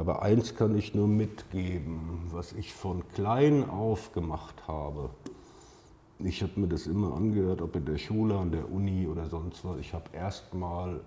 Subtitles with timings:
[0.00, 5.10] Aber eins kann ich nur mitgeben, was ich von klein auf gemacht habe.
[6.20, 9.62] Ich habe mir das immer angehört, ob in der Schule, an der Uni oder sonst
[9.62, 9.78] was.
[9.78, 11.02] Ich habe erstmal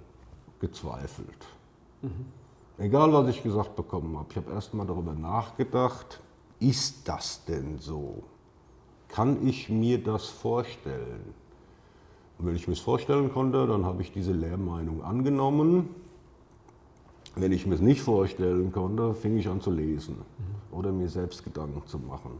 [0.60, 1.48] gezweifelt.
[2.04, 2.28] Mhm.
[2.78, 4.28] Egal, was ich gesagt bekommen habe.
[4.30, 6.22] Ich habe erstmal darüber nachgedacht,
[6.60, 8.22] ist das denn so?
[9.08, 11.34] Kann ich mir das vorstellen?
[12.38, 16.03] Und wenn ich mir das vorstellen konnte, dann habe ich diese Lehrmeinung angenommen.
[17.36, 20.18] Wenn ich mir es nicht vorstellen konnte, fing ich an zu lesen
[20.72, 22.32] oder mir selbst Gedanken zu machen.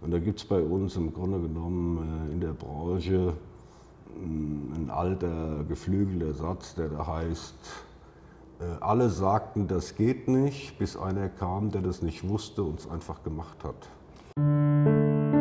[0.00, 3.34] Und da gibt es bei uns im Grunde genommen äh, in der Branche
[4.16, 7.54] mm, ein alter geflügelter Satz, der da heißt,
[8.60, 12.88] äh, alle sagten, das geht nicht, bis einer kam, der das nicht wusste und es
[12.88, 15.31] einfach gemacht hat.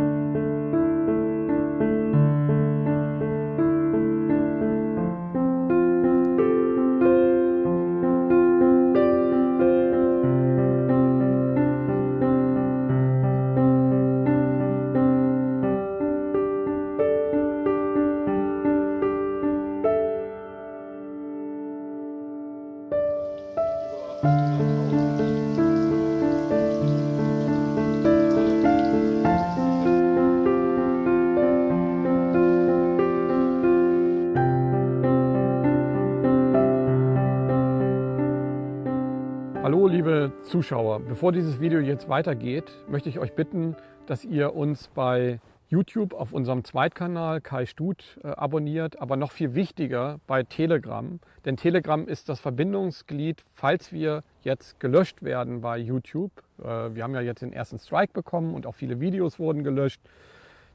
[41.11, 46.31] Bevor dieses Video jetzt weitergeht, möchte ich euch bitten, dass ihr uns bei YouTube auf
[46.31, 51.19] unserem Zweitkanal Kai Stut äh, abonniert, aber noch viel wichtiger bei Telegram.
[51.43, 56.31] Denn Telegram ist das Verbindungsglied, falls wir jetzt gelöscht werden bei YouTube.
[56.59, 59.99] Äh, wir haben ja jetzt den ersten Strike bekommen und auch viele Videos wurden gelöscht.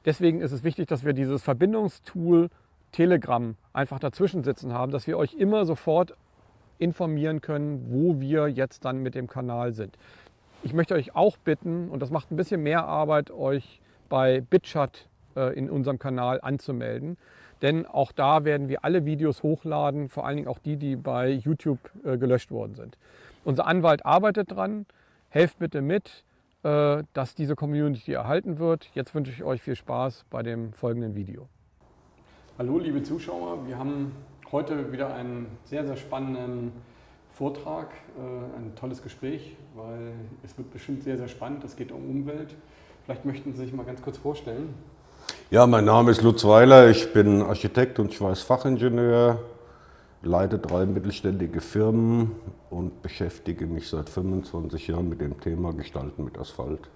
[0.04, 2.50] Deswegen ist es wichtig, dass wir dieses Verbindungstool
[2.92, 6.14] Telegram einfach dazwischen sitzen haben, dass wir euch immer sofort
[6.78, 9.96] informieren können, wo wir jetzt dann mit dem Kanal sind.
[10.62, 15.08] Ich möchte euch auch bitten, und das macht ein bisschen mehr Arbeit, euch bei BitChat
[15.36, 17.16] äh, in unserem Kanal anzumelden.
[17.62, 21.30] Denn auch da werden wir alle Videos hochladen, vor allen Dingen auch die, die bei
[21.30, 22.98] YouTube äh, gelöscht worden sind.
[23.44, 24.86] Unser Anwalt arbeitet dran.
[25.28, 26.24] Helft bitte mit,
[26.62, 28.90] äh, dass diese Community erhalten wird.
[28.94, 31.48] Jetzt wünsche ich euch viel Spaß bei dem folgenden Video.
[32.58, 34.12] Hallo liebe Zuschauer, wir haben
[34.50, 36.72] heute wieder einen sehr, sehr spannenden
[37.36, 41.64] Vortrag, äh, ein tolles Gespräch, weil es wird bestimmt sehr, sehr spannend.
[41.64, 42.54] Es geht um Umwelt.
[43.04, 44.72] Vielleicht möchten Sie sich mal ganz kurz vorstellen.
[45.50, 49.38] Ja, mein Name ist Lutz Weiler, ich bin Architekt und Schweißfachingenieur,
[50.22, 52.32] leite drei mittelständige Firmen
[52.70, 56.88] und beschäftige mich seit 25 Jahren mit dem Thema Gestalten mit Asphalt.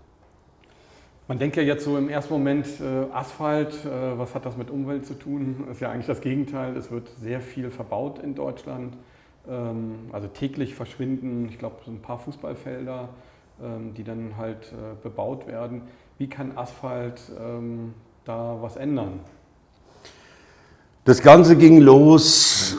[1.29, 4.71] Man denkt ja jetzt so im ersten Moment, äh, Asphalt, äh, was hat das mit
[4.71, 5.65] Umwelt zu tun?
[5.67, 6.75] Das ist ja eigentlich das Gegenteil.
[6.79, 8.97] Es wird sehr viel verbaut in Deutschland.
[9.51, 13.09] Ähm, also täglich verschwinden, ich glaube, so ein paar Fußballfelder,
[13.63, 15.83] ähm, die dann halt äh, bebaut werden.
[16.19, 17.95] Wie kann Asphalt ähm,
[18.25, 19.21] da was ändern?
[21.05, 22.77] Das Ganze ging los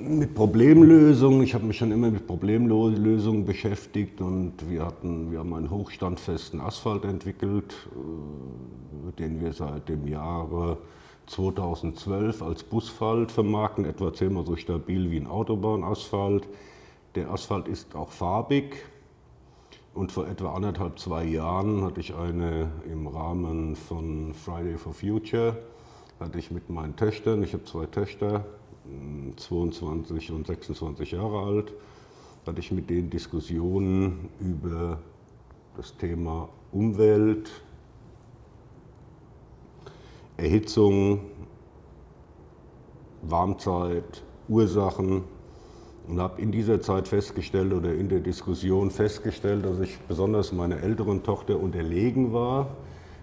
[0.00, 1.42] mit Problemlösungen.
[1.42, 6.60] Ich habe mich schon immer mit Problemlösungen beschäftigt und wir, hatten, wir haben einen hochstandfesten
[6.60, 10.78] Asphalt entwickelt, äh, den wir seit dem Jahre
[11.26, 16.48] 2012 als Busfalt vermarkten, etwa zehnmal so stabil wie ein Autobahnasphalt.
[17.14, 18.76] Der Asphalt ist auch farbig
[19.94, 25.58] und vor etwa anderthalb, zwei Jahren hatte ich eine im Rahmen von Friday for Future,
[26.18, 28.46] hatte ich mit meinen Töchtern, ich habe zwei Töchter,
[29.36, 31.74] 22 und 26 Jahre alt,
[32.46, 34.98] hatte ich mit denen Diskussionen über
[35.76, 37.50] das Thema Umwelt,
[40.36, 41.20] Erhitzung,
[43.22, 45.24] Warmzeit, Ursachen
[46.08, 50.82] und habe in dieser Zeit festgestellt oder in der Diskussion festgestellt, dass ich besonders meiner
[50.82, 52.68] älteren Tochter unterlegen war.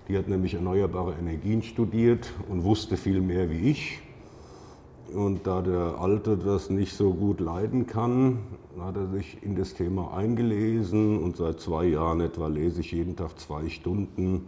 [0.08, 4.02] Die hat nämlich erneuerbare Energien studiert und wusste viel mehr wie ich.
[5.14, 8.40] Und da der Alte das nicht so gut leiden kann,
[8.80, 13.16] hat er sich in das Thema eingelesen und seit zwei Jahren etwa lese ich jeden
[13.16, 14.46] Tag zwei Stunden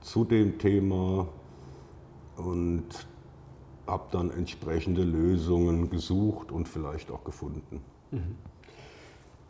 [0.00, 1.28] zu dem Thema
[2.38, 2.86] und
[3.86, 7.80] habe dann entsprechende Lösungen gesucht und vielleicht auch gefunden.
[8.10, 8.36] Mhm.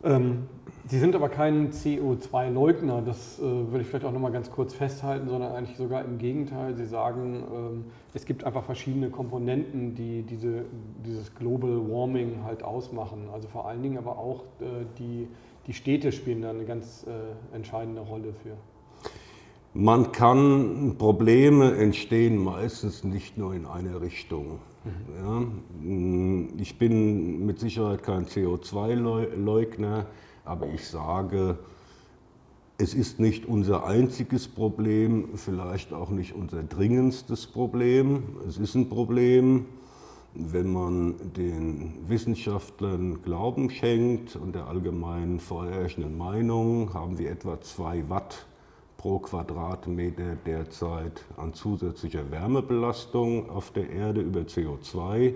[0.01, 0.47] Ähm,
[0.85, 5.27] Sie sind aber kein CO2-Leugner, das äh, würde ich vielleicht auch nochmal ganz kurz festhalten,
[5.27, 6.73] sondern eigentlich sogar im Gegenteil.
[6.75, 10.65] Sie sagen, ähm, es gibt einfach verschiedene Komponenten, die diese,
[11.05, 13.27] dieses Global Warming halt ausmachen.
[13.33, 15.27] Also vor allen Dingen aber auch äh, die,
[15.67, 18.55] die Städte spielen da eine ganz äh, entscheidende Rolle für.
[19.73, 24.59] Man kann, Probleme entstehen meistens nicht nur in eine Richtung.
[25.21, 25.43] Ja,
[26.57, 30.07] ich bin mit Sicherheit kein CO2-Leugner,
[30.43, 31.59] aber ich sage,
[32.79, 38.23] es ist nicht unser einziges Problem, vielleicht auch nicht unser dringendstes Problem.
[38.47, 39.65] Es ist ein Problem,
[40.33, 48.09] wenn man den Wissenschaftlern Glauben schenkt und der allgemeinen vorherrschenden Meinung, haben wir etwa 2
[48.09, 48.47] Watt
[48.99, 55.35] pro Quadratmeter derzeit an zusätzlicher Wärmebelastung auf der Erde über CO2.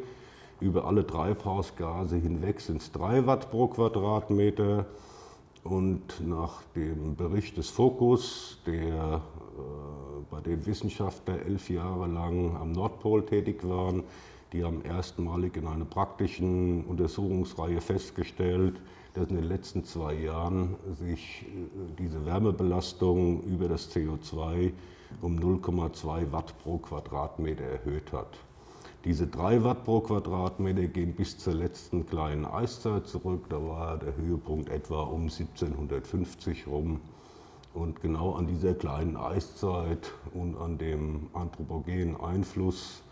[0.60, 4.86] Über alle Treibhausgase hinweg sind es 3 Watt pro Quadratmeter.
[5.64, 9.22] Und nach dem Bericht des Fokus, der, äh,
[10.30, 14.04] bei dem Wissenschaftler elf Jahre lang am Nordpol tätig waren,
[14.52, 18.76] die haben erstmalig in einer praktischen Untersuchungsreihe festgestellt,
[19.14, 21.70] dass in den letzten zwei Jahren sich äh,
[22.00, 24.72] diese Wärmebelastung über das CO2
[25.22, 28.38] um 0,2 Watt pro Quadratmeter erhöht hat.
[29.06, 33.46] Diese 3 Watt pro Quadratmeter gehen bis zur letzten kleinen Eiszeit zurück.
[33.50, 37.02] Da war der Höhepunkt etwa um 1750 rum.
[37.74, 43.03] Und genau an dieser kleinen Eiszeit und an dem anthropogenen Einfluss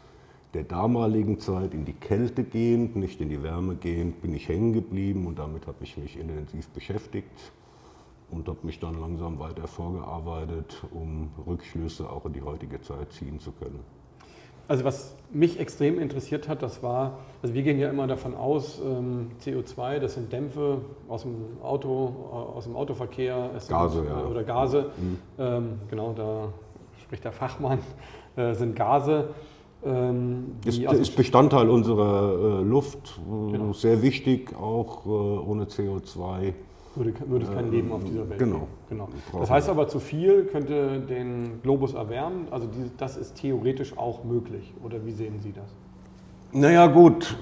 [0.54, 4.74] der damaligen Zeit in die Kälte gehend, nicht in die Wärme gehend, bin ich hängen
[4.74, 7.52] geblieben und damit habe ich mich intensiv beschäftigt
[8.30, 13.40] und habe mich dann langsam weiter vorgearbeitet, um Rückschlüsse auch in die heutige Zeit ziehen
[13.40, 13.80] zu können.
[14.68, 18.80] Also was mich extrem interessiert hat, das war, also wir gehen ja immer davon aus,
[18.80, 24.26] ähm, CO2, das sind Dämpfe aus dem Auto, äh, aus dem Autoverkehr, Gase, sind, ja.
[24.26, 24.92] oder Gase.
[24.98, 25.20] Mhm.
[25.40, 26.54] Ähm, genau, da
[27.04, 27.80] spricht der Fachmann,
[28.38, 29.30] äh, sind Gase.
[29.84, 33.74] Ähm, ist, ist, Bestandteil unserer äh, Luft, äh, genau.
[33.74, 36.54] sehr wichtig, auch äh, ohne CO2
[36.96, 38.60] würde, würde es kein ähm, Leben auf dieser Welt genau.
[38.60, 38.68] geben.
[38.90, 39.10] Genau.
[39.40, 42.48] Das heißt aber, zu viel könnte den Globus erwärmen.
[42.52, 44.74] Also die, das ist theoretisch auch möglich.
[44.84, 45.70] Oder wie sehen Sie das?
[46.52, 47.38] Naja gut,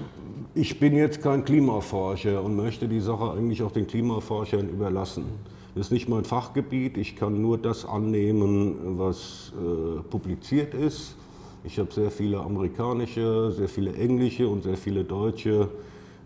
[0.54, 5.24] ich bin jetzt kein Klimaforscher und möchte die Sache eigentlich auch den Klimaforschern überlassen.
[5.74, 6.96] Das ist nicht mein Fachgebiet.
[6.96, 11.16] Ich kann nur das annehmen, was äh, publiziert ist.
[11.62, 15.68] Ich habe sehr viele amerikanische, sehr viele englische und sehr viele deutsche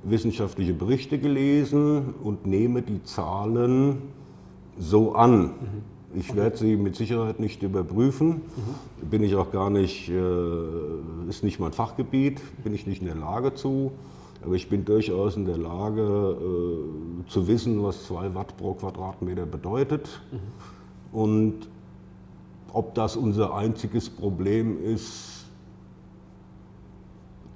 [0.05, 4.03] wissenschaftliche Berichte gelesen und nehme die Zahlen
[4.79, 5.43] so an.
[5.43, 5.51] Mhm.
[6.17, 6.39] Ich okay.
[6.39, 8.29] werde sie mit Sicherheit nicht überprüfen.
[8.29, 9.09] Mhm.
[9.11, 13.17] Bin ich auch gar nicht, äh, ist nicht mein Fachgebiet, bin ich nicht in der
[13.17, 13.93] Lage zu.
[14.45, 19.47] Aber ich bin durchaus in der Lage äh, zu wissen, was 2 Watt pro Quadratmeter
[19.47, 20.21] bedeutet.
[20.31, 21.19] Mhm.
[21.19, 21.69] Und
[22.75, 25.47] ob das unser einziges Problem ist,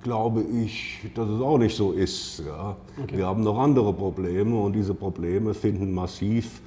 [0.03, 2.43] glaube ich, dass es auch nicht so ist.
[2.47, 2.77] Ja.
[3.03, 3.19] Okay.
[3.19, 6.63] Wir haben noch andere Probleme und diese Probleme finden massiv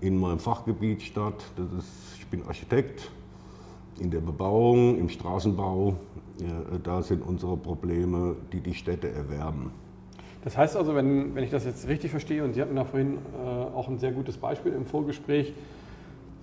[0.00, 1.44] in meinem Fachgebiet statt.
[1.78, 3.10] Ist, ich bin Architekt
[4.00, 5.94] in der Bebauung, im Straßenbau.
[6.38, 9.72] Ja, da sind unsere Probleme, die die Städte erwerben.
[10.42, 13.18] Das heißt also, wenn, wenn ich das jetzt richtig verstehe, und Sie hatten da vorhin
[13.18, 15.52] äh, auch ein sehr gutes Beispiel im Vorgespräch,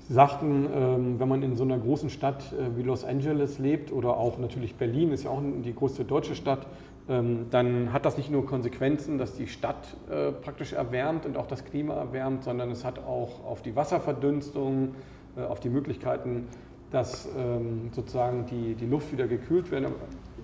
[0.09, 4.18] sagten, ähm, wenn man in so einer großen Stadt äh, wie Los Angeles lebt oder
[4.18, 6.65] auch natürlich Berlin ist ja auch die größte deutsche Stadt,
[7.09, 11.48] ähm, dann hat das nicht nur Konsequenzen, dass die Stadt äh, praktisch erwärmt und auch
[11.48, 14.95] das Klima erwärmt, sondern es hat auch auf die Wasserverdunstung,
[15.36, 16.48] äh, auf die Möglichkeiten,
[16.92, 19.88] dass ähm, sozusagen die, die Luft wieder gekühlt wird.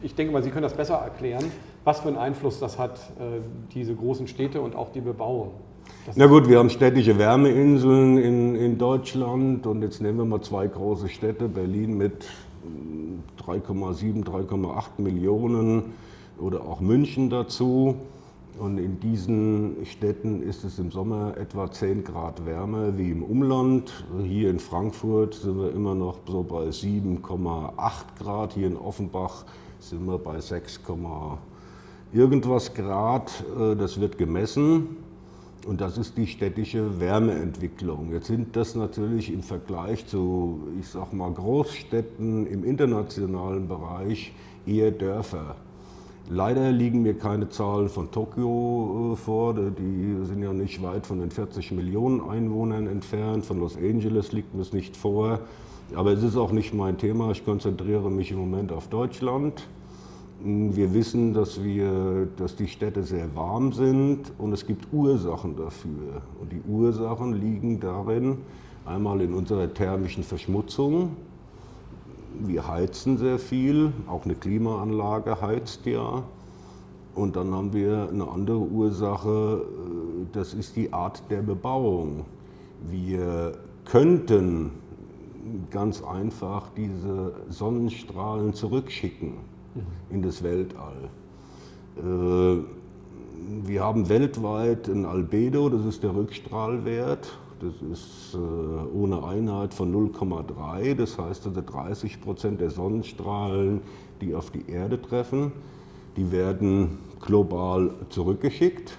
[0.02, 1.46] Ich denke mal, Sie können das besser erklären,
[1.86, 3.00] was für einen Einfluss das hat,
[3.74, 5.52] diese großen Städte und auch die Bebauung.
[6.16, 10.68] Na gut, wir haben städtische Wärmeinseln in, in Deutschland und jetzt nehmen wir mal zwei
[10.68, 12.26] große Städte, Berlin mit
[13.46, 15.94] 3,7, 3,8 Millionen
[16.38, 17.96] oder auch München dazu.
[18.60, 24.06] Und in diesen Städten ist es im Sommer etwa 10 Grad wärmer wie im Umland.
[24.24, 27.74] Hier in Frankfurt sind wir immer noch so bei 7,8
[28.20, 28.54] Grad.
[28.54, 29.46] Hier in Offenbach
[29.80, 30.82] sind wir bei 6,
[32.14, 33.44] irgendwas Grad.
[33.60, 34.98] Äh, das wird gemessen.
[35.66, 38.12] Und das ist die städtische Wärmeentwicklung.
[38.12, 44.34] Jetzt sind das natürlich im Vergleich zu, ich sag mal, Großstädten im internationalen Bereich
[44.66, 45.56] eher Dörfer.
[46.30, 51.20] Leider liegen mir keine Zahlen von Tokio äh, vor, die sind ja nicht weit von
[51.20, 53.46] den 40 Millionen Einwohnern entfernt.
[53.46, 55.40] Von Los Angeles liegt mir es nicht vor.
[55.96, 57.32] Aber es ist auch nicht mein Thema.
[57.32, 59.68] Ich konzentriere mich im Moment auf Deutschland.
[60.42, 66.22] Wir wissen, dass, wir, dass die Städte sehr warm sind und es gibt Ursachen dafür.
[66.42, 68.40] Und die Ursachen liegen darin,
[68.86, 71.16] einmal in unserer thermischen Verschmutzung.
[72.40, 76.24] Wir heizen sehr viel, auch eine Klimaanlage heizt ja.
[77.16, 82.26] Und dann haben wir eine andere Ursache, äh, das ist die Art der Bebauung.
[82.90, 83.54] Wir
[83.86, 84.72] könnten
[85.70, 89.53] ganz einfach diese Sonnenstrahlen zurückschicken
[90.10, 91.10] in das Weltall.
[91.98, 92.64] Äh,
[93.66, 97.38] wir haben weltweit ein Albedo, das ist der Rückstrahlwert.
[97.60, 100.96] Das ist äh, ohne Einheit von 0,3.
[100.96, 103.82] Das heißt also 30 Prozent der Sonnenstrahlen,
[104.20, 105.54] die auf die Erde treffen,
[106.18, 108.98] die werden global zurückgeschickt.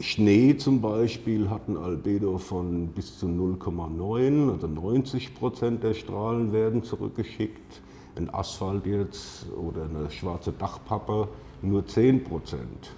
[0.00, 6.52] Schnee zum Beispiel hat ein Albedo von bis zu 0,9, also 90 Prozent der Strahlen
[6.52, 7.82] werden zurückgeschickt.
[8.14, 11.28] Ein Asphalt jetzt oder eine schwarze Dachpappe
[11.62, 12.92] nur 10 Prozent.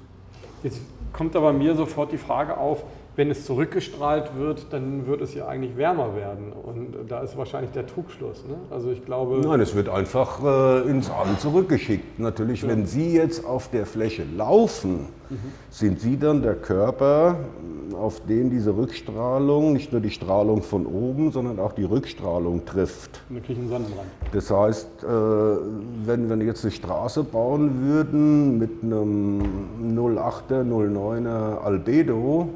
[0.62, 0.82] Jetzt
[1.14, 2.84] kommt aber mir sofort die Frage auf,
[3.16, 6.52] wenn es zurückgestrahlt wird, dann wird es ja eigentlich wärmer werden.
[6.52, 8.44] Und da ist wahrscheinlich der Trugschluss.
[8.46, 8.54] Ne?
[8.70, 9.40] Also ich glaube.
[9.40, 12.18] Nein, es wird einfach äh, ins All zurückgeschickt.
[12.18, 12.68] Natürlich, ja.
[12.68, 15.38] wenn Sie jetzt auf der Fläche laufen, mhm.
[15.70, 17.36] sind Sie dann der Körper,
[17.94, 23.20] auf den diese Rückstrahlung, nicht nur die Strahlung von oben, sondern auch die Rückstrahlung trifft.
[23.28, 24.08] Wirklich ein Sonnenbrand.
[24.32, 29.42] Das heißt, äh, wenn wir jetzt eine Straße bauen würden mit einem
[29.82, 32.48] 08er, 09er Albedo,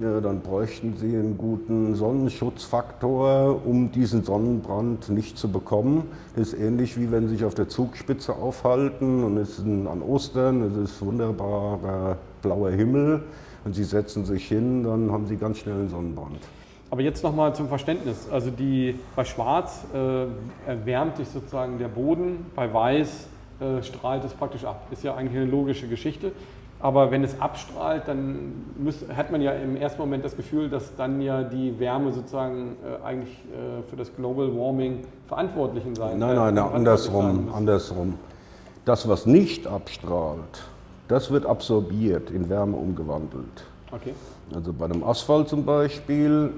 [0.00, 6.08] dann bräuchten Sie einen guten Sonnenschutzfaktor, um diesen Sonnenbrand nicht zu bekommen.
[6.34, 10.02] Das ist ähnlich wie wenn Sie sich auf der Zugspitze aufhalten und es ist an
[10.02, 13.22] Ostern, es ist wunderbarer blauer Himmel
[13.64, 16.38] und Sie setzen sich hin, dann haben Sie ganz schnell einen Sonnenbrand.
[16.90, 18.28] Aber jetzt nochmal zum Verständnis.
[18.30, 20.26] Also die, bei Schwarz äh,
[20.68, 24.86] erwärmt sich sozusagen der Boden, bei Weiß äh, strahlt es praktisch ab.
[24.90, 26.32] Ist ja eigentlich eine logische Geschichte.
[26.78, 30.94] Aber wenn es abstrahlt, dann muss, hat man ja im ersten Moment das Gefühl, dass
[30.94, 36.36] dann ja die Wärme sozusagen äh, eigentlich äh, für das Global Warming Verantwortlichen sein Nein,
[36.36, 38.18] nein, nein andersrum, andersrum.
[38.84, 40.64] Das, was nicht abstrahlt,
[41.08, 43.64] das wird absorbiert, in Wärme umgewandelt.
[43.90, 44.12] Okay.
[44.54, 46.52] Also bei einem Asphalt zum Beispiel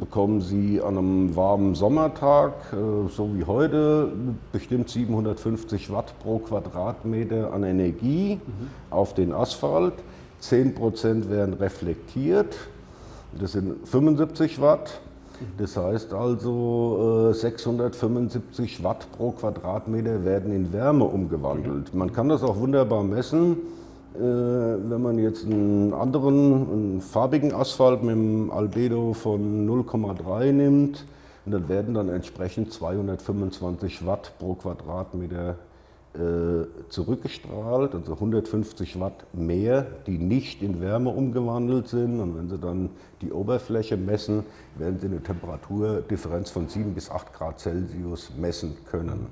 [0.00, 4.12] bekommen Sie an einem warmen Sommertag, äh, so wie heute,
[4.50, 8.68] bestimmt 750 Watt pro Quadratmeter an Energie mhm.
[8.90, 9.94] auf den Asphalt.
[10.40, 12.56] 10 Prozent werden reflektiert,
[13.38, 15.00] das sind 75 Watt.
[15.58, 21.94] Das heißt also 675 äh, Watt pro Quadratmeter werden in Wärme umgewandelt.
[21.94, 23.56] Man kann das auch wunderbar messen.
[24.14, 31.06] Äh, wenn man jetzt einen anderen, einen farbigen Asphalt mit einem Albedo von 0,3 nimmt,
[31.46, 35.56] dann werden dann entsprechend 225 Watt pro Quadratmeter
[36.14, 42.20] äh, zurückgestrahlt, also 150 Watt mehr, die nicht in Wärme umgewandelt sind.
[42.20, 42.90] Und wenn Sie dann
[43.22, 44.44] die Oberfläche messen,
[44.76, 49.28] werden Sie eine Temperaturdifferenz von 7 bis 8 Grad Celsius messen können.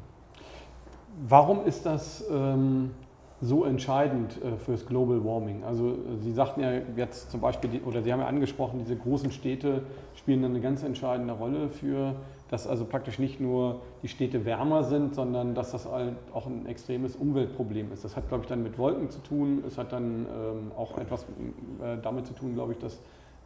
[1.29, 2.93] Warum ist das ähm,
[3.41, 5.65] so entscheidend äh, fürs Global Warming?
[5.65, 9.83] Also Sie sagten ja jetzt zum Beispiel, oder Sie haben ja angesprochen, diese großen Städte
[10.15, 12.17] spielen eine ganz entscheidende Rolle für,
[12.51, 16.67] dass also praktisch nicht nur die Städte wärmer sind, sondern dass das halt auch ein
[16.67, 18.05] extremes Umweltproblem ist.
[18.05, 19.63] Das hat, glaube ich, dann mit Wolken zu tun.
[19.67, 22.95] Es hat dann ähm, auch etwas äh, damit zu tun, glaube ich, dass,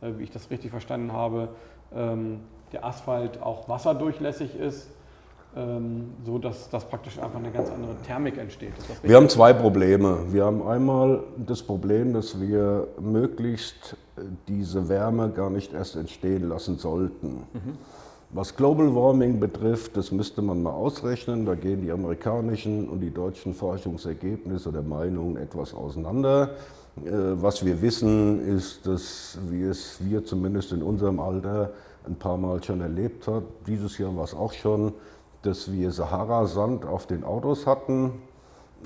[0.01, 1.51] äh, wie ich das richtig verstanden habe,
[1.95, 2.41] ähm,
[2.73, 4.91] der Asphalt auch wasserdurchlässig ist
[6.25, 8.73] so dass, dass praktisch einfach eine ganz andere Thermik entsteht.
[9.03, 10.19] Wir haben zwei Probleme.
[10.31, 13.97] Wir haben einmal das Problem, dass wir möglichst
[14.49, 17.45] diese Wärme gar nicht erst entstehen lassen sollten.
[17.53, 17.79] Mhm.
[18.31, 21.47] Was Global Warming betrifft, das müsste man mal ausrechnen.
[21.47, 26.51] Da gehen die amerikanischen und die deutschen Forschungsergebnisse der Meinungen etwas auseinander.
[26.97, 31.71] Äh, was wir wissen, ist, dass wir es wir zumindest in unserem Alter
[32.09, 33.47] ein paar Mal schon erlebt haben.
[33.69, 34.93] Dieses Jahr war es auch schon
[35.45, 38.13] dass wir Sahara-Sand auf den Autos hatten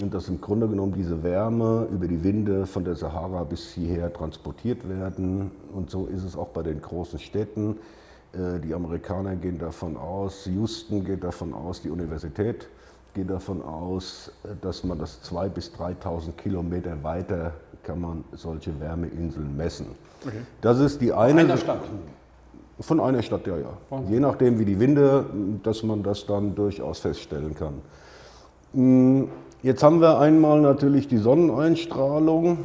[0.01, 4.13] und dass im Grunde genommen diese Wärme über die Winde von der Sahara bis hierher
[4.13, 5.51] transportiert werden.
[5.73, 7.77] Und so ist es auch bei den großen Städten.
[8.33, 12.69] Äh, die Amerikaner gehen davon aus, Houston geht davon aus, die Universität
[13.15, 18.79] geht davon aus, äh, dass man das 2.000 bis 3.000 Kilometer weiter kann man solche
[18.81, 19.87] Wärmeinseln messen.
[20.27, 20.43] Okay.
[20.61, 21.41] Das ist die eine.
[21.41, 21.81] Einer Stadt.
[22.81, 23.77] Von einer Stadt, ja, ja.
[23.91, 24.15] Wahnsinn.
[24.15, 25.27] Je nachdem, wie die Winde,
[25.63, 27.75] dass man das dann durchaus feststellen kann.
[28.73, 29.29] Hm,
[29.63, 32.59] jetzt haben wir einmal natürlich die Sonneneinstrahlung.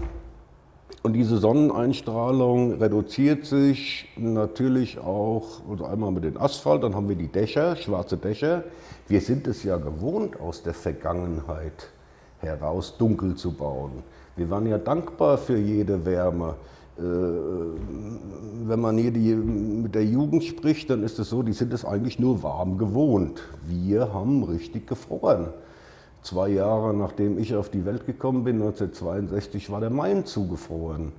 [1.02, 7.18] Und diese Sonneneinstrahlung reduziert sich natürlich auch, also einmal mit dem Asphalt, dann haben wir
[7.18, 8.64] die Dächer, schwarze Dächer.
[9.10, 11.90] Wir sind es ja gewohnt, aus der Vergangenheit
[12.40, 14.04] heraus dunkel zu bauen.
[14.38, 16.56] Wir waren ja dankbar für jede Wärme.
[16.98, 21.74] Äh, wenn man hier die, mit der Jugend spricht, dann ist es so, die sind
[21.74, 23.42] es eigentlich nur warm gewohnt.
[23.68, 25.50] Wir haben richtig gefroren.
[26.22, 31.12] Zwei Jahre nachdem ich auf die Welt gekommen bin, 1962, war der Main zugefroren.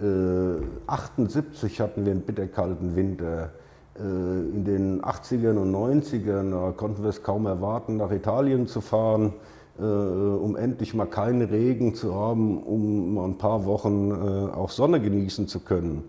[0.00, 0.58] Mhm.
[0.58, 3.52] Äh, 78 hatten wir einen bitterkalten Winter.
[3.98, 9.32] Äh, in den 80ern und 90ern konnten wir es kaum erwarten, nach Italien zu fahren.
[9.80, 14.14] Äh, um endlich mal keinen Regen zu haben, um mal ein paar Wochen äh,
[14.54, 16.04] auch Sonne genießen zu können.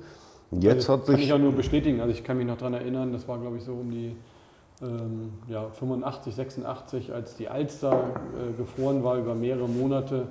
[0.52, 1.16] Jetzt also, hat sich.
[1.16, 2.02] Kann ich auch nur bestätigen.
[2.02, 4.16] Also ich kann mich noch daran erinnern, das war glaube ich so um die
[4.82, 10.28] ähm, ja, 85, 86, als die Alster äh, gefroren war über mehrere Monate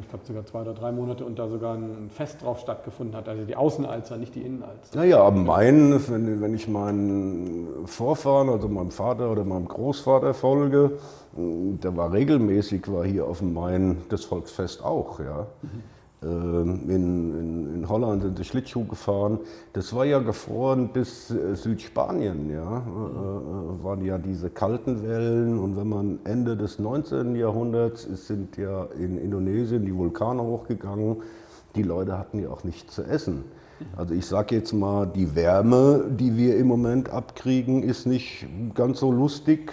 [0.00, 3.28] ich glaube sogar zwei oder drei Monate und da sogar ein Fest drauf stattgefunden hat.
[3.28, 4.96] Also die Außenalzer, nicht die Innenalzer.
[4.96, 10.98] Naja, am Main, wenn, wenn ich meinen Vorfahren, also meinem Vater oder meinem Großvater folge,
[11.80, 15.20] da war regelmäßig, war hier auf dem Main das Volksfest auch.
[15.20, 15.46] Ja.
[15.62, 15.95] Mhm.
[16.22, 19.38] Ähm, in, in, in, Holland sind sie Schlittschuh gefahren.
[19.74, 22.78] Das war ja gefroren bis äh, Südspanien, ja.
[22.78, 25.58] Äh, waren ja diese kalten Wellen.
[25.58, 27.36] Und wenn man Ende des 19.
[27.36, 31.18] Jahrhunderts ist, sind ja in Indonesien die Vulkane hochgegangen.
[31.74, 33.44] Die Leute hatten ja auch nichts zu essen.
[33.94, 39.00] Also ich sage jetzt mal, die Wärme, die wir im Moment abkriegen, ist nicht ganz
[39.00, 39.72] so lustig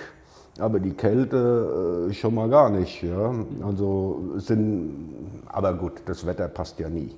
[0.60, 3.02] aber die Kälte äh, schon mal gar nicht.
[3.04, 3.34] Ja?
[3.66, 7.16] Also sind, aber gut, das Wetter passt ja nie.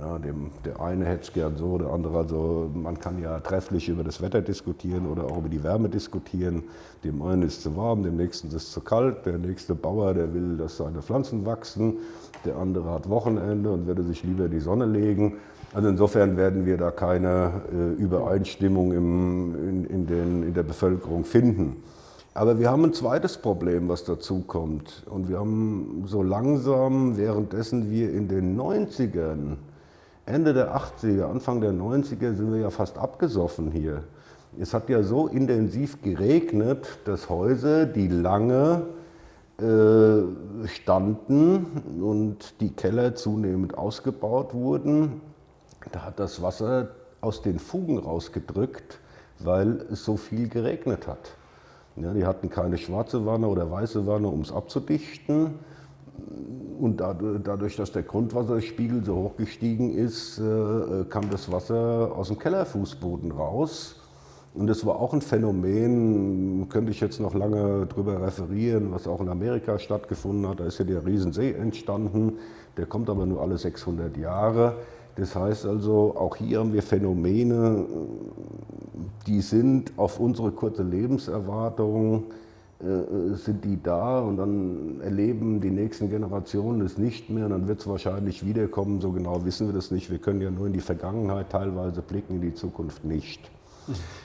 [0.00, 3.90] Ja, dem, der eine hätte es gern so, der andere also, man kann ja trefflich
[3.90, 6.64] über das Wetter diskutieren oder auch über die Wärme diskutieren.
[7.04, 10.14] Dem einen ist es zu warm, dem nächsten ist es zu kalt, der nächste Bauer,
[10.14, 11.98] der will, dass seine Pflanzen wachsen,
[12.46, 15.36] der andere hat Wochenende und würde sich lieber die Sonne legen.
[15.74, 21.24] Also insofern werden wir da keine äh, Übereinstimmung im, in, in, den, in der Bevölkerung
[21.24, 21.82] finden.
[22.34, 25.02] Aber wir haben ein zweites Problem, was dazu kommt.
[25.10, 29.56] Und wir haben so langsam, währenddessen wir in den 90ern,
[30.24, 34.04] Ende der 80er, Anfang der 90er, sind wir ja fast abgesoffen hier.
[34.58, 38.86] Es hat ja so intensiv geregnet, dass Häuser, die lange
[39.58, 41.66] äh, standen
[42.02, 45.20] und die Keller zunehmend ausgebaut wurden,
[45.90, 46.88] da hat das Wasser
[47.20, 49.00] aus den Fugen rausgedrückt,
[49.38, 51.36] weil es so viel geregnet hat.
[51.96, 55.58] Ja, die hatten keine schwarze Wanne oder weiße Wanne, um es abzudichten.
[56.78, 62.38] Und dadurch, dass der Grundwasserspiegel so hoch gestiegen ist, äh, kam das Wasser aus dem
[62.38, 63.96] Kellerfußboden raus.
[64.54, 69.20] Und das war auch ein Phänomen, könnte ich jetzt noch lange darüber referieren, was auch
[69.20, 70.60] in Amerika stattgefunden hat.
[70.60, 72.38] Da ist ja der Riesensee entstanden,
[72.76, 74.76] der kommt aber nur alle 600 Jahre.
[75.16, 77.84] Das heißt also, auch hier haben wir Phänomene,
[79.26, 82.24] die sind auf unsere kurze Lebenserwartung,
[82.80, 87.68] äh, sind die da und dann erleben die nächsten Generationen es nicht mehr und dann
[87.68, 89.00] wird es wahrscheinlich wiederkommen.
[89.00, 90.10] So genau wissen wir das nicht.
[90.10, 93.50] Wir können ja nur in die Vergangenheit teilweise blicken, in die Zukunft nicht.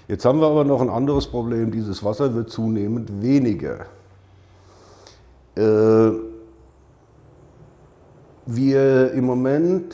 [0.08, 1.72] Jetzt haben wir aber noch ein anderes Problem.
[1.72, 3.88] Dieses Wasser wird zunehmend weniger.
[5.56, 6.12] Äh,
[8.46, 9.94] wir im Moment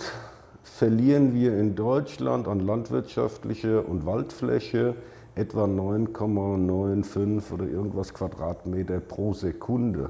[0.83, 4.95] verlieren wir in Deutschland an landwirtschaftliche und Waldfläche
[5.33, 10.09] etwa 9,95 oder irgendwas Quadratmeter pro Sekunde.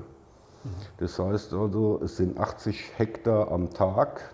[0.97, 4.33] Das heißt also, es sind 80 Hektar am Tag.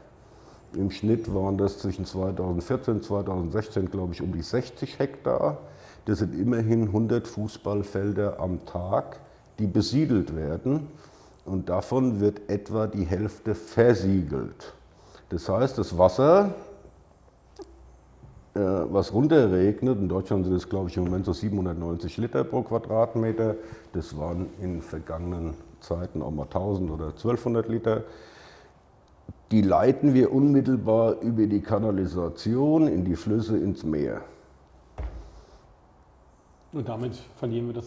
[0.75, 5.57] Im Schnitt waren das zwischen 2014 und 2016, glaube ich, um die 60 Hektar.
[6.05, 9.19] Das sind immerhin 100 Fußballfelder am Tag,
[9.59, 10.87] die besiedelt werden.
[11.43, 14.73] Und davon wird etwa die Hälfte versiegelt.
[15.29, 16.55] Das heißt, das Wasser,
[18.55, 22.63] äh, was runterregnet, in Deutschland sind es, glaube ich, im Moment so 790 Liter pro
[22.63, 23.55] Quadratmeter.
[23.93, 28.03] Das waren in vergangenen Zeiten auch mal 1000 oder 1200 Liter.
[29.51, 34.21] Die leiten wir unmittelbar über die Kanalisation in die Flüsse ins Meer.
[36.71, 37.85] Und damit verlieren wir das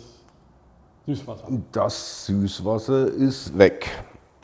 [1.06, 1.48] Süßwasser.
[1.72, 3.88] Das Süßwasser ist weg.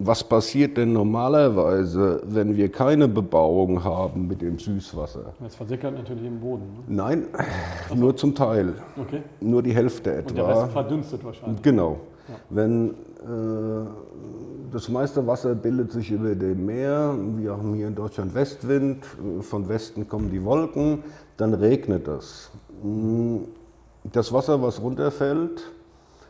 [0.00, 5.32] Was passiert denn normalerweise, wenn wir keine Bebauung haben mit dem Süßwasser?
[5.44, 6.62] Es versickert natürlich im Boden.
[6.86, 6.94] Ne?
[6.94, 8.74] Nein, also, nur zum Teil.
[8.96, 9.22] Okay.
[9.40, 10.28] Nur die Hälfte etwa.
[10.28, 11.62] Und der Rest verdunstet wahrscheinlich.
[11.62, 11.98] Genau.
[12.28, 12.34] Ja.
[12.50, 12.94] Wenn äh,
[14.70, 19.04] das meiste Wasser bildet sich über dem Meer, wir haben hier in Deutschland Westwind,
[19.40, 21.02] von Westen kommen die Wolken,
[21.36, 22.50] dann regnet es.
[24.04, 25.72] Das Wasser, was runterfällt,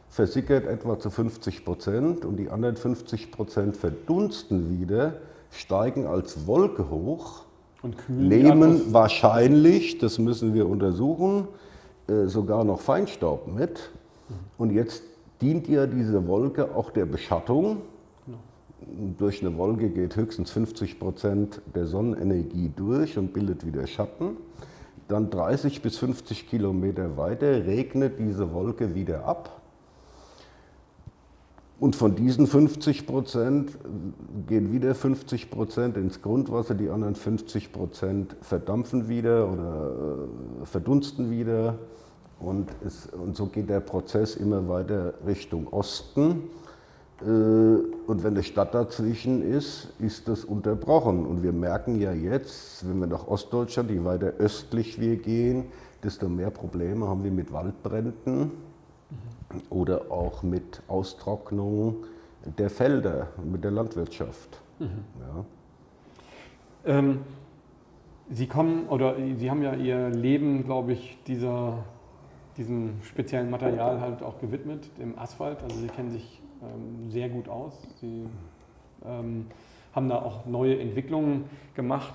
[0.08, 5.14] versickert etwa zu 50 Prozent und die anderen 50 Prozent verdunsten wieder,
[5.50, 7.44] steigen als Wolke hoch,
[7.80, 11.46] und nehmen wahrscheinlich, das müssen wir untersuchen,
[12.08, 13.90] äh, sogar noch Feinstaub mit.
[14.56, 15.02] Und jetzt
[15.40, 17.82] dient ja diese Wolke auch der Beschattung.
[19.16, 24.36] Durch eine Wolke geht höchstens 50 Prozent der Sonnenenergie durch und bildet wieder Schatten.
[25.06, 29.57] Dann 30 bis 50 Kilometer weiter regnet diese Wolke wieder ab
[31.80, 33.78] und von diesen 50 Prozent
[34.48, 40.26] gehen wieder 50 Prozent ins Grundwasser, die anderen 50 Prozent verdampfen wieder oder
[40.62, 41.78] äh, verdunsten wieder.
[42.40, 46.50] Und, es, und so geht der Prozess immer weiter Richtung Osten.
[47.20, 51.26] Äh, und wenn eine Stadt dazwischen ist, ist das unterbrochen.
[51.26, 55.66] Und wir merken ja jetzt, wenn wir nach Ostdeutschland, je weiter östlich wir gehen,
[56.02, 58.67] desto mehr Probleme haben wir mit Waldbränden.
[59.70, 62.04] Oder auch mit Austrocknung
[62.58, 64.60] der Felder, mit der Landwirtschaft.
[64.78, 65.04] Mhm.
[66.86, 66.98] Ja.
[66.98, 67.20] Ähm,
[68.30, 71.84] Sie kommen oder Sie haben ja Ihr Leben, glaube ich, dieser,
[72.58, 75.62] diesem speziellen Material halt auch gewidmet, dem Asphalt.
[75.62, 77.72] Also Sie kennen sich ähm, sehr gut aus.
[78.00, 78.26] Sie
[79.06, 79.46] ähm,
[79.94, 82.12] haben da auch neue Entwicklungen gemacht.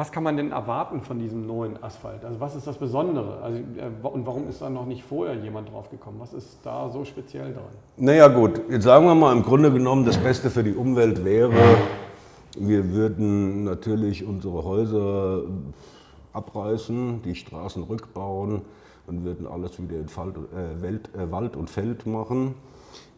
[0.00, 2.24] Was kann man denn erwarten von diesem neuen Asphalt?
[2.24, 3.42] Also was ist das Besondere?
[3.42, 6.16] Also, äh, und warum ist da noch nicht vorher jemand drauf gekommen?
[6.20, 7.64] Was ist da so speziell dran?
[7.98, 11.52] Naja gut, jetzt sagen wir mal, im Grunde genommen, das Beste für die Umwelt wäre,
[12.58, 15.42] wir würden natürlich unsere Häuser
[16.32, 18.62] abreißen, die Straßen rückbauen
[19.06, 22.54] und würden alles wieder in äh, äh, Wald und Feld machen.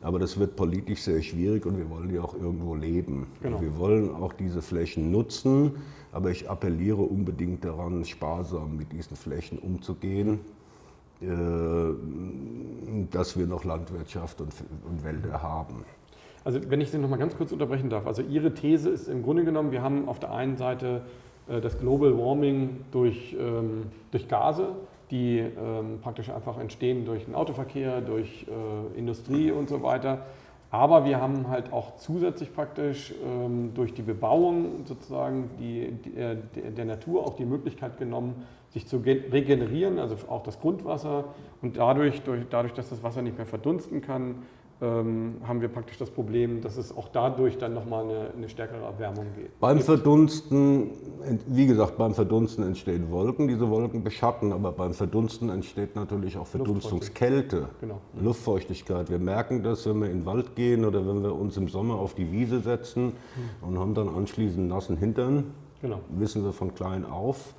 [0.01, 3.27] Aber das wird politisch sehr schwierig und wir wollen ja auch irgendwo leben.
[3.41, 3.61] Genau.
[3.61, 5.73] Wir wollen auch diese Flächen nutzen,
[6.11, 10.41] aber ich appelliere unbedingt daran, sparsam mit diesen Flächen umzugehen,
[11.21, 11.27] äh,
[13.11, 14.53] dass wir noch Landwirtschaft und,
[15.05, 15.85] Wälder haben.
[16.45, 18.07] Also wenn ich Sie noch mal ganz kurz unterbrechen darf.
[18.07, 21.03] Also Ihre These ist im Grunde genommen, wir haben auf der einen Seite
[21.49, 24.75] äh, das Global Warming durch, ähm, durch Gase,
[25.13, 30.23] die ähm, praktisch einfach entstehen durch den Autoverkehr, durch äh, Industrie und so weiter.
[30.71, 36.37] Aber wir haben halt auch zusätzlich praktisch ähm, durch die Bebauung sozusagen die, die, äh,
[36.55, 41.25] der Natur auch die Möglichkeit genommen, sich zu regenerieren, also auch das Grundwasser.
[41.61, 44.37] Und dadurch, durch, dadurch, dass das Wasser nicht mehr verdunsten kann,
[44.83, 49.27] haben wir praktisch das Problem, dass es auch dadurch dann nochmal eine, eine stärkere Erwärmung
[49.37, 49.59] geht.
[49.61, 50.91] Beim Verdunsten,
[51.47, 56.49] wie gesagt, beim Verdunsten entstehen Wolken, diese Wolken beschatten, aber beim Verdunsten entsteht natürlich auch
[56.49, 58.01] Verdunstungskälte, genau.
[58.21, 59.09] Luftfeuchtigkeit.
[59.09, 61.95] Wir merken das, wenn wir in den Wald gehen oder wenn wir uns im Sommer
[61.95, 63.69] auf die Wiese setzen mhm.
[63.69, 66.01] und haben dann anschließend nassen Hintern, genau.
[66.09, 67.55] wissen wir von klein auf.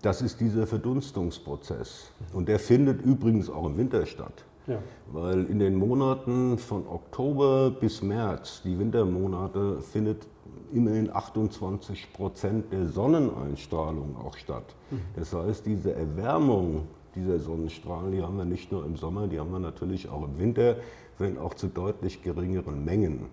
[0.00, 2.10] Das ist dieser Verdunstungsprozess.
[2.32, 4.44] Und der findet übrigens auch im Winter statt.
[4.66, 4.78] Ja.
[5.12, 10.26] Weil in den Monaten von Oktober bis März, die Wintermonate, findet
[10.72, 14.74] immerhin 28 Prozent der Sonneneinstrahlung auch statt.
[14.90, 15.00] Mhm.
[15.16, 19.52] Das heißt, diese Erwärmung dieser Sonnenstrahlen, die haben wir nicht nur im Sommer, die haben
[19.52, 20.76] wir natürlich auch im Winter,
[21.18, 23.26] wenn auch zu deutlich geringeren Mengen.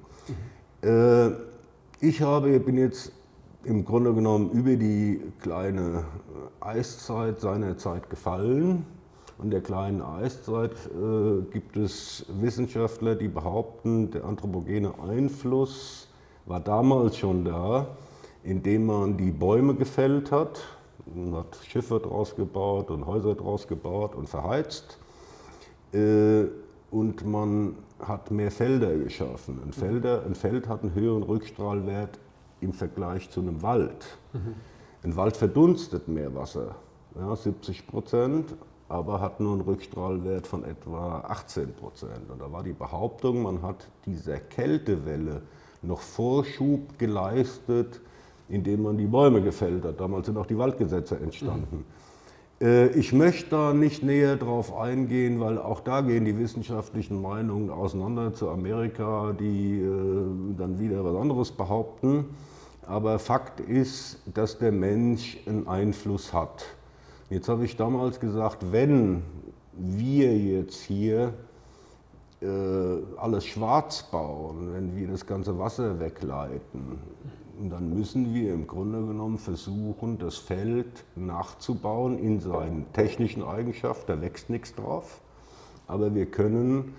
[0.83, 0.87] Mhm.
[0.87, 1.31] Äh,
[2.01, 3.11] ich habe, bin jetzt
[3.63, 6.03] im Grunde genommen über die kleine
[6.59, 8.85] Eiszeit seinerzeit gefallen
[9.43, 16.07] in der kleinen Eiszeit äh, gibt es Wissenschaftler, die behaupten, der anthropogene Einfluss
[16.45, 17.87] war damals schon da,
[18.43, 20.61] indem man die Bäume gefällt hat,
[21.13, 24.97] man hat Schiffe draus gebaut und Häuser draus gebaut und verheizt.
[25.93, 26.45] Äh,
[26.91, 29.59] und man hat mehr Felder geschaffen.
[29.65, 32.19] Ein, Felder, ein Feld hat einen höheren Rückstrahlwert
[32.59, 34.17] im Vergleich zu einem Wald.
[34.33, 34.55] Mhm.
[35.03, 36.75] Ein Wald verdunstet mehr Wasser,
[37.15, 38.55] ja, 70 Prozent,
[38.91, 42.29] aber hat nur einen Rückstrahlwert von etwa 18 Prozent.
[42.29, 45.41] Und da war die Behauptung, man hat dieser Kältewelle
[45.81, 48.01] noch Vorschub geleistet,
[48.49, 49.99] indem man die Bäume gefällt hat.
[49.99, 51.77] Damals sind auch die Waldgesetze entstanden.
[51.77, 52.91] Mhm.
[52.93, 58.35] Ich möchte da nicht näher drauf eingehen, weil auch da gehen die wissenschaftlichen Meinungen auseinander
[58.35, 59.87] zu Amerika, die äh,
[60.59, 62.25] dann wieder was anderes behaupten.
[62.85, 66.65] Aber Fakt ist, dass der Mensch einen Einfluss hat.
[67.31, 69.23] Jetzt habe ich damals gesagt, wenn
[69.71, 71.33] wir jetzt hier
[72.41, 72.45] äh,
[73.15, 76.99] alles schwarz bauen, wenn wir das ganze Wasser wegleiten,
[77.69, 84.11] dann müssen wir im Grunde genommen versuchen, das Feld nachzubauen in seinen technischen Eigenschaften.
[84.11, 85.21] Da wächst nichts drauf.
[85.87, 86.95] Aber wir können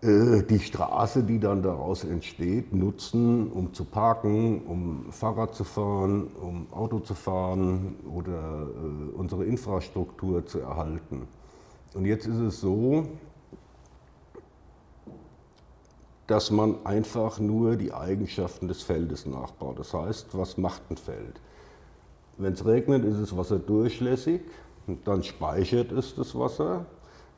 [0.00, 6.72] die Straße, die dann daraus entsteht, nutzen, um zu parken, um Fahrrad zu fahren, um
[6.72, 11.26] Auto zu fahren oder äh, unsere Infrastruktur zu erhalten.
[11.94, 13.08] Und jetzt ist es so,
[16.28, 19.80] dass man einfach nur die Eigenschaften des Feldes nachbaut.
[19.80, 21.40] Das heißt, was macht ein Feld?
[22.36, 24.42] Wenn es regnet, ist das Wasser durchlässig,
[25.04, 26.86] dann speichert es das Wasser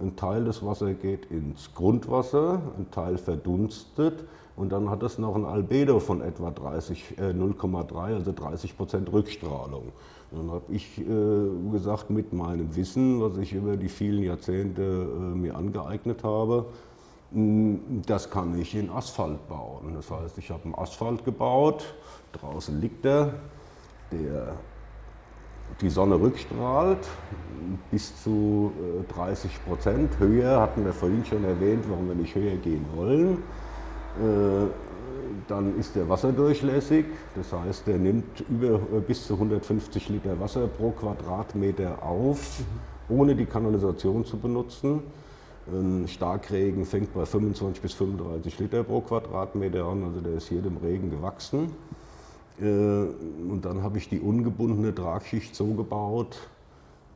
[0.01, 4.25] ein Teil des Wassers geht ins Grundwasser, ein Teil verdunstet
[4.57, 9.93] und dann hat es noch ein Albedo von etwa äh, 0,3, also 30 Prozent Rückstrahlung.
[10.31, 11.05] dann habe ich äh,
[11.73, 16.67] gesagt, mit meinem Wissen, was ich über die vielen Jahrzehnte äh, mir angeeignet habe,
[17.31, 19.95] mh, das kann ich in Asphalt bauen.
[19.95, 21.85] Das heißt, ich habe einen Asphalt gebaut,
[22.33, 23.35] draußen liegt er,
[24.13, 24.57] der
[25.81, 27.07] die Sonne rückstrahlt,
[27.91, 28.73] bis zu
[29.15, 30.19] 30 äh, Prozent.
[30.19, 33.39] Höher hatten wir vorhin schon erwähnt, warum wir nicht höher gehen wollen.
[34.19, 34.67] Äh,
[35.49, 40.67] dann ist der wasserdurchlässig, das heißt, der nimmt über, äh, bis zu 150 Liter Wasser
[40.67, 42.61] pro Quadratmeter auf,
[43.09, 45.01] ohne die Kanalisation zu benutzen.
[45.73, 50.77] Ein Starkregen fängt bei 25 bis 35 Liter pro Quadratmeter an, also der ist jedem
[50.79, 51.73] Regen gewachsen.
[52.61, 56.37] Und dann habe ich die ungebundene Tragschicht so gebaut,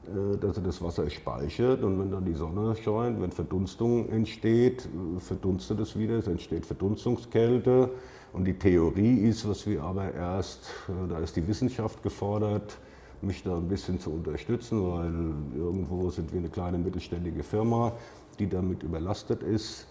[0.07, 1.83] äh, dass er das Wasser speichert.
[1.83, 6.67] Und wenn dann die Sonne scheint, wenn Verdunstung entsteht, äh, verdunstet es wieder, es entsteht
[6.67, 7.91] Verdunstungskälte.
[8.33, 12.77] Und die Theorie ist, was wir aber erst, äh, da ist die Wissenschaft gefordert,
[13.23, 15.13] mich da ein bisschen zu unterstützen, weil
[15.59, 17.93] irgendwo sind wir eine kleine mittelständige Firma,
[18.39, 19.87] die damit überlastet ist,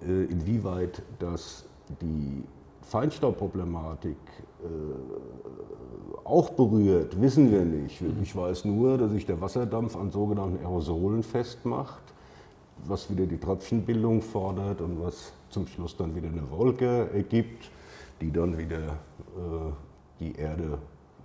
[0.00, 1.66] inwieweit das
[2.00, 2.42] die
[2.82, 4.16] Feinstaubproblematik
[4.62, 4.66] äh,
[6.24, 8.00] auch berührt, wissen wir nicht.
[8.00, 8.18] Mhm.
[8.22, 12.02] Ich weiß nur, dass sich der Wasserdampf an sogenannten Aerosolen festmacht,
[12.86, 17.70] was wieder die Tröpfchenbildung fordert und was zum Schluss dann wieder eine Wolke ergibt,
[18.20, 19.72] die dann wieder äh,
[20.20, 20.78] die Erde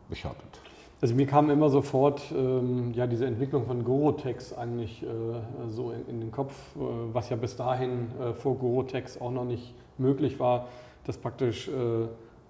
[0.09, 0.61] beschattet.
[1.01, 5.07] Also mir kam immer sofort ähm, ja, diese Entwicklung von Gorotex eigentlich äh,
[5.69, 6.79] so in, in, den Kopf, äh,
[7.13, 10.67] was ja bis dahin äh, vor Gorotex auch noch nicht möglich war
[11.05, 11.71] dass praktisch äh,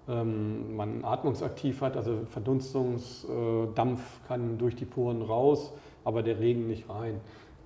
[0.08, 5.72] ähm, man atmungsaktiv hat, also Verdunstungsdampf kann durch die Poren raus,
[6.04, 7.20] aber der Regen nicht rein.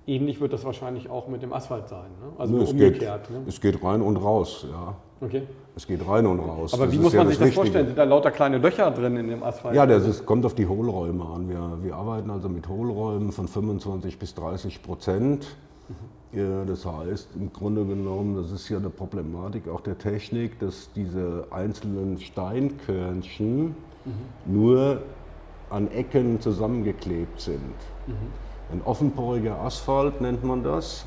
[0.07, 2.09] Ähnlich wird das wahrscheinlich auch mit dem Asphalt sein.
[2.19, 2.33] Ne?
[2.37, 3.27] Also nee, umgekehrt.
[3.27, 3.43] Geht, ne?
[3.47, 4.95] Es geht rein und raus, ja.
[5.23, 5.43] Okay.
[5.75, 6.73] Es geht rein und raus.
[6.73, 7.85] Aber das wie muss man ja sich das, das vorstellen?
[7.85, 9.75] Sind da lauter kleine Löcher drin in dem Asphalt?
[9.75, 11.47] Ja, das ist, kommt auf die Hohlräume an.
[11.47, 15.45] Wir, wir arbeiten also mit Hohlräumen von 25 bis 30 Prozent.
[15.87, 15.95] Ja,
[16.33, 21.45] das heißt, im Grunde genommen, das ist ja eine Problematik auch der Technik, dass diese
[21.51, 23.73] einzelnen Steinkörnchen mhm.
[24.45, 25.01] nur
[25.69, 27.75] an Ecken zusammengeklebt sind.
[28.07, 28.13] Mhm.
[28.71, 31.05] Ein offenporiger Asphalt nennt man das.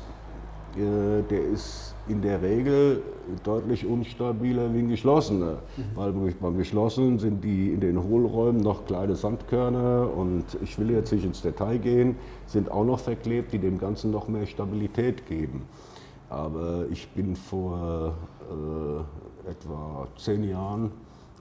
[0.75, 3.01] Äh, der ist in der Regel
[3.43, 5.57] deutlich unstabiler wie ein geschlossener.
[5.77, 5.83] Mhm.
[5.95, 11.11] Weil beim geschlossenen sind die in den Hohlräumen noch kleine Sandkörner und ich will jetzt
[11.11, 15.63] nicht ins Detail gehen, sind auch noch verklebt, die dem Ganzen noch mehr Stabilität geben.
[16.29, 18.13] Aber ich bin vor
[18.49, 20.91] äh, etwa zehn Jahren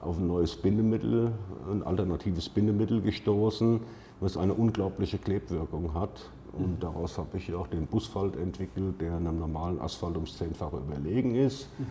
[0.01, 1.33] auf ein neues Bindemittel,
[1.71, 3.81] ein alternatives Bindemittel gestoßen,
[4.21, 9.39] was eine unglaubliche Klebwirkung hat und daraus habe ich auch den Busfalt entwickelt, der einem
[9.39, 11.69] normalen Asphalt ums Zehnfache überlegen ist.
[11.79, 11.87] Mhm.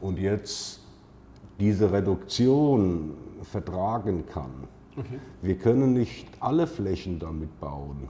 [0.00, 0.80] Und jetzt
[1.60, 4.50] diese Reduktion vertragen kann.
[4.96, 5.18] Okay.
[5.42, 8.08] Wir können nicht alle Flächen damit bauen,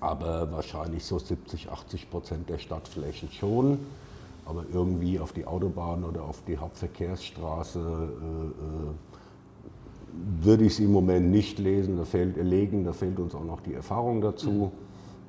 [0.00, 3.78] aber wahrscheinlich so 70, 80 Prozent der Stadtflächen schon.
[4.44, 8.92] Aber irgendwie auf die Autobahn oder auf die Hauptverkehrsstraße äh, äh,
[10.42, 13.60] würde ich es im Moment nicht lesen, da fehlt, legen, da fehlt uns auch noch
[13.60, 14.72] die Erfahrung dazu.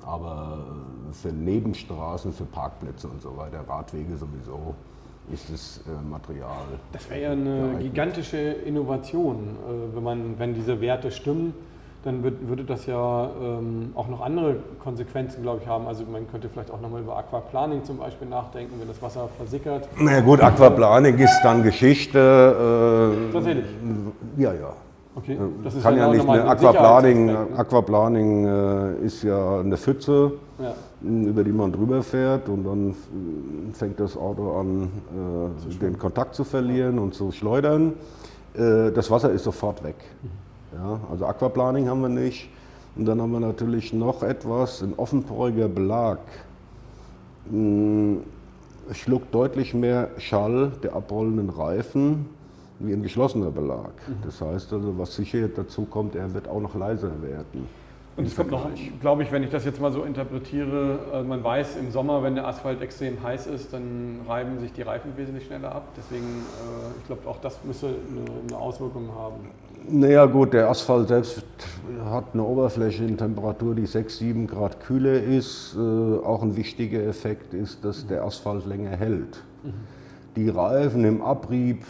[0.02, 0.64] Aber
[1.12, 4.74] für Nebenstraßen, für Parkplätze und so weiter, Radwege sowieso,
[5.30, 6.64] ist das äh, Material.
[6.92, 7.82] Das wäre ja eine geeignet.
[7.82, 11.52] gigantische Innovation, äh, wenn, man, wenn diese Werte stimmen
[12.02, 15.86] dann würde das ja ähm, auch noch andere Konsequenzen, glaube ich, haben.
[15.86, 19.86] Also man könnte vielleicht auch nochmal über Aquaplaning zum Beispiel nachdenken, wenn das Wasser versickert.
[19.98, 22.18] Na ja, gut, Aquaplaning ist dann Geschichte.
[23.28, 23.66] Äh, Tatsächlich?
[24.38, 24.72] Ja, ja.
[25.14, 26.48] Okay, das ist Kann ja, ja nicht mehr.
[26.48, 27.30] Aquaplaning?
[27.56, 30.72] Aquaplaning äh, ist ja eine Pfütze, ja.
[31.02, 32.94] über die man drüber fährt und dann
[33.72, 34.90] fängt das Auto an,
[35.68, 37.94] äh, den Kontakt zu verlieren und zu schleudern.
[38.54, 39.96] Äh, das Wasser ist sofort weg.
[40.22, 40.49] Mhm.
[40.72, 42.48] Ja, also Aquaplaning haben wir nicht.
[42.96, 46.18] Und dann haben wir natürlich noch etwas, ein offenporiger Belag.
[47.48, 48.22] Hm,
[48.92, 52.26] schluckt deutlich mehr Schall der abrollenden Reifen
[52.80, 53.92] wie ein geschlossener Belag.
[54.08, 54.14] Mhm.
[54.24, 57.68] Das heißt also, was sicher dazu kommt, er wird auch noch leiser werden.
[58.16, 58.66] Und es kommt noch,
[59.00, 62.34] glaube ich, wenn ich das jetzt mal so interpretiere, äh, man weiß im Sommer, wenn
[62.34, 65.84] der Asphalt extrem heiß ist, dann reiben sich die Reifen wesentlich schneller ab.
[65.96, 67.94] Deswegen, äh, ich glaube, auch das müsste
[68.48, 69.50] eine Auswirkung haben.
[69.88, 71.44] Naja gut, der Asphalt selbst
[72.04, 75.76] hat eine Oberflächentemperatur, die 6, 7 Grad kühler ist.
[75.76, 79.42] Äh, auch ein wichtiger Effekt ist, dass der Asphalt länger hält.
[79.62, 79.72] Mhm.
[80.36, 81.84] Die Reifen im Abrieb,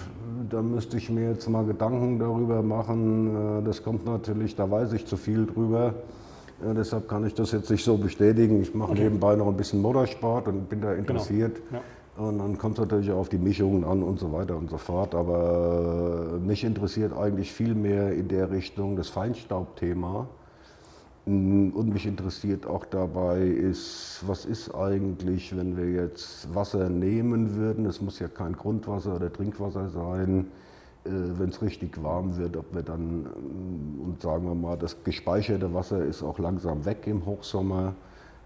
[0.49, 3.61] da müsste ich mir jetzt mal Gedanken darüber machen.
[3.61, 5.95] Äh, das kommt natürlich, da weiß ich zu viel drüber.
[6.65, 8.61] Ja, deshalb kann ich das jetzt nicht so bestätigen.
[8.61, 9.05] Ich mache okay.
[9.05, 11.57] nebenbei noch ein bisschen Motorsport und bin da interessiert.
[11.69, 11.81] Genau.
[11.81, 12.00] Ja.
[12.21, 15.15] Und dann kommt es natürlich auf die Mischungen an und so weiter und so fort.
[15.15, 20.29] Aber mich interessiert eigentlich viel mehr in der Richtung das Feinstaubthema.
[21.25, 27.87] Und mich interessiert auch dabei ist, was ist eigentlich, wenn wir jetzt Wasser nehmen würden,
[27.87, 30.49] es muss ja kein Grundwasser oder Trinkwasser sein,
[31.05, 33.29] äh, wenn es richtig warm wird, ob wir dann
[34.05, 37.95] und sagen wir mal, das gespeicherte Wasser ist auch langsam weg im Hochsommer.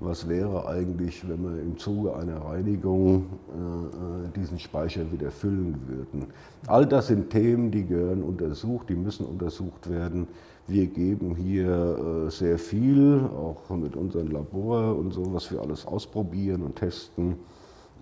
[0.00, 6.26] Was wäre eigentlich, wenn wir im Zuge einer Reinigung äh, diesen Speicher wieder füllen würden?
[6.66, 10.26] All das sind Themen, die gehören untersucht, die müssen untersucht werden.
[10.66, 15.86] Wir geben hier äh, sehr viel, auch mit unserem Labor und so, was wir alles
[15.86, 17.36] ausprobieren und testen.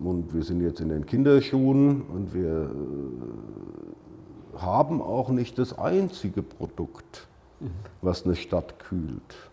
[0.00, 6.42] Und wir sind jetzt in den Kinderschuhen und wir äh, haben auch nicht das einzige
[6.42, 7.26] Produkt,
[7.60, 7.70] mhm.
[8.00, 9.50] was eine Stadt kühlt.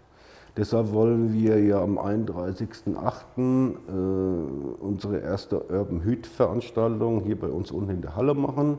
[0.59, 2.97] Deshalb wollen wir ja am 31.08.
[3.37, 8.77] Äh, unsere erste Urban Hüt Veranstaltung hier bei uns unten in der Halle machen,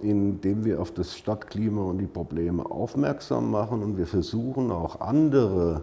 [0.00, 5.80] indem wir auf das Stadtklima und die Probleme aufmerksam machen und wir versuchen auch andere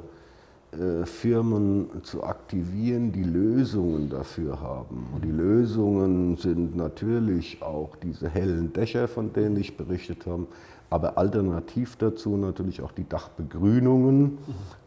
[0.74, 5.08] äh, Firmen zu aktivieren, die Lösungen dafür haben.
[5.16, 10.46] Und die Lösungen sind natürlich auch diese hellen Dächer, von denen ich berichtet habe,
[10.96, 14.38] aber alternativ dazu natürlich auch die Dachbegrünungen.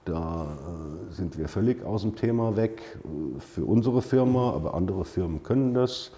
[0.06, 5.04] Da äh, sind wir völlig aus dem Thema weg äh, für unsere Firma, aber andere
[5.04, 6.12] Firmen können das.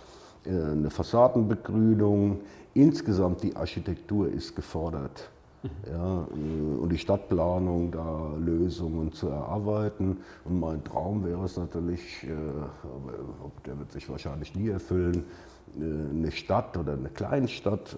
[0.45, 2.39] Äh, eine Fassadenbegrünung.
[2.73, 5.29] Insgesamt die Architektur ist gefordert.
[5.91, 10.19] Ja, äh, und die Stadtplanung, da Lösungen zu erarbeiten.
[10.45, 15.25] Und mein Traum wäre es natürlich, äh, aber der wird sich wahrscheinlich nie erfüllen,
[15.77, 17.97] eine Stadt oder eine Kleinstadt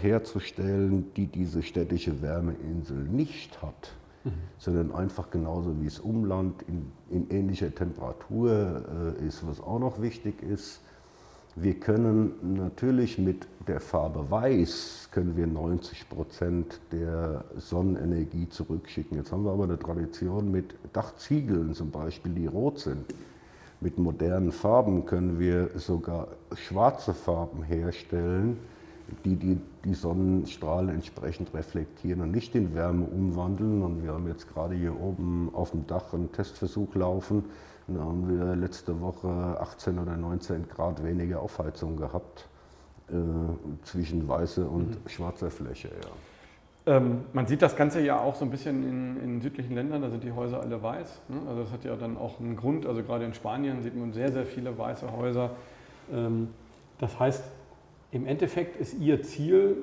[0.00, 3.92] herzustellen, die diese städtische Wärmeinsel nicht hat,
[4.24, 4.32] mhm.
[4.58, 10.42] sondern einfach genauso wie es Umland in, in ähnlicher Temperatur ist, was auch noch wichtig
[10.42, 10.80] ist
[11.56, 19.16] wir können natürlich mit der Farbe Weiß können wir 90 Prozent der Sonnenenergie zurückschicken.
[19.16, 23.04] Jetzt haben wir aber eine Tradition mit Dachziegeln zum Beispiel, die rot sind.
[23.80, 28.58] Mit modernen Farben können wir sogar schwarze Farben herstellen,
[29.24, 33.82] die die, die Sonnenstrahlen entsprechend reflektieren und nicht in Wärme umwandeln.
[33.82, 37.44] Und wir haben jetzt gerade hier oben auf dem Dach einen Testversuch laufen
[37.94, 42.48] da haben wir letzte Woche 18 oder 19 Grad weniger Aufheizung gehabt
[43.08, 43.14] äh,
[43.84, 45.08] zwischen weißer und mhm.
[45.08, 45.88] schwarzer Fläche.
[45.88, 46.10] Ja.
[46.86, 50.10] Ähm, man sieht das Ganze ja auch so ein bisschen in, in südlichen Ländern, da
[50.10, 51.20] sind die Häuser alle weiß.
[51.28, 51.40] Ne?
[51.48, 52.86] Also das hat ja dann auch einen Grund.
[52.86, 55.50] Also gerade in Spanien sieht man sehr, sehr viele weiße Häuser.
[56.12, 56.48] Ähm,
[56.98, 57.44] das heißt,
[58.12, 59.76] im Endeffekt ist Ihr Ziel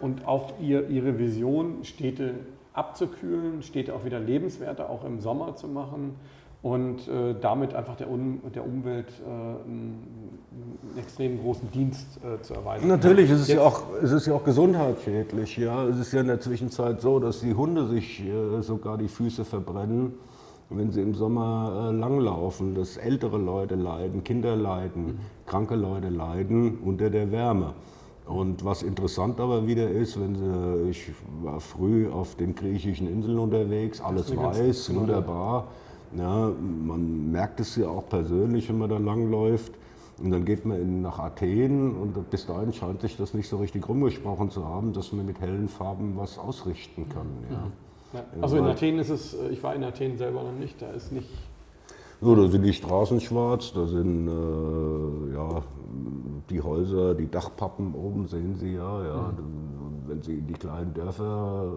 [0.00, 2.34] und auch ihr, Ihre Vision, Städte
[2.72, 6.14] abzukühlen, Städte auch wieder lebenswerter, auch im Sommer zu machen
[6.62, 9.70] und äh, damit einfach der, um, der Umwelt äh,
[10.52, 12.88] einen, extrem großen Dienst äh, zu erweisen.
[12.88, 15.56] Natürlich, es ist, ja auch, es ist ja auch gesundheitsschädlich.
[15.56, 15.84] Ja?
[15.84, 19.44] Es ist ja in der Zwischenzeit so, dass die Hunde sich äh, sogar die Füße
[19.44, 20.14] verbrennen,
[20.68, 25.18] wenn sie im Sommer äh, langlaufen, dass ältere Leute leiden, Kinder leiden, mhm.
[25.46, 27.74] kranke Leute leiden unter der Wärme.
[28.26, 31.10] Und was interessant aber wieder ist, wenn sie, ich
[31.42, 35.68] war früh auf den griechischen Inseln unterwegs, alles weiß, genau, wunderbar.
[36.16, 36.52] Ja,
[36.84, 39.72] man merkt es ja auch persönlich, wenn man da langläuft.
[40.20, 43.56] Und dann geht man in, nach Athen und bis dahin scheint sich das nicht so
[43.56, 47.26] richtig rumgesprochen zu haben, dass man mit hellen Farben was ausrichten kann.
[47.50, 47.56] Ja.
[47.56, 47.72] Mhm.
[48.12, 48.42] Ja.
[48.42, 51.12] Also in Athen ist es, äh, ich war in Athen selber noch nicht, da ist
[51.12, 51.28] nicht.
[52.20, 55.62] So, da sind die Straßen schwarz, da sind äh, ja,
[56.50, 59.06] die Häuser, die Dachpappen oben sehen Sie ja.
[59.06, 59.32] ja.
[59.32, 60.08] Mhm.
[60.08, 61.72] Wenn Sie in die kleinen Dörfer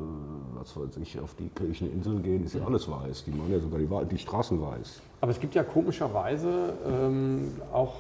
[0.64, 3.26] was weiß ich, auf die griechischen Inseln gehen, ist ja alles weiß.
[3.26, 5.02] Die machen ja sogar die, die Straßen weiß.
[5.22, 7.94] Aber es gibt ja komischerweise ähm, auch,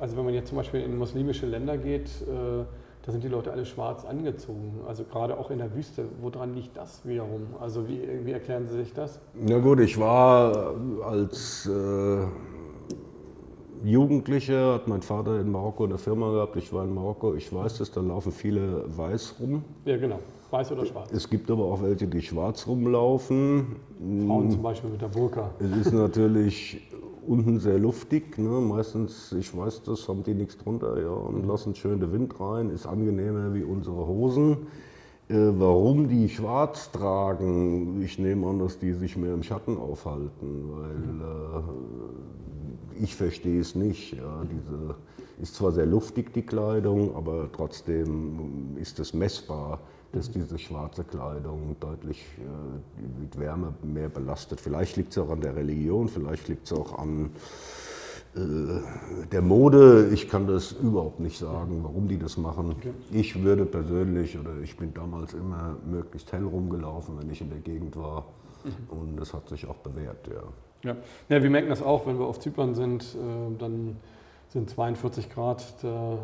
[0.00, 2.64] also wenn man jetzt zum Beispiel in muslimische Länder geht, äh,
[3.04, 4.80] da sind die Leute alle schwarz angezogen.
[4.86, 6.04] Also gerade auch in der Wüste.
[6.20, 7.46] Woran liegt das wiederum?
[7.58, 9.20] Also wie, wie erklären Sie sich das?
[9.34, 12.26] Na gut, ich war als äh,
[13.82, 16.56] Jugendlicher, hat mein Vater in Marokko eine Firma gehabt.
[16.56, 19.64] Ich war in Marokko, ich weiß es, da laufen viele weiß rum.
[19.84, 20.18] Ja, genau.
[20.50, 21.10] Weiß oder schwarz?
[21.12, 23.76] Es gibt aber auch welche, die schwarz rumlaufen.
[24.26, 25.50] Frauen zum Beispiel mit der Burka.
[25.60, 26.88] Es ist natürlich
[27.28, 28.38] unten sehr luftig.
[28.38, 28.48] Ne?
[28.48, 32.70] Meistens, ich weiß das, haben die nichts drunter ja, und lassen schön den Wind rein.
[32.70, 34.66] Ist angenehmer wie unsere Hosen.
[35.28, 40.70] Äh, warum die schwarz tragen, ich nehme an, dass die sich mehr im Schatten aufhalten,
[40.70, 41.20] weil
[42.98, 44.14] äh, ich verstehe es nicht.
[44.14, 44.44] Ja.
[44.50, 44.94] Diese
[45.40, 49.80] ist zwar sehr luftig, die Kleidung, aber trotzdem ist es messbar
[50.12, 54.60] dass diese schwarze Kleidung deutlich äh, mit Wärme mehr belastet.
[54.60, 57.30] Vielleicht liegt es auch an der Religion, vielleicht liegt es auch an
[58.34, 60.10] äh, der Mode.
[60.12, 62.76] Ich kann das überhaupt nicht sagen, warum die das machen.
[63.10, 67.60] Ich würde persönlich, oder ich bin damals immer möglichst hell rumgelaufen, wenn ich in der
[67.60, 68.24] Gegend war.
[68.64, 68.98] Mhm.
[68.98, 70.42] Und das hat sich auch bewährt, ja.
[70.84, 70.96] Ja.
[71.28, 73.96] ja, wir merken das auch, wenn wir auf Zypern sind, äh, dann
[74.48, 76.18] sind 42 Grad, da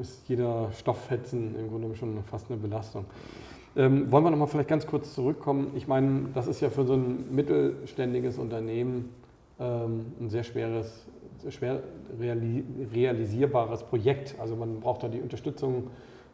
[0.00, 3.06] ist jeder Stofffetzen im Grunde schon fast eine Belastung.
[3.74, 5.72] Ähm, wollen wir noch mal vielleicht ganz kurz zurückkommen?
[5.74, 9.08] Ich meine, das ist ja für so ein mittelständiges Unternehmen
[9.58, 11.06] ähm, ein sehr schweres,
[11.48, 11.82] schwer
[12.18, 14.34] realisierbares Projekt.
[14.38, 15.84] Also man braucht da die Unterstützung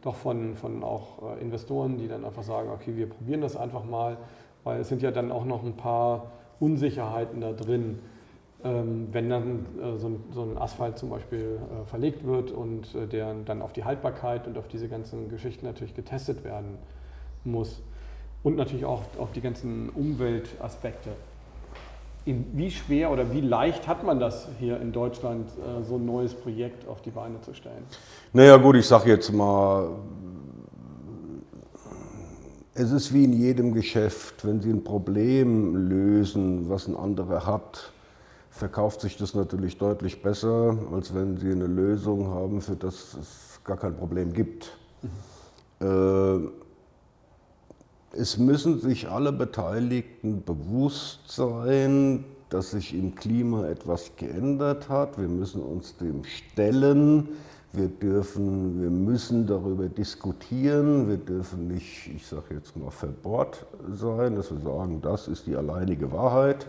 [0.01, 3.85] doch von, von auch äh, Investoren, die dann einfach sagen, okay, wir probieren das einfach
[3.85, 4.17] mal,
[4.65, 7.99] weil es sind ja dann auch noch ein paar Unsicherheiten da drin.
[8.61, 10.07] Ähm, wenn dann äh, so,
[10.41, 14.57] ein, Asphalt zum Beispiel äh, verlegt wird und äh, der dann auf die Haltbarkeit und
[14.57, 16.77] auf diese ganzen Geschichten natürlich getestet werden
[17.45, 17.81] muss
[18.43, 21.11] und natürlich auch auf die ganzen Umweltaspekte.
[22.25, 25.49] wie schwer oder wie leicht hat man das hier in Deutschland,
[25.81, 27.83] so ein neues Projekt auf die Beine zu stellen?
[28.33, 29.89] Naja gut, ich sage jetzt mal,
[32.73, 37.91] es ist wie in jedem Geschäft, wenn Sie ein Problem lösen, was ein anderer hat,
[38.59, 43.59] verkauft sich das natürlich deutlich besser, als wenn Sie eine Lösung haben, für das es
[43.63, 44.77] gar kein Problem gibt.
[45.01, 45.87] Mhm.
[45.87, 46.49] Äh,
[48.11, 55.17] es müssen sich alle Beteiligten bewusst sein, dass sich im Klima etwas geändert hat.
[55.17, 57.29] Wir müssen uns dem stellen.
[57.71, 61.07] Wir dürfen, wir müssen darüber diskutieren.
[61.07, 65.55] Wir dürfen nicht, ich sage jetzt mal, verbohrt sein, dass wir sagen, das ist die
[65.55, 66.67] alleinige Wahrheit.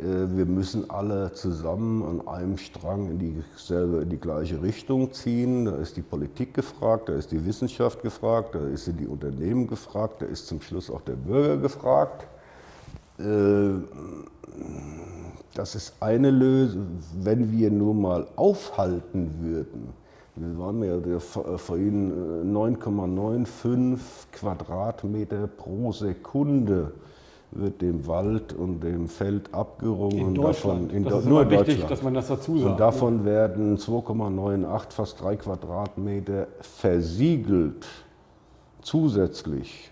[0.00, 5.66] Äh, wir müssen alle zusammen an einem Strang in dieselbe, in die gleiche Richtung ziehen.
[5.66, 10.22] Da ist die Politik gefragt, da ist die Wissenschaft gefragt, da sind die Unternehmen gefragt,
[10.22, 12.26] da ist zum Schluss auch der Bürger gefragt.
[13.18, 13.70] Äh,
[15.54, 16.86] das ist eine Lösung,
[17.22, 19.88] wenn wir nur mal aufhalten würden.
[20.36, 23.98] Wir waren ja vorhin 9,95
[24.32, 26.92] Quadratmeter pro Sekunde
[27.52, 30.18] wird dem Wald und dem Feld abgerungen.
[30.18, 30.84] In Deutschland.
[30.84, 31.90] Davon, in das ist nur wichtig, Deutschland.
[31.90, 32.70] dass man das dazu sagt.
[32.70, 37.86] Und davon werden 2,98, fast 3 Quadratmeter versiegelt
[38.82, 39.90] zusätzlich.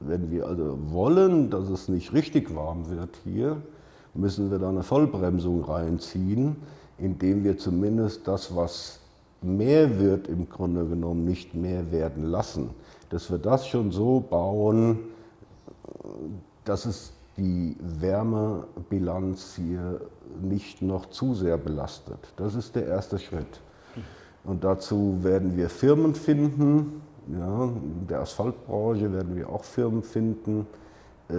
[0.00, 3.56] Wenn wir also wollen, dass es nicht richtig warm wird hier,
[4.14, 6.56] müssen wir da eine Vollbremsung reinziehen,
[6.98, 8.98] indem wir zumindest das, was
[9.40, 12.70] mehr wird, im Grunde genommen nicht mehr werden lassen.
[13.08, 14.98] Dass wir das schon so bauen,
[16.64, 20.00] dass es die Wärmebilanz hier
[20.40, 22.18] nicht noch zu sehr belastet.
[22.36, 23.60] Das ist der erste Schritt.
[24.44, 30.66] Und dazu werden wir Firmen finden, ja, in der Asphaltbranche werden wir auch Firmen finden,
[31.28, 31.34] äh,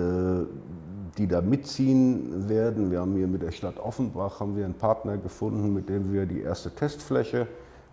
[1.18, 2.90] die da mitziehen werden.
[2.90, 6.26] Wir haben hier mit der Stadt Offenbach haben wir einen Partner gefunden, mit dem wir
[6.26, 7.48] die erste Testfläche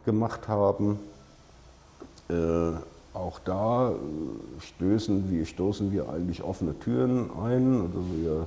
[0.05, 1.01] gemacht haben.
[3.13, 3.95] Auch da äh,
[4.61, 7.81] stößen wir, stoßen wir eigentlich offene Türen ein.
[7.81, 8.47] Also wir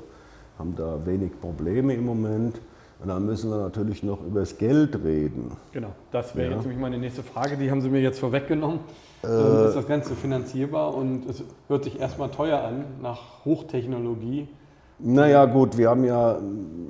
[0.57, 2.59] haben da wenig Probleme im Moment.
[3.01, 5.51] Und dann müssen wir natürlich noch über das Geld reden.
[5.73, 6.55] Genau, das wäre ja.
[6.55, 7.57] jetzt nämlich meine nächste Frage.
[7.57, 8.79] Die haben Sie mir jetzt vorweggenommen.
[9.23, 14.47] Äh, ist das Ganze finanzierbar und es hört sich erstmal teuer an nach Hochtechnologie?
[14.99, 16.37] Naja, gut, wir haben ja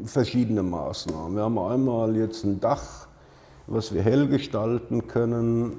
[0.05, 1.35] verschiedene Maßnahmen.
[1.35, 3.07] Wir haben einmal jetzt ein Dach,
[3.65, 5.73] was wir hell gestalten können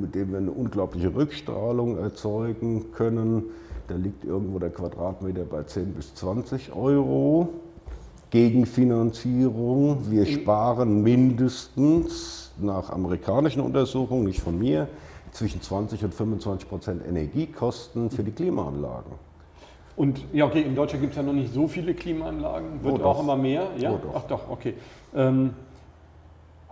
[0.00, 3.44] mit dem wir eine unglaubliche Rückstrahlung erzeugen können.
[3.88, 7.48] Da liegt irgendwo der Quadratmeter bei 10 bis 20 Euro.
[8.30, 10.10] Gegenfinanzierung.
[10.10, 14.88] Wir sparen mindestens nach amerikanischen Untersuchungen, nicht von mir,
[15.32, 19.12] zwischen 20 und 25 Prozent Energiekosten für die Klimaanlagen.
[19.96, 23.04] Und ja, okay, in Deutschland gibt es ja noch nicht so viele Klimaanlagen, wird oh,
[23.04, 23.68] auch immer mehr.
[23.76, 23.92] Ja?
[23.92, 24.14] Oh, doch.
[24.14, 24.74] Ach doch, okay.
[25.14, 25.50] Ähm,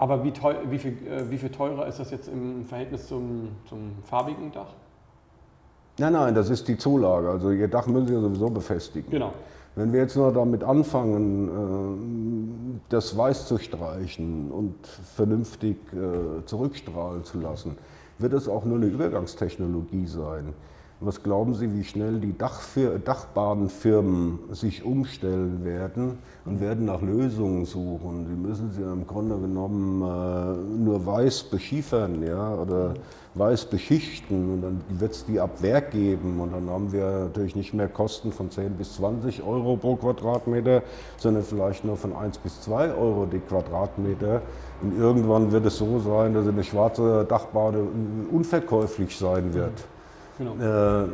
[0.00, 3.50] aber wie, teuer, wie, viel, äh, wie viel teurer ist das jetzt im Verhältnis zum,
[3.68, 4.72] zum farbigen Dach?
[5.98, 7.28] Nein, nein, das ist die Zulage.
[7.28, 9.10] Also Ihr Dach müssen Sie ja sowieso befestigen.
[9.10, 9.34] Genau.
[9.76, 17.24] Wenn wir jetzt nur damit anfangen, äh, das weiß zu streichen und vernünftig äh, zurückstrahlen
[17.24, 17.76] zu lassen,
[18.18, 20.54] wird es auch nur eine Übergangstechnologie sein.
[21.02, 28.26] Was glauben Sie, wie schnell die Dachbahnfirmen sich umstellen werden und werden nach Lösungen suchen?
[28.26, 32.92] Sie müssen sie im Grunde genommen äh, nur weiß beschiefern ja, oder
[33.34, 37.56] weiß beschichten und dann wird es die ab Werk geben und dann haben wir natürlich
[37.56, 40.82] nicht mehr Kosten von 10 bis 20 Euro pro Quadratmeter,
[41.16, 44.42] sondern vielleicht nur von 1 bis 2 Euro die Quadratmeter.
[44.82, 47.86] Und irgendwann wird es so sein, dass eine schwarze Dachbade
[48.30, 49.72] unverkäuflich sein wird.
[50.40, 50.54] Genau.
[50.54, 51.06] Äh,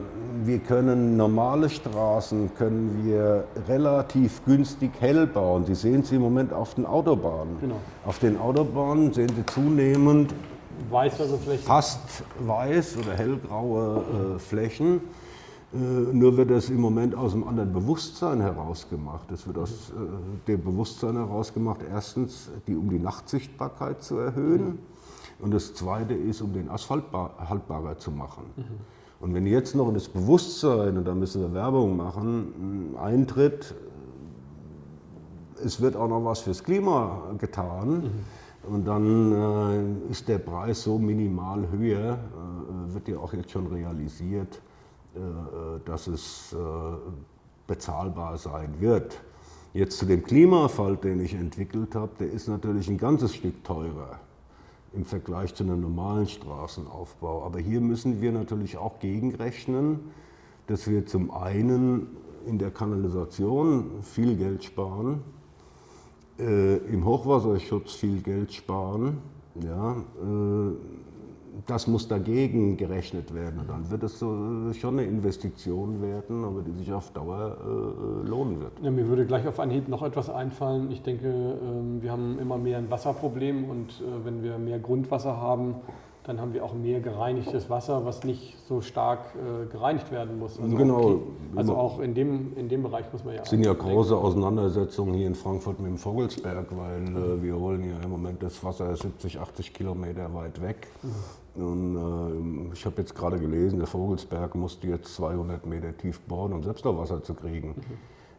[0.45, 5.65] wir können normale Straßen können wir relativ günstig hell bauen.
[5.67, 7.59] Sie sehen sie im Moment auf den Autobahnen.
[7.61, 7.81] Genau.
[8.05, 10.33] Auf den Autobahnen sehen Sie zunehmend
[10.91, 11.65] weiß also Flächen.
[11.65, 15.01] fast weiß oder hellgraue äh, Flächen.
[15.75, 19.29] Äh, nur wird das im Moment aus einem anderen Bewusstsein herausgemacht.
[19.33, 24.67] Es wird aus äh, dem Bewusstsein herausgemacht, erstens, die, um die Nachtsichtbarkeit zu erhöhen.
[24.67, 24.79] Mhm.
[25.41, 28.45] Und das Zweite ist, um den Asphalt haltbarer zu machen.
[28.57, 28.96] Mhm.
[29.21, 33.75] Und wenn jetzt noch das Bewusstsein, und da müssen wir Werbung machen, eintritt,
[35.65, 38.75] es wird auch noch was fürs Klima getan, mhm.
[38.75, 39.33] und dann
[40.09, 44.61] äh, ist der Preis so minimal höher, äh, wird ja auch jetzt schon realisiert,
[45.15, 46.57] äh, äh dass es äh,
[47.67, 49.19] bezahlbar sein wird.
[49.73, 54.21] Jetzt zu dem Klimafall, den ich entwickelt habe, der ist natürlich ein ganzes Stück teurer
[54.97, 57.45] im Vergleich zu einem normalen Straßenaufbau.
[57.45, 60.01] Aber hier müssen wir natürlich auch gegenrechnen,
[60.67, 62.09] dass wir zum einen
[62.47, 65.23] in der Kanalisation viel Geld sparen,
[66.39, 69.19] äh, im Hochwasserschutz viel Geld sparen,
[69.63, 70.73] ja, äh,
[71.67, 73.61] das muss dagegen gerechnet werden.
[73.61, 78.29] Und dann wird es so, schon eine Investition werden, aber die sich auf Dauer äh,
[78.29, 78.73] lohnen wird.
[78.83, 80.91] Ja, mir würde gleich auf Anhieb noch etwas einfallen.
[80.91, 85.37] Ich denke, ähm, wir haben immer mehr ein Wasserproblem und äh, wenn wir mehr Grundwasser
[85.41, 85.77] haben,
[86.27, 90.59] dann haben wir auch mehr gereinigtes Wasser, was nicht so stark äh, gereinigt werden muss.
[90.59, 90.99] Also genau.
[90.99, 91.21] Okay.
[91.55, 93.43] Also auch in dem, in dem Bereich muss man ja.
[93.43, 94.27] Es sind ja große denken.
[94.27, 98.43] Auseinandersetzungen hier in Frankfurt mit dem Vogelsberg, weil äh, äh, wir holen ja im Moment
[98.43, 100.89] das Wasser 70, 80 Kilometer weit weg.
[101.05, 101.11] Mhm.
[101.57, 106.53] Und äh, ich habe jetzt gerade gelesen, der Vogelsberg musste jetzt 200 Meter tief bohren,
[106.53, 107.75] um selbst noch Wasser zu kriegen.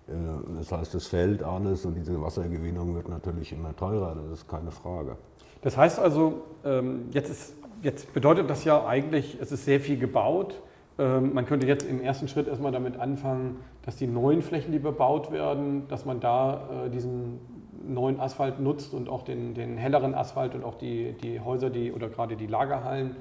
[0.07, 0.13] Mhm.
[0.13, 4.47] Äh, das heißt, es fällt alles und diese Wassergewinnung wird natürlich immer teurer, das ist
[4.47, 5.17] keine Frage.
[5.61, 9.97] Das heißt also, ähm, jetzt ist Jetzt bedeutet das ja eigentlich, es ist sehr viel
[9.97, 10.61] gebaut.
[10.97, 14.79] Ähm, man könnte jetzt im ersten Schritt erstmal damit anfangen, dass die neuen Flächen, die
[14.79, 17.39] bebaut werden, dass man da äh, diesen
[17.85, 21.91] neuen Asphalt nutzt und auch den, den helleren Asphalt und auch die, die Häuser, die
[21.91, 23.15] oder gerade die Lagerhallen,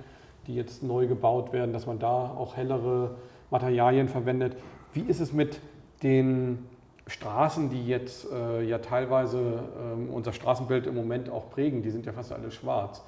[0.47, 3.17] die jetzt neu gebaut werden, dass man da auch hellere
[3.51, 4.57] Materialien verwendet.
[4.93, 5.61] Wie ist es mit
[6.03, 6.67] den
[7.07, 11.83] Straßen, die jetzt äh, ja teilweise äh, unser Straßenbild im Moment auch prägen?
[11.83, 13.03] Die sind ja fast alle schwarz.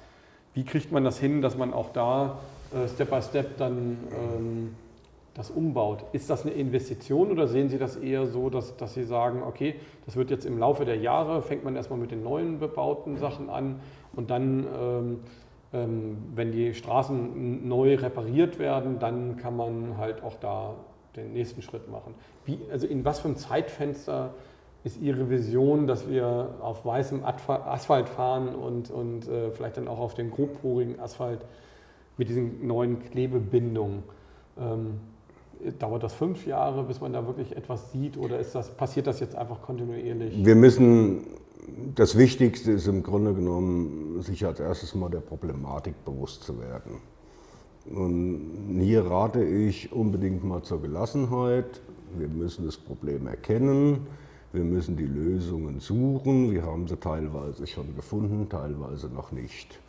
[0.53, 2.39] Wie kriegt man das hin, dass man auch da
[2.73, 4.75] äh, Step by Step dann ähm,
[5.39, 6.03] das umbaut?
[6.11, 9.75] Ist das eine Investition oder sehen Sie das eher so, dass, dass Sie sagen, okay,
[10.05, 13.49] das wird jetzt im Laufe der Jahre, fängt man erstmal mit den neuen bebauten Sachen
[13.49, 13.79] an
[14.13, 15.19] und dann, ähm,
[15.71, 20.75] ähm, wenn die Straßen neu repariert werden, dann kann man halt auch da
[21.15, 22.15] den nächsten Schritt machen.
[22.43, 24.33] Wie, also in was für einem Zeitfenster
[24.83, 29.99] ist Ihre Vision, dass wir auf weißem Asphalt fahren und, und äh, vielleicht dann auch
[29.99, 31.45] auf den grobporigen Asphalt
[32.17, 34.03] mit diesen neuen Klebebindungen?
[34.59, 34.99] Ähm,
[35.79, 39.19] dauert das fünf Jahre, bis man da wirklich etwas sieht oder ist das, passiert das
[39.19, 40.45] jetzt einfach kontinuierlich?
[40.45, 41.21] Wir müssen,
[41.95, 46.97] das Wichtigste ist im Grunde genommen, sich als erstes mal der Problematik bewusst zu werden.
[47.85, 51.81] Und hier rate ich unbedingt mal zur Gelassenheit.
[52.17, 54.07] Wir müssen das Problem erkennen
[54.51, 56.51] wir müssen die Lösungen suchen.
[56.51, 59.79] Wir haben sie teilweise schon gefunden, teilweise noch nicht.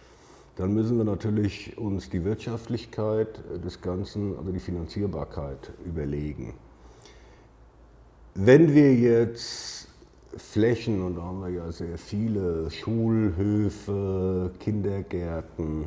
[0.61, 6.53] Dann müssen wir natürlich uns die Wirtschaftlichkeit des Ganzen, also die Finanzierbarkeit überlegen.
[8.35, 9.89] Wenn wir jetzt
[10.37, 15.87] Flächen, und da haben wir ja sehr viele Schulhöfe, Kindergärten,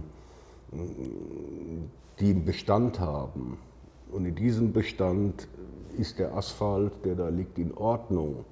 [2.20, 3.60] die einen Bestand haben,
[4.12, 5.48] und in diesem Bestand
[6.00, 8.44] ist der Asphalt, der da liegt, in Ordnung,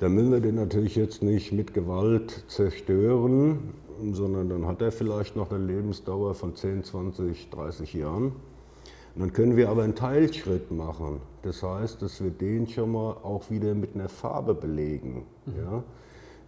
[0.00, 3.72] dann müssen wir den natürlich jetzt nicht mit Gewalt zerstören,
[4.12, 8.32] sondern dann hat er vielleicht noch eine Lebensdauer von 10, 20, 30 Jahren.
[9.14, 11.20] Und dann können wir aber einen Teilschritt machen.
[11.42, 15.24] Das heißt, dass wir den schon mal auch wieder mit einer Farbe belegen.
[15.46, 15.52] Mhm.
[15.56, 15.84] Ja?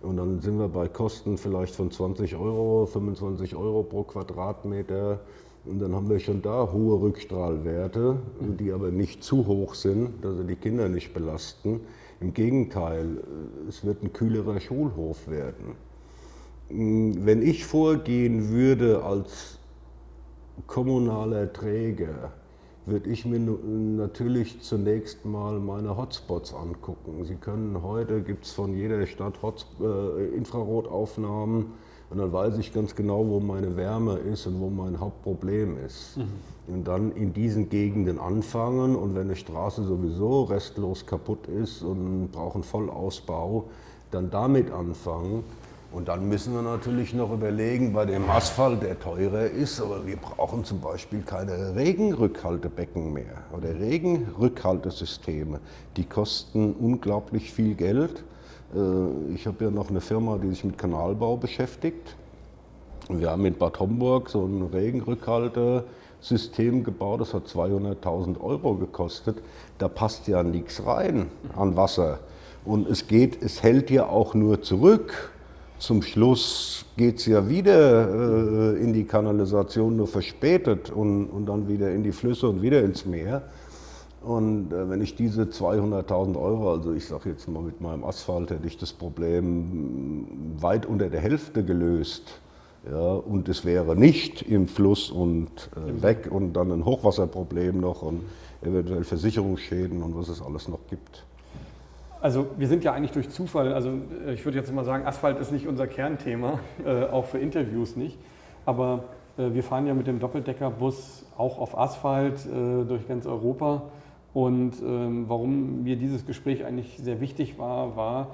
[0.03, 5.20] Und dann sind wir bei Kosten vielleicht von 20 Euro, 25 Euro pro Quadratmeter.
[5.64, 8.57] Und dann haben wir schon da hohe Rückstrahlwerte, mhm.
[8.57, 11.80] die aber nicht zu hoch sind, dass sie die Kinder nicht belasten.
[12.20, 13.18] Im Gegenteil,
[13.68, 15.76] es wird ein kühlerer Schulhof werden.
[16.70, 19.58] Mm, wenn ich vorgehen würde als
[20.66, 22.32] kommunaler Träger,
[22.86, 27.24] würde ich mir natürlich zunächst mal meine Hotspots angucken.
[27.24, 31.66] Sie können heute, gibt es von jeder Stadt Hot, äh, Infrarotaufnahmen
[32.10, 36.16] und dann weiß ich ganz genau, wo meine Wärme ist und wo mein Hauptproblem ist.
[36.16, 36.74] Mhm.
[36.74, 42.30] Und dann in diesen Gegenden anfangen und wenn eine Straße sowieso restlos kaputt ist und
[42.30, 43.64] braucht einen Vollausbau,
[44.12, 45.42] dann damit anfangen.
[45.93, 50.16] Und dann müssen wir natürlich noch überlegen, bei dem Asphalt, der teurer ist, aber wir
[50.16, 55.61] brauchen zum Beispiel keine Regenrückhaltebecken mehr oder Regenrückhaltesysteme.
[55.97, 58.24] Die kosten unglaublich viel Geld.
[58.74, 62.16] Äh, ich habe ja noch eine Firma, die sich mit Kanalbau beschäftigt.
[63.09, 69.39] Wir haben in Bad Homburg so ein Regenrückhaltesystem gebaut, das hat 200.000 Euro gekostet.
[69.78, 72.18] Da passt ja nichts rein an Wasser.
[72.64, 75.30] Und es geht, es hält ja auch nur zurück.
[75.79, 78.09] Zum Schluss geht es ja wieder
[78.74, 82.83] äh, in die Kanalisation, nur verspätet und, und dann wieder in die Flüsse und wieder
[82.83, 83.43] ins Meer.
[84.22, 88.51] Und äh, wenn ich diese 200.000 Euro, also ich sage jetzt mal mit meinem Asphalt,
[88.51, 90.27] hätte ich das Problem
[90.59, 92.41] weit unter der Hälfte gelöst.
[92.91, 98.03] Ja, und es wäre nicht im Fluss und äh, weg und dann ein Hochwasserproblem noch
[98.03, 98.22] und
[98.62, 101.26] eventuell Versicherungsschäden und was es alles noch gibt.
[102.27, 105.39] Also wir sind ja eigentlich durch Zufall, also äh, ich würde jetzt mal sagen, Asphalt
[105.39, 108.18] ist nicht unser Kernthema, äh, auch für Interviews nicht.
[108.64, 109.05] Aber
[109.39, 113.83] äh, wir fahren ja mit dem Doppeldeckerbus auch auf Asphalt äh, durch ganz Europa.
[114.35, 118.33] Und ähm, warum mir dieses Gespräch eigentlich sehr wichtig war, war,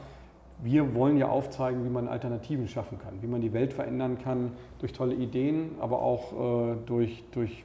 [0.62, 4.52] wir wollen ja aufzeigen, wie man Alternativen schaffen kann, wie man die Welt verändern kann
[4.78, 7.62] durch tolle Ideen, aber auch äh, durch, durch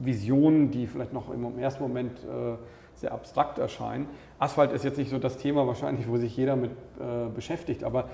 [0.00, 2.56] Visionen, die vielleicht noch im ersten Moment äh,
[3.00, 4.06] sehr abstrakt erscheinen.
[4.38, 8.08] Asphalt ist jetzt nicht so das Thema wahrscheinlich, wo sich jeder mit äh, beschäftigt, aber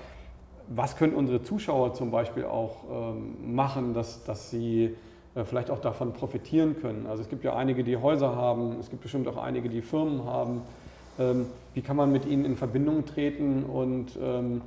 [0.68, 4.96] was können unsere Zuschauer zum Beispiel auch ähm, machen, dass, dass sie
[5.34, 7.06] äh, vielleicht auch davon profitieren können?
[7.06, 10.24] Also es gibt ja einige, die Häuser haben, es gibt bestimmt auch einige, die Firmen
[10.24, 10.62] haben.
[11.18, 14.62] Ähm, wie kann man mit ihnen in Verbindung treten und ähm,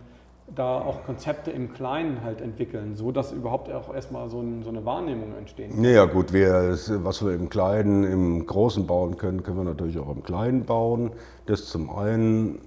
[0.56, 4.70] da auch Konzepte im Kleinen halt entwickeln, so dass überhaupt auch erstmal so, ein, so
[4.70, 5.84] eine Wahrnehmung entstehen kann.
[5.84, 10.10] Ja gut, wir, was wir im Kleinen, im Großen bauen können, können wir natürlich auch
[10.10, 11.12] im Kleinen bauen.
[11.48, 12.60] Das zum einen,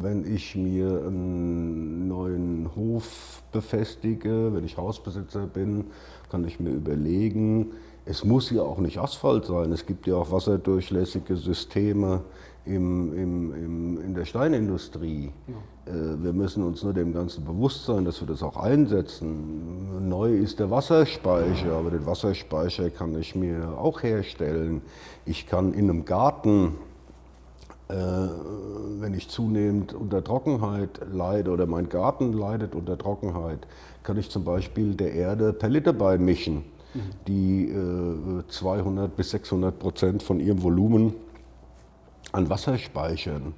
[0.00, 5.86] wenn ich mir einen neuen Hof befestige, wenn ich Hausbesitzer bin,
[6.30, 7.72] kann ich mir überlegen,
[8.06, 12.22] es muss ja auch nicht Asphalt sein, es gibt ja auch wasserdurchlässige Systeme
[12.64, 15.30] im, im, im, in der Steinindustrie.
[15.46, 15.92] Ja.
[15.92, 20.08] Äh, wir müssen uns nur dem Ganzen bewusst sein, dass wir das auch einsetzen.
[20.08, 24.82] Neu ist der Wasserspeicher, aber den Wasserspeicher kann ich mir auch herstellen.
[25.24, 26.74] Ich kann in einem Garten,
[27.88, 33.66] äh, wenn ich zunehmend unter Trockenheit leide oder mein Garten leidet unter Trockenheit,
[34.02, 37.00] kann ich zum Beispiel der Erde Pellette beimischen, mhm.
[37.26, 37.74] die
[38.48, 41.14] 200 äh, bis 600 Prozent von ihrem Volumen
[42.32, 43.54] an Wasser speichern.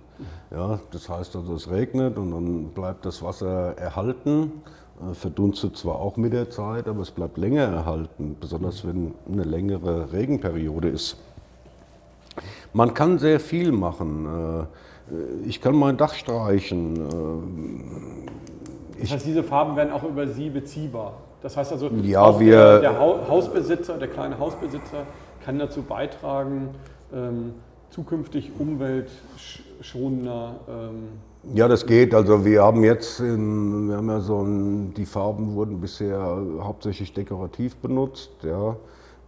[0.50, 4.62] Ja, das heißt also, es regnet und dann bleibt das Wasser erhalten,
[5.00, 9.44] äh, verdunstet zwar auch mit der Zeit, aber es bleibt länger erhalten, besonders wenn eine
[9.44, 11.16] längere Regenperiode ist.
[12.72, 14.26] Man kann sehr viel machen.
[14.26, 14.66] Äh,
[15.46, 16.96] ich kann mein Dach streichen.
[18.96, 21.14] Äh, das heißt, diese Farben werden auch über Sie beziehbar.
[21.42, 25.06] Das heißt also, ja, wir, der, Hausbesitzer, der kleine Hausbesitzer
[25.44, 26.68] kann dazu beitragen,
[27.12, 27.54] ähm,
[27.92, 30.60] zukünftig umweltschonender?
[30.68, 31.08] Ähm
[31.54, 32.14] ja, das geht.
[32.14, 36.18] Also wir haben jetzt, in, wir haben ja so ein, die Farben wurden bisher
[36.60, 38.30] hauptsächlich dekorativ benutzt.
[38.42, 38.76] Ja.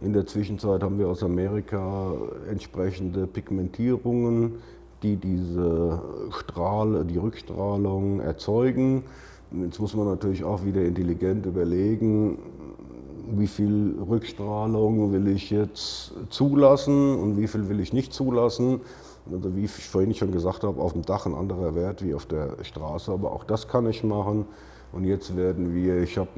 [0.01, 2.13] In der Zwischenzeit haben wir aus Amerika
[2.49, 4.55] entsprechende Pigmentierungen,
[5.03, 6.01] die diese
[6.31, 9.03] Strahl, die Rückstrahlung erzeugen.
[9.51, 12.39] Jetzt muss man natürlich auch wieder intelligent überlegen,
[13.31, 18.81] wie viel Rückstrahlung will ich jetzt zulassen und wie viel will ich nicht zulassen.
[19.31, 22.25] Also wie ich vorhin schon gesagt habe, auf dem Dach ein anderer Wert wie auf
[22.25, 24.45] der Straße, aber auch das kann ich machen.
[24.91, 26.29] Und jetzt werden wir, ich habe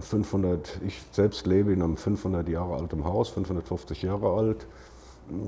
[0.00, 4.66] 500, ich selbst lebe in einem 500 Jahre alten Haus, 550 Jahre alt.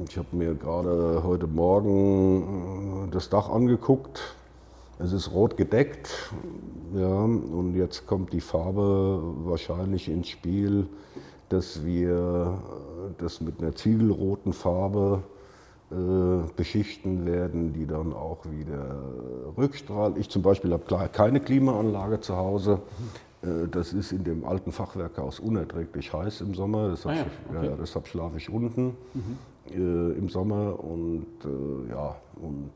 [0.09, 4.35] Ich habe mir gerade heute Morgen das Dach angeguckt,
[5.03, 6.33] es ist rot gedeckt,
[6.95, 10.87] ja, und jetzt kommt die Farbe wahrscheinlich ins Spiel,
[11.49, 12.59] dass wir
[13.19, 15.23] das mit einer ziegelroten Farbe
[15.91, 19.03] äh, beschichten werden, die dann auch wieder
[19.57, 20.19] rückstrahlt.
[20.19, 22.81] Ich zum Beispiel habe keine Klimaanlage zu Hause.
[23.43, 26.91] Äh, das ist in dem alten Fachwerkhaus unerträglich heiß im Sommer.
[26.91, 27.67] Deshalb, ah ja, okay.
[27.67, 29.39] ja, deshalb schlafe ich unten mhm.
[29.71, 32.71] äh, im Sommer und äh, ja und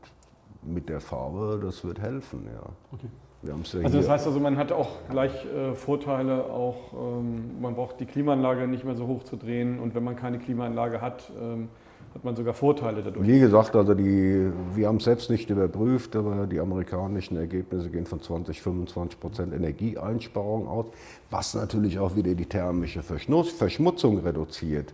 [0.67, 2.69] mit der Farbe, das wird helfen, ja.
[2.91, 3.07] Okay.
[3.47, 7.99] Ja also das heißt also, man hat auch gleich äh, Vorteile, auch ähm, man braucht
[7.99, 11.69] die Klimaanlage nicht mehr so hoch zu drehen und wenn man keine Klimaanlage hat, ähm,
[12.15, 13.27] hat man sogar Vorteile dadurch.
[13.27, 18.05] Wie gesagt, also die, wir haben es selbst nicht überprüft, aber die amerikanischen Ergebnisse gehen
[18.05, 20.85] von 20, 25 Prozent Energieeinsparung aus,
[21.29, 24.93] was natürlich auch wieder die thermische Verschmutzung reduziert.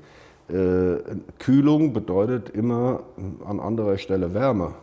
[0.50, 0.98] Äh,
[1.38, 3.04] Kühlung bedeutet immer
[3.46, 4.74] an anderer Stelle Wärme.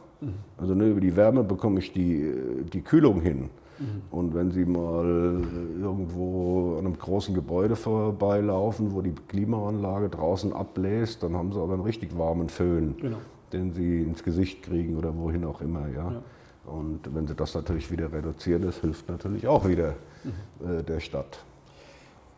[0.57, 2.33] Also nur über die Wärme bekomme ich die,
[2.73, 3.51] die Kühlung hin.
[3.79, 4.03] Mhm.
[4.11, 5.43] Und wenn Sie mal
[5.81, 11.75] irgendwo an einem großen Gebäude vorbeilaufen, wo die Klimaanlage draußen abbläst, dann haben Sie aber
[11.75, 13.19] einen richtig warmen Föhn, genau.
[13.53, 15.89] den Sie ins Gesicht kriegen oder wohin auch immer.
[15.89, 16.13] Ja?
[16.13, 16.23] ja.
[16.67, 19.95] Und wenn Sie das natürlich wieder reduzieren, das hilft natürlich auch wieder
[20.25, 20.79] mhm.
[20.79, 21.45] äh, der Stadt.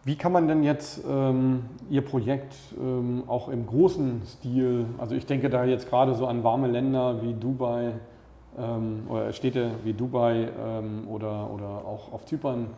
[0.05, 5.27] Wie kann man denn jetzt ähm, Ihr Projekt ähm, auch im großen Stil, also ich
[5.27, 7.93] denke da jetzt gerade so an warme Länder wie Dubai,
[8.59, 12.69] ähm, oder Städte wie Dubai ähm, oder, oder auch auf Zypern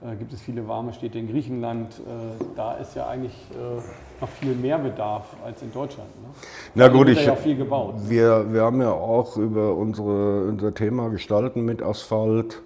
[0.00, 1.98] äh, gibt es viele warme Städte in Griechenland.
[1.98, 3.80] Äh, da ist ja eigentlich äh,
[4.20, 6.08] noch viel mehr Bedarf als in Deutschland.
[6.22, 6.28] Ne?
[6.74, 7.94] Na gut, ich, ja viel gebaut.
[8.06, 12.62] Wir, wir haben ja auch über unsere, unser Thema Gestalten mit Asphalt,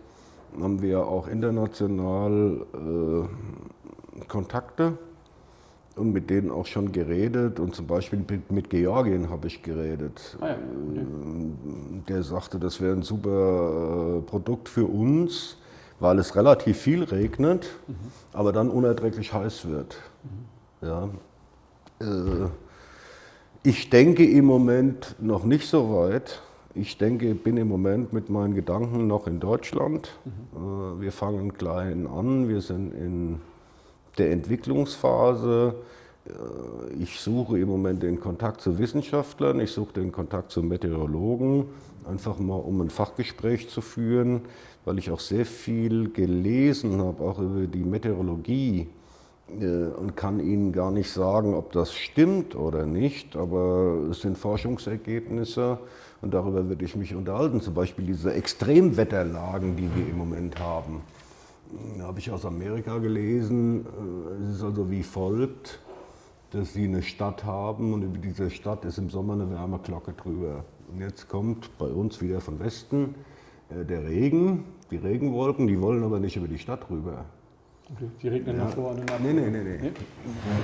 [0.60, 3.61] haben wir auch international äh,
[4.28, 4.98] Kontakte
[5.96, 7.60] und mit denen auch schon geredet.
[7.60, 10.36] Und zum Beispiel mit, mit Georgien habe ich geredet.
[10.40, 10.56] Ah ja,
[10.90, 11.06] okay.
[12.08, 15.58] Der sagte, das wäre ein super äh, Produkt für uns,
[16.00, 17.94] weil es relativ viel regnet, mhm.
[18.32, 19.96] aber dann unerträglich heiß wird.
[20.80, 20.86] Mhm.
[20.88, 21.08] Ja.
[22.00, 22.48] Äh,
[23.62, 26.42] ich denke im Moment noch nicht so weit.
[26.74, 30.10] Ich denke, bin im Moment mit meinen Gedanken noch in Deutschland.
[30.24, 30.98] Mhm.
[30.98, 32.48] Äh, wir fangen klein an.
[32.48, 33.40] Wir sind in
[34.18, 35.74] der Entwicklungsphase.
[36.26, 41.66] Äh, ich suche im Moment den Kontakt zu Wissenschaftlern, ich suche den Kontakt zu Meteorologen,
[42.08, 44.42] einfach mal um ein Fachgespräch zu führen,
[44.84, 48.88] weil ich auch sehr viel gelesen habe, auch über die Meteorologie
[49.60, 54.38] äh, und kann Ihnen gar nicht sagen, ob das stimmt oder nicht, aber es sind
[54.38, 55.78] Forschungsergebnisse
[56.20, 61.00] und darüber würde ich mich unterhalten, zum Beispiel diese Extremwetterlagen, die wir im Moment haben
[62.00, 63.86] habe ich aus Amerika gelesen.
[63.86, 65.80] Äh, es ist also wie folgt,
[66.50, 70.64] dass sie eine Stadt haben und über diese Stadt ist im Sommer eine Wärmeglocke drüber.
[70.92, 73.14] Und jetzt kommt bei uns wieder von Westen
[73.70, 77.24] äh, der Regen, die Regenwolken, die wollen aber nicht über die Stadt rüber.
[77.94, 78.64] Okay, die regnen ja.
[78.64, 79.78] davor und Nein, nein, nein.
[79.82, 79.90] Nee?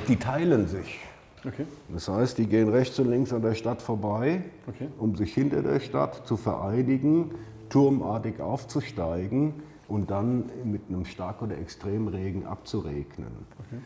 [0.06, 0.98] Die teilen sich.
[1.44, 1.64] Okay.
[1.92, 4.88] Das heißt, die gehen rechts und links an der Stadt vorbei, okay.
[4.98, 7.30] um sich hinter der Stadt zu vereinigen,
[7.68, 9.54] turmartig aufzusteigen
[9.88, 13.28] und dann mit einem Stark- oder Extremregen abzuregnen.
[13.58, 13.80] Okay.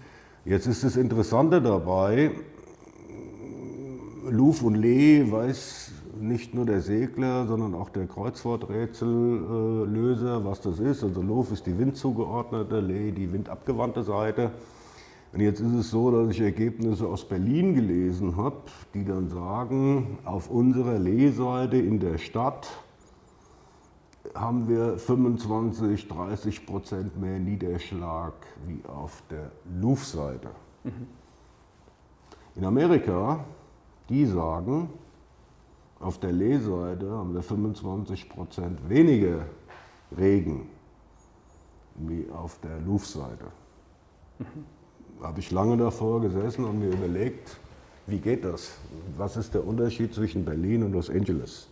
[0.45, 2.33] Jetzt ist das Interessante dabei,
[4.29, 11.03] Luf und Lee weiß nicht nur der Segler, sondern auch der Kreuzworträtsellöser, was das ist.
[11.03, 14.51] Also Luf ist die windzugeordnete, Lee die windabgewandte Seite.
[15.33, 18.59] Und jetzt ist es so, dass ich Ergebnisse aus Berlin gelesen habe,
[18.95, 22.69] die dann sagen, auf unserer Lee-Seite in der Stadt
[24.35, 28.35] haben wir 25, 30 Prozent mehr Niederschlag
[28.67, 30.49] wie auf der Luftseite.
[30.85, 31.07] Mhm.
[32.55, 33.45] In Amerika,
[34.09, 34.91] die sagen,
[36.01, 39.47] auf der Lehseite haben wir 25 Prozent weniger
[40.17, 40.69] Regen
[41.95, 43.47] wie auf der Luftseite.
[44.39, 45.23] Mhm.
[45.23, 47.57] Habe ich lange davor gesessen und mir überlegt,
[48.07, 48.73] wie geht das?
[49.17, 51.69] Was ist der Unterschied zwischen Berlin und Los Angeles?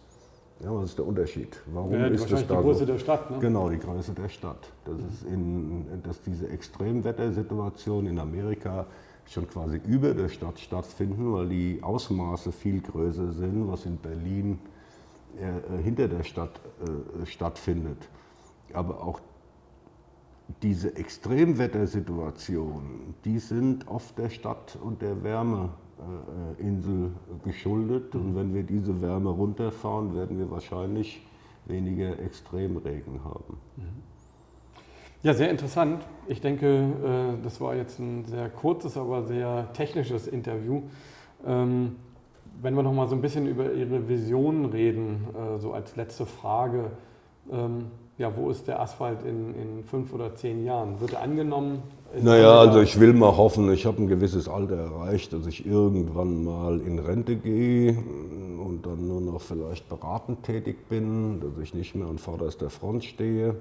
[0.62, 1.58] Ja, was ist der Unterschied?
[1.72, 2.86] Warum ja, ist das da die Größe so?
[2.86, 3.38] der Stadt, ne?
[3.38, 4.70] Genau, die Größe der Stadt.
[4.84, 8.84] Das ist in, dass diese Extremwettersituation in Amerika
[9.26, 14.58] schon quasi über der Stadt stattfinden, weil die Ausmaße viel größer sind, was in Berlin
[15.38, 18.08] äh, hinter der Stadt äh, stattfindet.
[18.72, 19.20] Aber auch
[20.62, 25.68] diese Extremwettersituationen, die sind oft der Stadt und der Wärme äh,
[26.58, 27.12] Insel
[27.44, 28.14] geschuldet.
[28.14, 31.26] Und wenn wir diese Wärme runterfahren, werden wir wahrscheinlich
[31.66, 33.58] weniger Extremregen haben.
[35.22, 36.02] Ja, sehr interessant.
[36.28, 40.82] Ich denke, äh, das war jetzt ein sehr kurzes, aber sehr technisches Interview.
[41.46, 41.96] Ähm,
[42.62, 46.24] wenn wir noch mal so ein bisschen über Ihre Vision reden, äh, so als letzte
[46.24, 46.92] Frage.
[47.50, 51.00] Ähm, ja, wo ist der Asphalt in, in fünf oder zehn Jahren?
[51.00, 51.82] Wird er angenommen?
[52.18, 56.42] Naja, also ich will mal hoffen, ich habe ein gewisses Alter erreicht, dass ich irgendwann
[56.42, 61.94] mal in Rente gehe und dann nur noch vielleicht beratend tätig bin, dass ich nicht
[61.94, 63.54] mehr an vorderster Front stehe,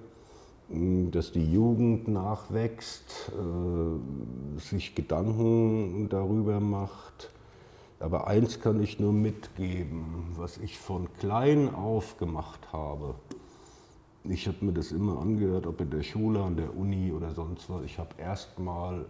[0.68, 7.30] dass die Jugend nachwächst, äh, sich Gedanken darüber macht.
[8.00, 10.06] Aber eins kann ich nur mitgeben,
[10.38, 13.14] was ich von klein auf gemacht habe
[14.30, 17.70] ich habe mir das immer angehört, ob in der Schule, an der Uni oder sonst
[17.70, 17.84] was.
[17.84, 19.06] Ich habe erstmal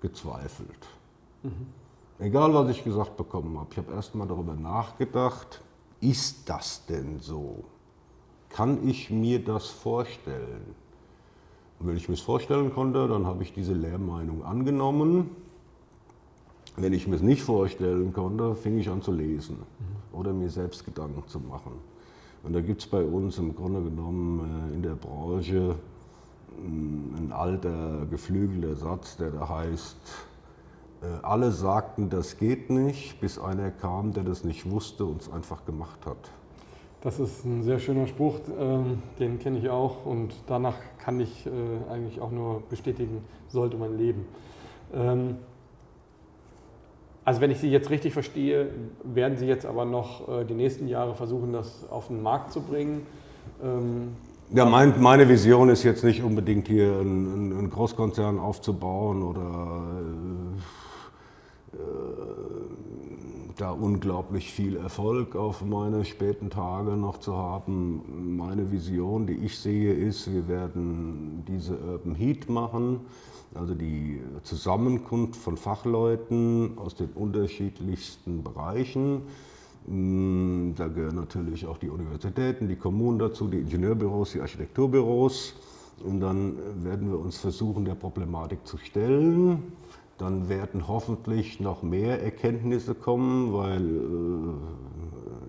[0.00, 0.86] gezweifelt.
[1.44, 1.66] Mhm.
[2.18, 3.68] Egal, was ich gesagt bekommen habe.
[3.70, 5.62] Ich habe erstmal darüber nachgedacht,
[6.00, 7.64] ist das denn so?
[8.48, 10.74] Kann ich mir das vorstellen?
[11.78, 15.30] Und wenn ich mir das vorstellen konnte, dann habe ich diese Lehrmeinung angenommen.
[16.76, 20.18] Wenn ich mir es nicht vorstellen konnte, fing ich an zu lesen mhm.
[20.18, 21.72] oder mir selbst Gedanken zu machen.
[22.42, 25.74] Und da gibt es bei uns im Grunde genommen äh, in der Branche
[26.64, 29.96] ein alter geflügelter Satz, der da heißt,
[31.02, 35.30] äh, alle sagten, das geht nicht, bis einer kam, der das nicht wusste und es
[35.30, 36.16] einfach gemacht hat.
[37.00, 41.46] Das ist ein sehr schöner Spruch, ähm, den kenne ich auch und danach kann ich
[41.46, 41.50] äh,
[41.92, 44.26] eigentlich auch nur bestätigen, sollte man leben.
[47.28, 48.70] Also wenn ich Sie jetzt richtig verstehe,
[49.04, 52.62] werden Sie jetzt aber noch äh, die nächsten Jahre versuchen, das auf den Markt zu
[52.62, 53.06] bringen.
[53.62, 54.16] Ähm,
[54.50, 59.82] ja, mein, meine Vision ist jetzt nicht unbedingt hier einen, einen Großkonzern aufzubauen oder
[61.74, 62.57] äh, äh,
[63.60, 68.36] da unglaublich viel Erfolg auf meine späten Tage noch zu haben.
[68.36, 73.00] Meine Vision, die ich sehe, ist, wir werden diese Urban Heat machen
[73.54, 79.22] also die Zusammenkunft von Fachleuten aus den unterschiedlichsten Bereichen.
[79.86, 85.54] Mm, da gehören natürlich auch die Universitäten, die Kommunen dazu, die Ingenieurbüros, die Architekturbüros.
[86.04, 89.72] Und dann werden wir uns versuchen, der Problematik zu stellen.
[90.18, 93.86] Dann werden hoffentlich noch mehr Erkenntnisse kommen, weil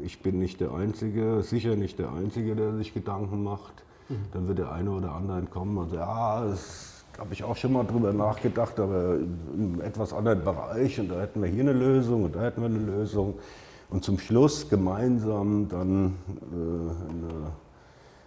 [0.01, 3.83] äh, ich bin nicht der Einzige, sicher nicht der Einzige, der sich Gedanken macht.
[4.09, 4.15] Mhm.
[4.31, 7.73] Dann wird der eine oder andere kommen und sagen, ja, es habe ich auch schon
[7.73, 10.99] mal drüber nachgedacht, aber in einem etwas anderen Bereich.
[10.99, 13.35] Und da hätten wir hier eine Lösung und da hätten wir eine Lösung.
[13.89, 16.15] Und zum Schluss gemeinsam dann
[16.51, 17.51] äh, eine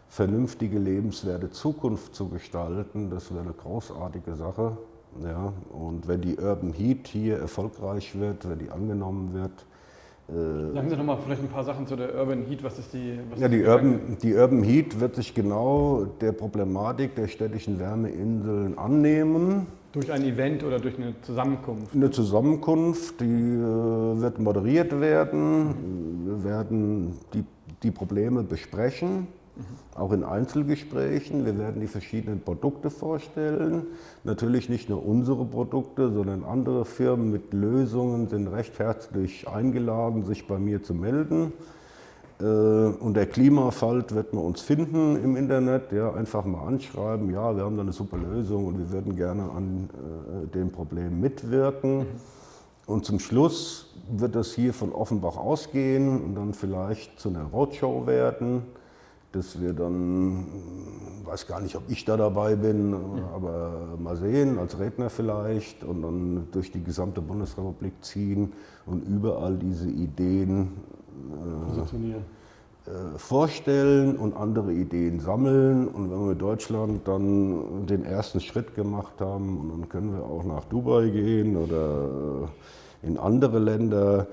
[0.09, 4.77] vernünftige, lebenswerte Zukunft zu gestalten, das wäre eine großartige Sache.
[5.23, 9.67] Ja, und wenn die Urban Heat hier erfolgreich wird, wenn die angenommen wird,
[10.29, 12.63] äh, Sagen Sie noch mal vielleicht ein paar Sachen zu der Urban Heat.
[12.63, 13.19] Was ist die?
[13.31, 18.79] Was ja, die, Urban, die Urban Heat wird sich genau der Problematik der städtischen Wärmeinseln
[18.79, 19.67] annehmen.
[19.93, 21.95] Durch ein Event oder durch eine Zusammenkunft?
[21.95, 25.75] Eine Zusammenkunft, die äh, wird moderiert werden.
[26.25, 27.45] Wir werden die,
[27.83, 29.27] die Probleme besprechen
[29.95, 31.45] auch in Einzelgesprächen.
[31.45, 33.87] Wir werden die verschiedenen Produkte vorstellen.
[34.25, 40.47] Natürlich nicht nur unsere Produkte, sondern andere Firmen mit Lösungen sind recht herzlich eingeladen, sich
[40.47, 41.53] bei mir zu melden.
[42.41, 45.93] Äh, und der Klimafalt wird man uns finden im Internet.
[45.93, 49.43] Ja, einfach mal anschreiben, ja, wir haben da eine super Lösung und wir würden gerne
[49.51, 52.07] an äh, dem Problem mitwirken.
[52.87, 58.07] Und zum Schluss wird das hier von Offenbach ausgehen und dann vielleicht zu einer Roadshow
[58.07, 58.63] werden
[59.33, 60.47] dass wir dann,
[61.25, 62.95] weiß gar nicht, ob ich da dabei bin,
[63.35, 68.53] aber mal sehen, als Redner vielleicht und dann durch die gesamte Bundesrepublik ziehen
[68.87, 70.73] und überall diese Ideen
[71.77, 75.87] äh, äh, vorstellen und andere Ideen sammeln.
[75.87, 80.25] Und wenn wir mit Deutschland dann den ersten Schritt gemacht haben, und dann können wir
[80.25, 82.49] auch nach Dubai gehen oder
[83.03, 84.27] in andere Länder,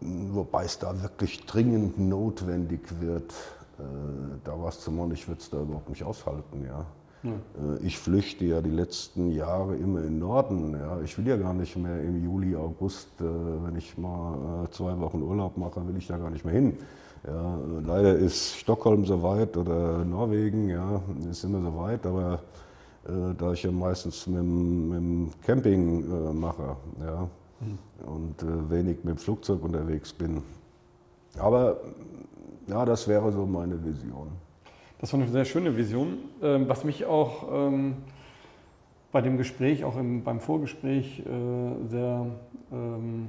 [0.00, 3.32] wobei es da wirklich dringend notwendig wird,
[3.78, 6.64] äh, da was zu machen, ich würde es da überhaupt nicht aushalten.
[6.64, 6.86] Ja.
[7.22, 7.30] ja.
[7.30, 10.72] Äh, ich flüchte ja die letzten Jahre immer in Norden.
[10.72, 11.00] Ja.
[11.02, 15.22] Ich will ja gar nicht mehr im Juli, August, äh, wenn ich mal zwei Wochen
[15.22, 16.78] Urlaub mache, will ich da gar nicht mehr hin.
[17.26, 17.58] Ja.
[17.84, 22.40] Leider ist Stockholm so weit oder Norwegen, ja, ist immer so weit, aber
[23.38, 27.28] da ich ja meistens mit, mit dem Camping mache ja,
[27.60, 27.78] mhm.
[28.06, 30.42] und wenig mit dem Flugzeug unterwegs bin.
[31.38, 31.80] Aber
[32.68, 34.28] ja, das wäre so meine Vision.
[34.98, 36.18] Das war eine sehr schöne Vision.
[36.42, 37.96] Ähm, was mich auch ähm,
[39.12, 42.26] bei dem Gespräch, auch beim Vorgespräch, äh, sehr
[42.72, 43.28] ähm,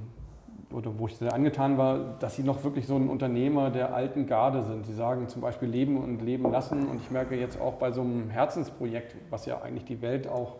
[0.73, 4.27] oder wo ich sehr angetan war, dass Sie noch wirklich so ein Unternehmer der alten
[4.27, 4.85] Garde sind.
[4.85, 6.87] Sie sagen zum Beispiel leben und leben lassen.
[6.87, 10.57] Und ich merke jetzt auch bei so einem Herzensprojekt, was ja eigentlich die Welt auch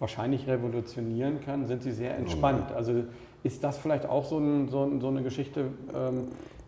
[0.00, 2.72] wahrscheinlich revolutionieren kann, sind Sie sehr entspannt.
[2.72, 3.04] Also
[3.44, 5.66] ist das vielleicht auch so, ein, so, so eine Geschichte?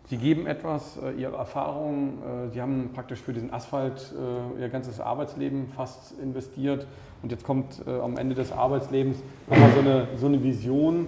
[0.07, 4.13] Sie geben etwas, äh, Ihre Erfahrungen, äh, Sie haben praktisch für diesen Asphalt
[4.57, 6.87] äh, Ihr ganzes Arbeitsleben fast investiert.
[7.21, 9.15] Und jetzt kommt am Ende des Arbeitslebens
[9.49, 11.07] nochmal so eine, so eine Vision.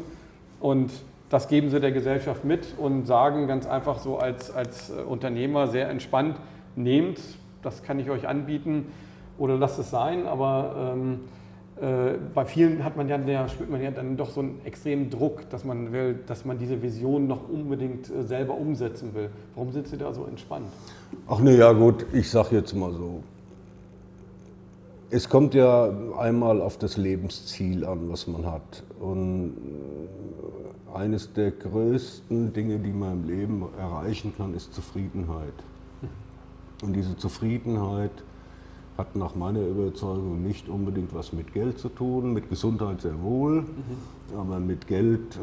[0.61, 0.93] Und
[1.29, 5.89] das geben Sie der Gesellschaft mit und sagen ganz einfach so als, als Unternehmer sehr
[5.89, 6.37] entspannt,
[6.77, 7.19] nehmt,
[7.63, 8.93] das kann ich euch anbieten
[9.37, 11.44] oder lasst es sein, aber ähm, äh,
[11.77, 15.49] bei vielen hat man ja, der, spürt man ja dann doch so einen extremen Druck,
[15.49, 19.29] dass man will, dass man diese Vision noch unbedingt äh, selber umsetzen will.
[19.55, 20.67] Warum sind Sie da so entspannt?
[21.27, 23.23] Ach ne, ja gut, ich sage jetzt mal so.
[25.09, 28.83] Es kommt ja einmal auf das Lebensziel an, was man hat.
[29.01, 29.55] Und
[30.93, 35.53] äh, eines der größten Dinge, die man im Leben erreichen kann, ist Zufriedenheit.
[36.81, 38.11] Und diese Zufriedenheit
[38.97, 43.61] hat nach meiner Überzeugung nicht unbedingt was mit Geld zu tun, mit Gesundheit sehr wohl,
[43.61, 44.37] mhm.
[44.37, 45.39] aber mit Geld, äh,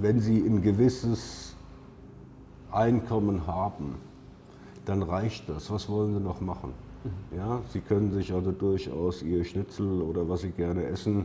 [0.00, 1.54] wenn Sie ein gewisses
[2.72, 3.94] Einkommen haben,
[4.84, 5.70] dann reicht das.
[5.70, 6.72] Was wollen Sie noch machen?
[7.04, 7.38] Mhm.
[7.38, 11.20] Ja, Sie können sich also durchaus Ihr Schnitzel oder was Sie gerne essen,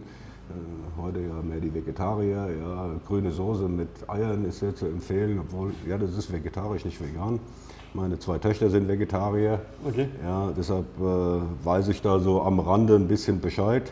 [0.49, 5.39] äh, heute ja mehr die Vegetarier, ja, grüne Soße mit Eiern ist sehr zu empfehlen,
[5.39, 7.39] obwohl, ja, das ist vegetarisch, nicht vegan.
[7.93, 9.59] Meine zwei Töchter sind Vegetarier.
[9.87, 10.07] Okay.
[10.23, 13.91] Ja, deshalb äh, weiß ich da so am Rande ein bisschen Bescheid.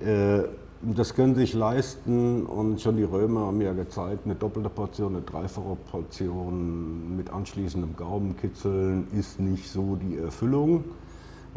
[0.00, 0.44] Äh,
[0.82, 5.24] das können sich leisten und schon die Römer haben ja gezeigt, eine doppelte Portion, eine
[5.24, 10.84] dreifache Portion mit anschließendem Gaumenkitzeln ist nicht so die Erfüllung.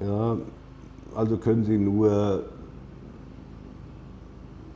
[0.04, 0.38] Ja,
[1.16, 2.44] also können Sie nur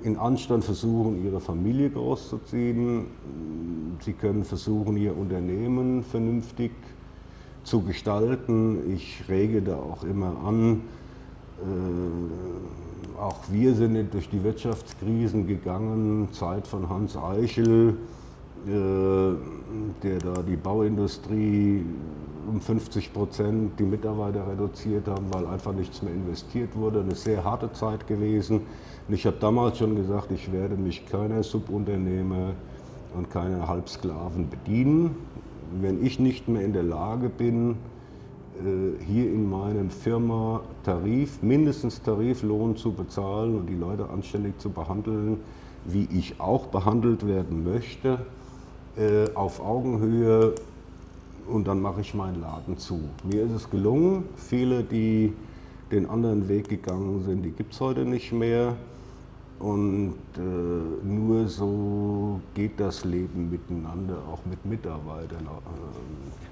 [0.03, 3.05] in Anstand versuchen, Ihre Familie großzuziehen.
[4.01, 6.71] Sie können versuchen, Ihr Unternehmen vernünftig
[7.63, 8.93] zu gestalten.
[8.93, 10.81] Ich rege da auch immer an,
[11.61, 17.95] äh, auch wir sind durch die Wirtschaftskrisen gegangen, Zeit von Hans Eichel,
[18.65, 18.71] äh,
[20.03, 21.85] der da die Bauindustrie
[22.49, 27.01] um 50 Prozent die Mitarbeiter reduziert haben, weil einfach nichts mehr investiert wurde.
[27.01, 28.61] Eine sehr harte Zeit gewesen.
[29.07, 32.53] Und ich habe damals schon gesagt, ich werde mich keiner Subunternehmer
[33.15, 35.15] und keiner Halbsklaven bedienen.
[35.81, 37.71] Wenn ich nicht mehr in der Lage bin,
[38.55, 44.69] äh, hier in meinem Firma Tarif, mindestens Tariflohn zu bezahlen und die Leute anständig zu
[44.69, 45.39] behandeln,
[45.85, 48.19] wie ich auch behandelt werden möchte,
[48.95, 50.53] äh, auf Augenhöhe
[51.47, 53.01] und dann mache ich meinen Laden zu.
[53.23, 54.25] Mir ist es gelungen.
[54.37, 55.33] Viele, die
[55.91, 58.75] den anderen Weg gegangen sind, die gibt es heute nicht mehr.
[59.63, 65.47] Und äh, nur so geht das Leben miteinander, auch mit Mitarbeitern.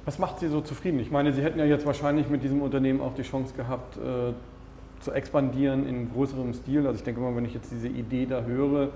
[0.05, 0.97] Was macht Sie so zufrieden?
[1.01, 4.32] Ich meine, Sie hätten ja jetzt wahrscheinlich mit diesem Unternehmen auch die Chance gehabt, äh,
[5.01, 6.88] zu expandieren in größerem Stil.
[6.88, 8.91] Also ich denke mal, wenn ich jetzt diese Idee da höre,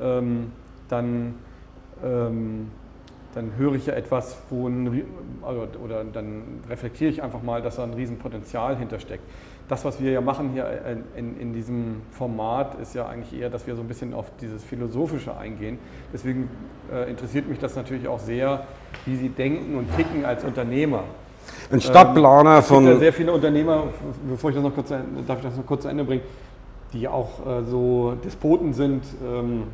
[0.00, 0.52] ähm,
[0.88, 1.34] dann
[2.04, 2.68] ähm,
[3.34, 5.04] dann höre ich ja etwas, wo ein,
[5.42, 9.22] also, oder dann reflektiere ich einfach mal, dass da ein Riesenpotenzial hintersteckt.
[9.68, 10.66] Das, was wir ja machen hier
[11.14, 14.64] in, in, diesem Format, ist ja eigentlich eher, dass wir so ein bisschen auf dieses
[14.64, 15.78] Philosophische eingehen.
[16.10, 16.48] Deswegen
[16.90, 18.64] äh, interessiert mich das natürlich auch sehr,
[19.04, 21.04] wie Sie denken und ticken als Unternehmer.
[21.70, 22.86] Ein Stadtplaner ähm, es gibt von.
[22.86, 23.84] Ja sehr viele Unternehmer,
[24.28, 26.22] bevor ich das noch kurz, darf ich das noch kurz zu Ende bringen,
[26.94, 29.64] die auch äh, so Despoten sind, ähm,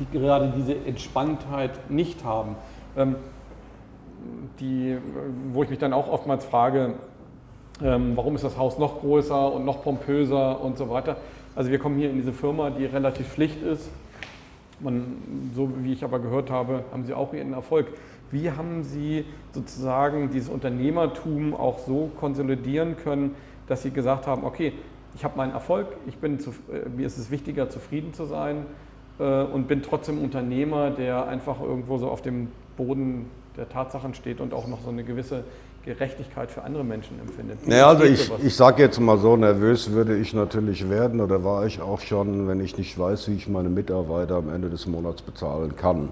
[0.00, 2.56] die gerade diese Entspanntheit nicht haben.
[2.96, 3.16] Ähm,
[4.60, 4.96] die,
[5.52, 6.94] wo ich mich dann auch oftmals frage,
[7.80, 11.16] warum ist das Haus noch größer und noch pompöser und so weiter.
[11.56, 13.90] Also wir kommen hier in diese Firma, die relativ schlicht ist.
[14.80, 17.88] Man, so wie ich aber gehört habe, haben Sie auch Ihren Erfolg.
[18.30, 23.36] Wie haben Sie sozusagen dieses Unternehmertum auch so konsolidieren können,
[23.68, 24.72] dass Sie gesagt haben, okay,
[25.14, 28.66] ich habe meinen Erfolg, ich bin zu, äh, mir ist es wichtiger, zufrieden zu sein
[29.20, 34.40] äh, und bin trotzdem Unternehmer, der einfach irgendwo so auf dem Boden der Tatsachen steht
[34.40, 35.44] und auch noch so eine gewisse
[35.84, 37.66] Gerechtigkeit für andere Menschen empfindet.
[37.66, 41.66] Naja, also ich, ich sage jetzt mal so, nervös würde ich natürlich werden oder war
[41.66, 45.20] ich auch schon, wenn ich nicht weiß, wie ich meine Mitarbeiter am Ende des Monats
[45.20, 46.08] bezahlen kann.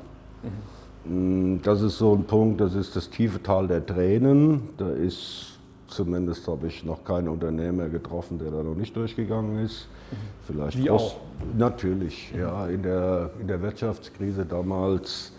[1.04, 1.60] Mhm.
[1.62, 4.68] Das ist so ein Punkt, das ist das tiefe Tal der Tränen.
[4.76, 5.58] Da ist,
[5.88, 9.88] zumindest habe ich noch keinen Unternehmer getroffen, der da noch nicht durchgegangen ist.
[10.10, 10.16] Mhm.
[10.46, 11.16] Vielleicht Wie auch?
[11.56, 12.40] Natürlich, mhm.
[12.40, 12.66] ja.
[12.66, 15.31] In der, in der Wirtschaftskrise damals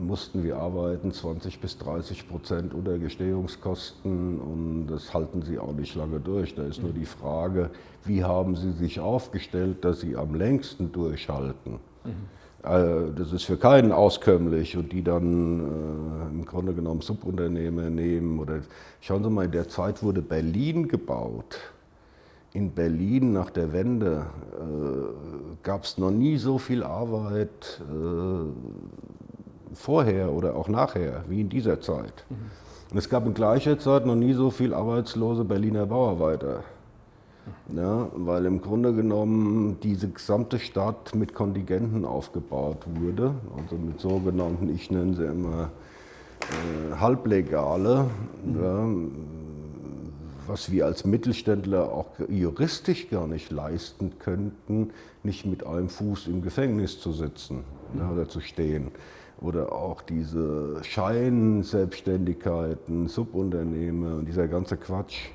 [0.00, 5.94] mussten wir arbeiten, 20 bis 30 Prozent unter Gestehungskosten und das halten sie auch nicht
[5.94, 6.54] lange durch.
[6.54, 7.70] Da ist nur die Frage,
[8.04, 11.78] wie haben sie sich aufgestellt, dass sie am längsten durchhalten.
[12.04, 12.10] Mhm.
[12.62, 18.38] Äh, das ist für keinen auskömmlich und die dann äh, im Grunde genommen Subunternehmer nehmen.
[18.38, 18.60] Oder
[19.00, 21.58] schauen Sie mal, in der Zeit wurde Berlin gebaut
[22.56, 24.26] in Berlin nach der Wende
[24.58, 31.50] äh, gab es noch nie so viel Arbeit äh, vorher oder auch nachher wie in
[31.50, 32.24] dieser Zeit.
[32.30, 32.36] Mhm.
[32.90, 36.62] Und es gab in gleicher Zeit noch nie so viel arbeitslose Berliner Bauarbeiter.
[37.72, 44.68] Ja, weil im Grunde genommen diese gesamte Stadt mit Kontingenten aufgebaut wurde, also mit sogenannten,
[44.74, 45.70] ich nenne sie immer
[46.40, 48.06] äh, Halblegale.
[48.44, 48.62] Mhm.
[48.62, 48.86] Ja,
[50.48, 54.92] was wir als Mittelständler auch juristisch gar nicht leisten könnten,
[55.22, 57.64] nicht mit einem Fuß im Gefängnis zu sitzen
[57.96, 58.90] ja, oder zu stehen.
[59.40, 65.28] Oder auch diese Scheinselbstständigkeiten, Subunternehmer und dieser ganze Quatsch.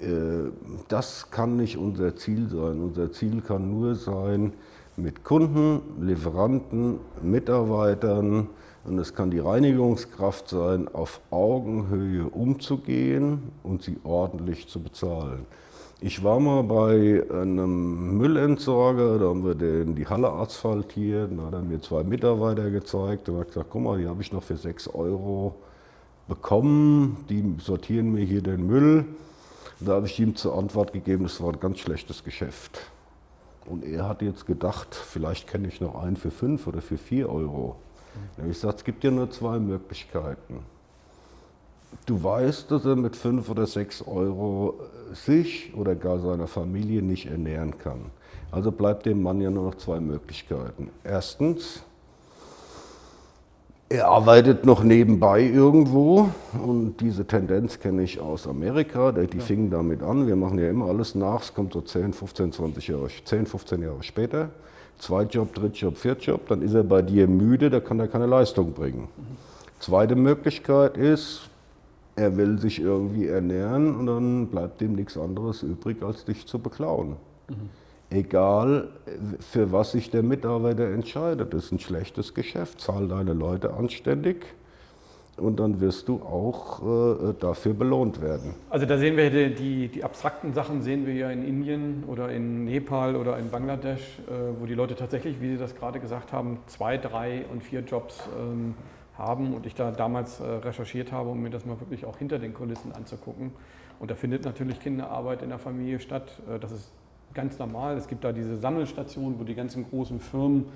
[0.00, 0.50] Äh,
[0.88, 2.80] das kann nicht unser Ziel sein.
[2.80, 4.54] Unser Ziel kann nur sein,
[4.96, 8.48] mit Kunden, Lieferanten, Mitarbeitern,
[8.86, 15.46] und es kann die Reinigungskraft sein, auf Augenhöhe umzugehen und sie ordentlich zu bezahlen.
[16.00, 21.54] Ich war mal bei einem Müllentsorger, da haben wir den, die Halle asphaltiert, da hat
[21.54, 24.56] er mir zwei Mitarbeiter gezeigt und hat gesagt, guck mal, die habe ich noch für
[24.56, 25.56] 6 Euro
[26.28, 29.06] bekommen, die sortieren mir hier den Müll.
[29.80, 32.80] Da habe ich ihm zur Antwort gegeben, das war ein ganz schlechtes Geschäft.
[33.64, 37.28] Und er hat jetzt gedacht, vielleicht kenne ich noch einen für 5 oder für 4
[37.28, 37.76] Euro.
[38.36, 40.60] Da habe ich gesagt, es gibt ja nur zwei Möglichkeiten.
[42.04, 44.74] du weißt, dass er mit fünf oder sechs Euro
[45.12, 48.10] sich oder gar seiner Familie nicht ernähren kann.
[48.50, 50.90] Also bleibt dem Mann ja nur noch zwei Möglichkeiten.
[51.04, 51.82] Erstens,
[53.88, 56.28] er arbeitet noch nebenbei irgendwo
[56.60, 59.12] und diese Tendenz kenne ich aus Amerika.
[59.12, 62.52] Die fingen damit an, wir machen ja immer alles nach, es kommt so 10, 15,
[62.52, 64.50] 20 Jahre, 10, 15 Jahre später.
[64.98, 69.08] Zweitjob, Drittjob, Viertjob, dann ist er bei dir müde, da kann er keine Leistung bringen.
[69.78, 71.50] Zweite Möglichkeit ist,
[72.16, 76.58] er will sich irgendwie ernähren und dann bleibt ihm nichts anderes übrig, als dich zu
[76.58, 77.16] beklauen.
[77.48, 77.68] Mhm.
[78.08, 78.88] Egal,
[79.40, 82.80] für was sich der Mitarbeiter entscheidet, das ist ein schlechtes Geschäft.
[82.80, 84.46] Zahl deine Leute anständig
[85.36, 88.54] und dann wirst du auch äh, dafür belohnt werden.
[88.70, 92.64] Also da sehen wir die, die, abstrakten Sachen sehen wir ja in Indien oder in
[92.64, 96.58] Nepal oder in Bangladesch, äh, wo die Leute tatsächlich, wie Sie das gerade gesagt haben,
[96.66, 98.74] zwei, drei und vier Jobs ähm,
[99.18, 102.38] haben und ich da damals äh, recherchiert habe, um mir das mal wirklich auch hinter
[102.38, 103.52] den Kulissen anzugucken.
[103.98, 106.30] Und da findet natürlich Kinderarbeit in der Familie statt.
[106.50, 106.92] Äh, das ist
[107.34, 107.98] ganz normal.
[107.98, 110.66] Es gibt da diese Sammelstationen, wo die ganzen großen Firmen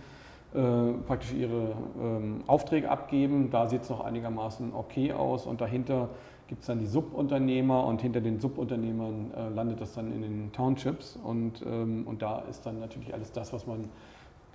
[0.55, 3.51] äh, praktisch ihre ähm, Aufträge abgeben.
[3.51, 6.09] Da sieht es noch einigermaßen okay aus und dahinter
[6.49, 10.53] gibt es dann die Subunternehmer und hinter den Subunternehmern äh, landet das dann in den
[10.53, 13.89] Townships und, ähm, und da ist dann natürlich alles das, was man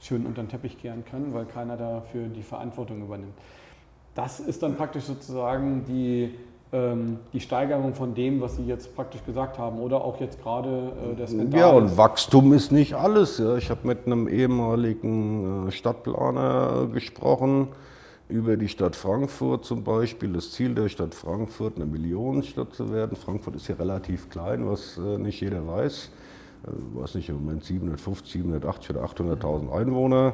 [0.01, 3.33] schön unter den Teppich kehren kann, weil keiner dafür die Verantwortung übernimmt.
[4.13, 6.35] Das ist dann praktisch sozusagen die,
[7.33, 11.15] die Steigerung von dem, was Sie jetzt praktisch gesagt haben oder auch jetzt gerade äh,
[11.15, 11.59] der Skandal.
[11.59, 13.37] Ja, und Wachstum ist nicht alles.
[13.37, 13.55] Ja.
[13.57, 17.69] Ich habe mit einem ehemaligen äh, Stadtplaner gesprochen
[18.27, 20.33] über die Stadt Frankfurt zum Beispiel.
[20.33, 23.15] Das Ziel der Stadt Frankfurt, eine Millionenstadt zu werden.
[23.15, 26.09] Frankfurt ist ja relativ klein, was äh, nicht jeder weiß.
[26.67, 30.33] Ich weiß nicht, im Moment 750, 780 oder 800.000 Einwohner.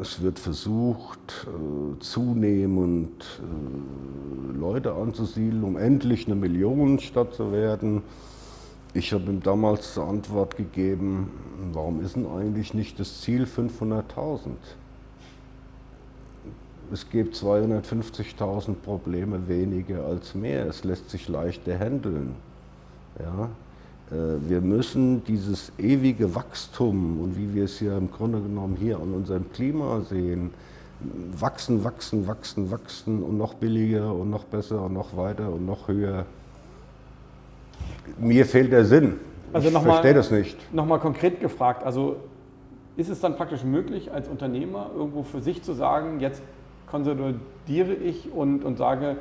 [0.00, 8.02] Es wird versucht, äh, zunehmend äh, Leute anzusiedeln, um endlich eine Millionenstadt zu werden.
[8.94, 11.30] Ich habe ihm damals zur Antwort gegeben,
[11.72, 14.50] warum ist denn eigentlich nicht das Ziel 500.000?
[16.92, 20.66] Es gibt 250.000 Probleme weniger als mehr.
[20.66, 22.34] Es lässt sich leichter handeln.
[23.18, 23.48] Ja?
[24.12, 28.96] Äh, wir müssen dieses ewige Wachstum und wie wir es ja im Grunde genommen hier
[28.96, 30.50] an unserem Klima sehen,
[31.38, 35.88] wachsen, wachsen, wachsen, wachsen und noch billiger und noch besser und noch weiter und noch
[35.88, 36.26] höher.
[38.18, 39.14] Mir fehlt der Sinn.
[39.52, 40.56] Also ich verstehe das nicht.
[40.72, 42.16] Nochmal konkret gefragt, also
[42.96, 46.42] ist es dann praktisch möglich, als Unternehmer irgendwo für sich zu sagen, jetzt
[46.86, 49.16] konsolidiere ich und, und sage,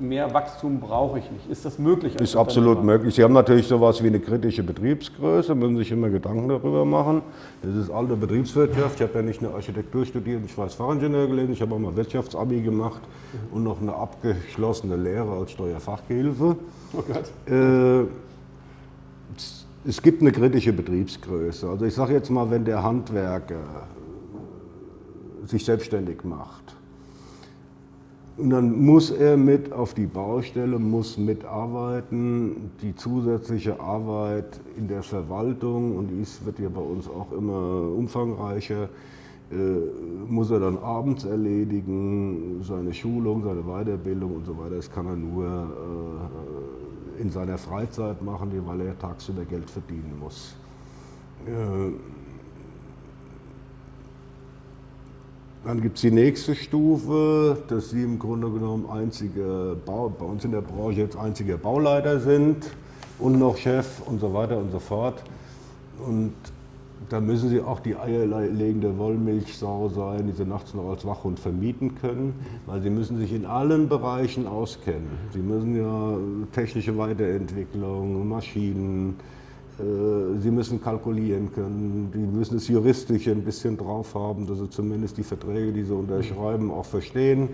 [0.00, 1.48] mehr Wachstum brauche ich nicht.
[1.48, 2.16] Ist das möglich?
[2.16, 3.14] Ist absolut möglich.
[3.14, 7.22] Sie haben natürlich sowas wie eine kritische Betriebsgröße, müssen sich immer Gedanken darüber machen.
[7.62, 8.96] Das ist alte Betriebswirtschaft.
[8.96, 11.78] Ich habe ja nicht eine Architektur studiert, ich war als Fachingenieur gelesen, ich habe auch
[11.78, 13.56] mal Wirtschaftsabi gemacht mhm.
[13.56, 16.56] und noch eine abgeschlossene Lehre als Steuerfachgehilfe.
[16.94, 17.52] Oh Gott.
[17.52, 18.06] Äh,
[19.84, 21.68] es gibt eine kritische Betriebsgröße.
[21.68, 23.86] Also ich sage jetzt mal, wenn der Handwerker
[25.44, 26.76] sich selbstständig macht,
[28.38, 32.70] und dann muss er mit auf die Baustelle, muss mitarbeiten.
[32.80, 38.88] Die zusätzliche Arbeit in der Verwaltung, und dies wird ja bei uns auch immer umfangreicher,
[39.50, 39.54] äh,
[40.28, 44.76] muss er dann abends erledigen, seine Schulung, seine Weiterbildung und so weiter.
[44.76, 50.56] Das kann er nur äh, in seiner Freizeit machen, weil er tagsüber Geld verdienen muss.
[55.64, 60.44] Dann gibt es die nächste Stufe, dass Sie im Grunde genommen einzige Bau, bei uns
[60.44, 62.68] in der Branche jetzt einziger Bauleiter sind
[63.20, 65.22] und noch Chef und so weiter und so fort.
[66.04, 66.32] Und
[67.08, 71.94] da müssen Sie auch die eierlegende Wollmilchsau sein, die Sie nachts noch als Wachhund vermieten
[71.94, 72.34] können,
[72.66, 75.10] weil Sie müssen sich in allen Bereichen auskennen.
[75.32, 76.16] Sie müssen ja
[76.52, 79.14] technische Weiterentwicklung, Maschinen,
[80.38, 85.16] sie müssen kalkulieren können, die müssen das juristisch ein bisschen drauf haben, dass sie zumindest
[85.16, 87.48] die Verträge, die sie unterschreiben, auch verstehen.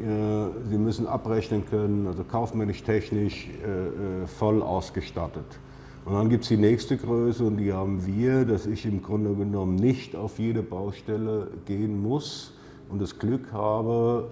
[0.00, 5.44] Äh, sie müssen abrechnen können, also kaufmännisch, technisch äh, voll ausgestattet.
[6.04, 9.34] Und dann gibt es die nächste Größe und die haben wir, dass ich im Grunde
[9.34, 12.54] genommen nicht auf jede Baustelle gehen muss
[12.88, 14.30] und das Glück habe,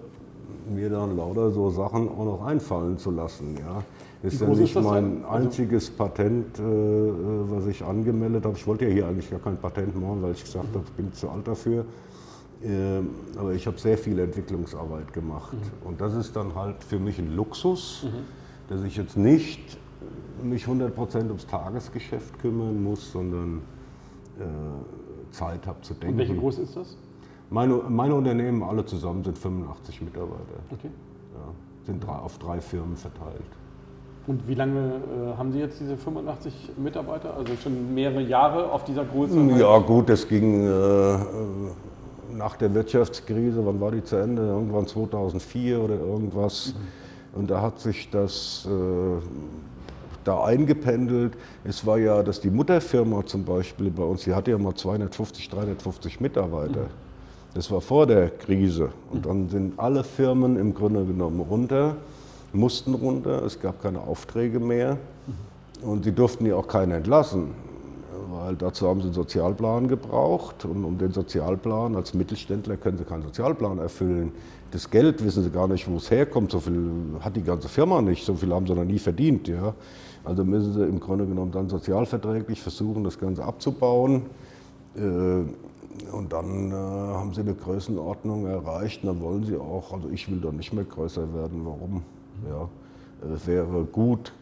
[0.68, 3.56] mir dann lauter so Sachen auch noch einfallen zu lassen.
[3.56, 3.84] Ja.
[4.22, 7.12] Ist ja nicht ist mein also einziges Patent, äh, äh,
[7.50, 8.56] was ich angemeldet habe.
[8.56, 11.12] Ich wollte ja hier eigentlich gar kein Patent machen, weil ich gesagt habe, ich bin
[11.12, 11.86] zu alt dafür.
[12.62, 15.54] Ähm, aber ich habe sehr viel Entwicklungsarbeit gemacht.
[15.54, 15.88] Mhm.
[15.88, 18.24] Und das ist dann halt für mich ein Luxus, mhm.
[18.68, 19.78] dass ich jetzt nicht
[20.42, 23.62] mich 100% ums Tagesgeschäft kümmern muss, sondern
[24.38, 26.14] äh, Zeit habe zu denken.
[26.14, 26.96] Und welche groß ist das?
[27.48, 30.60] Meine, meine Unternehmen alle zusammen sind 85 Mitarbeiter.
[30.70, 30.90] Okay.
[31.34, 31.52] Ja,
[31.86, 33.42] sind drei, auf drei Firmen verteilt.
[34.26, 37.34] Und wie lange äh, haben Sie jetzt diese 85 Mitarbeiter?
[37.36, 39.38] Also schon mehrere Jahre auf dieser Größe?
[39.58, 41.18] Ja gut, das ging äh,
[42.36, 44.42] nach der Wirtschaftskrise, wann war die zu Ende?
[44.42, 46.74] Irgendwann 2004 oder irgendwas.
[46.74, 47.38] Mhm.
[47.40, 49.24] Und da hat sich das äh,
[50.24, 51.34] da eingependelt.
[51.64, 55.48] Es war ja, dass die Mutterfirma zum Beispiel bei uns, die hatte ja mal 250,
[55.48, 56.82] 350 Mitarbeiter.
[56.82, 57.10] Mhm.
[57.54, 58.90] Das war vor der Krise.
[59.10, 61.96] Und dann sind alle Firmen im Grunde genommen runter,
[62.52, 63.44] mussten runter.
[63.44, 64.98] Es gab keine Aufträge mehr.
[65.82, 67.54] Und sie durften ja auch keinen entlassen,
[68.30, 70.64] weil dazu haben sie einen Sozialplan gebraucht.
[70.64, 74.32] Und um den Sozialplan, als Mittelständler können sie keinen Sozialplan erfüllen.
[74.72, 76.52] Das Geld wissen sie gar nicht, wo es herkommt.
[76.52, 79.48] So viel hat die ganze Firma nicht, so viel haben sie noch nie verdient.
[79.48, 79.74] Ja.
[80.24, 84.26] Also müssen sie im Grunde genommen dann sozialverträglich versuchen, das Ganze abzubauen.
[84.96, 85.00] Äh,
[86.12, 89.02] und dann äh, haben sie eine Größenordnung erreicht.
[89.02, 91.64] Und dann wollen sie auch, also ich will da nicht mehr größer werden.
[91.64, 92.02] Warum?
[92.48, 92.68] Ja,
[93.34, 94.32] es wäre gut.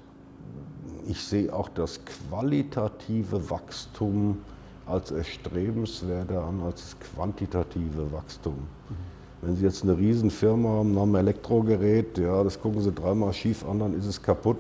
[1.07, 4.39] Ich sehe auch das qualitative Wachstum
[4.87, 8.55] als erstrebenswerter an als das quantitative Wachstum.
[8.55, 9.09] Mhm.
[9.41, 13.65] Wenn Sie jetzt eine Riesenfirma haben, haben ein Elektrogerät, ja, das gucken Sie dreimal schief
[13.69, 14.59] an, dann ist es kaputt.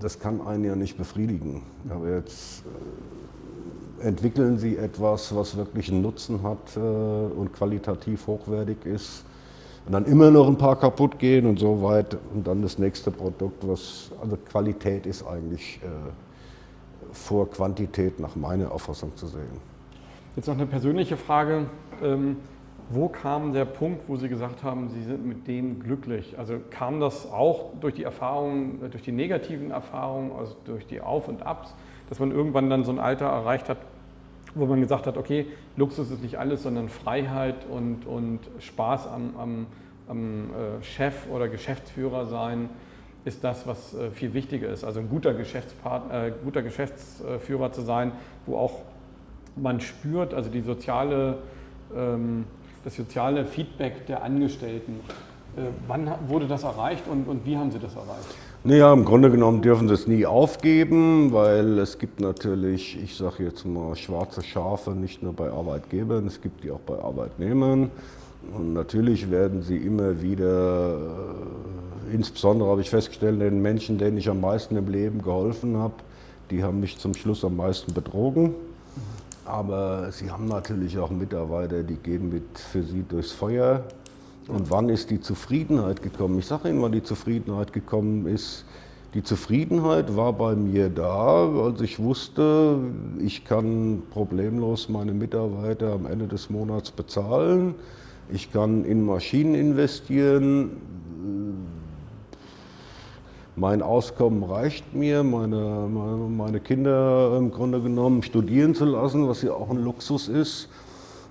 [0.00, 1.62] Das kann einen ja nicht befriedigen.
[1.88, 2.62] Aber jetzt
[4.00, 9.24] äh, entwickeln Sie etwas, was wirklich einen Nutzen hat äh, und qualitativ hochwertig ist.
[9.88, 12.16] Und dann immer noch ein paar kaputt gehen und so weit.
[12.34, 15.88] Und dann das nächste Produkt, was, also Qualität ist eigentlich äh,
[17.12, 19.48] vor Quantität nach meiner Auffassung zu sehen.
[20.36, 21.66] Jetzt noch eine persönliche Frage.
[22.02, 22.36] Ähm,
[22.90, 26.38] wo kam der Punkt, wo Sie gesagt haben, Sie sind mit dem glücklich?
[26.38, 31.28] Also kam das auch durch die Erfahrungen, durch die negativen Erfahrungen, also durch die Auf
[31.28, 31.74] und Abs?
[32.08, 33.78] dass man irgendwann dann so ein Alter erreicht hat,
[34.58, 39.36] wo man gesagt hat, okay, Luxus ist nicht alles, sondern Freiheit und, und Spaß am,
[39.38, 39.66] am,
[40.08, 42.68] am äh, Chef oder Geschäftsführer sein
[43.24, 44.84] ist das, was äh, viel wichtiger ist.
[44.84, 48.12] Also ein guter, Geschäftspartner, äh, guter Geschäftsführer zu sein,
[48.46, 48.80] wo auch
[49.56, 51.38] man spürt, also die soziale,
[51.94, 52.44] ähm,
[52.84, 55.00] das soziale Feedback der Angestellten.
[55.56, 58.34] Äh, wann wurde das erreicht und, und wie haben Sie das erreicht?
[58.68, 63.44] Naja, im Grunde genommen dürfen sie es nie aufgeben, weil es gibt natürlich, ich sage
[63.44, 67.90] jetzt mal, schwarze Schafe nicht nur bei Arbeitgebern, es gibt die auch bei Arbeitnehmern.
[68.54, 70.98] Und natürlich werden sie immer wieder,
[72.10, 75.94] äh, insbesondere habe ich festgestellt, den Menschen, denen ich am meisten im Leben geholfen habe,
[76.50, 78.54] die haben mich zum Schluss am meisten betrogen.
[79.46, 83.84] Aber sie haben natürlich auch Mitarbeiter, die gehen mit für sie durchs Feuer.
[84.48, 86.38] Und wann ist die Zufriedenheit gekommen?
[86.38, 88.64] Ich sage Ihnen, wann die Zufriedenheit gekommen ist.
[89.14, 92.78] Die Zufriedenheit war bei mir da, als ich wusste,
[93.18, 97.74] ich kann problemlos meine Mitarbeiter am Ende des Monats bezahlen.
[98.30, 100.70] Ich kann in Maschinen investieren.
[103.56, 109.52] Mein Auskommen reicht mir, meine, meine Kinder im Grunde genommen studieren zu lassen, was ja
[109.52, 110.68] auch ein Luxus ist.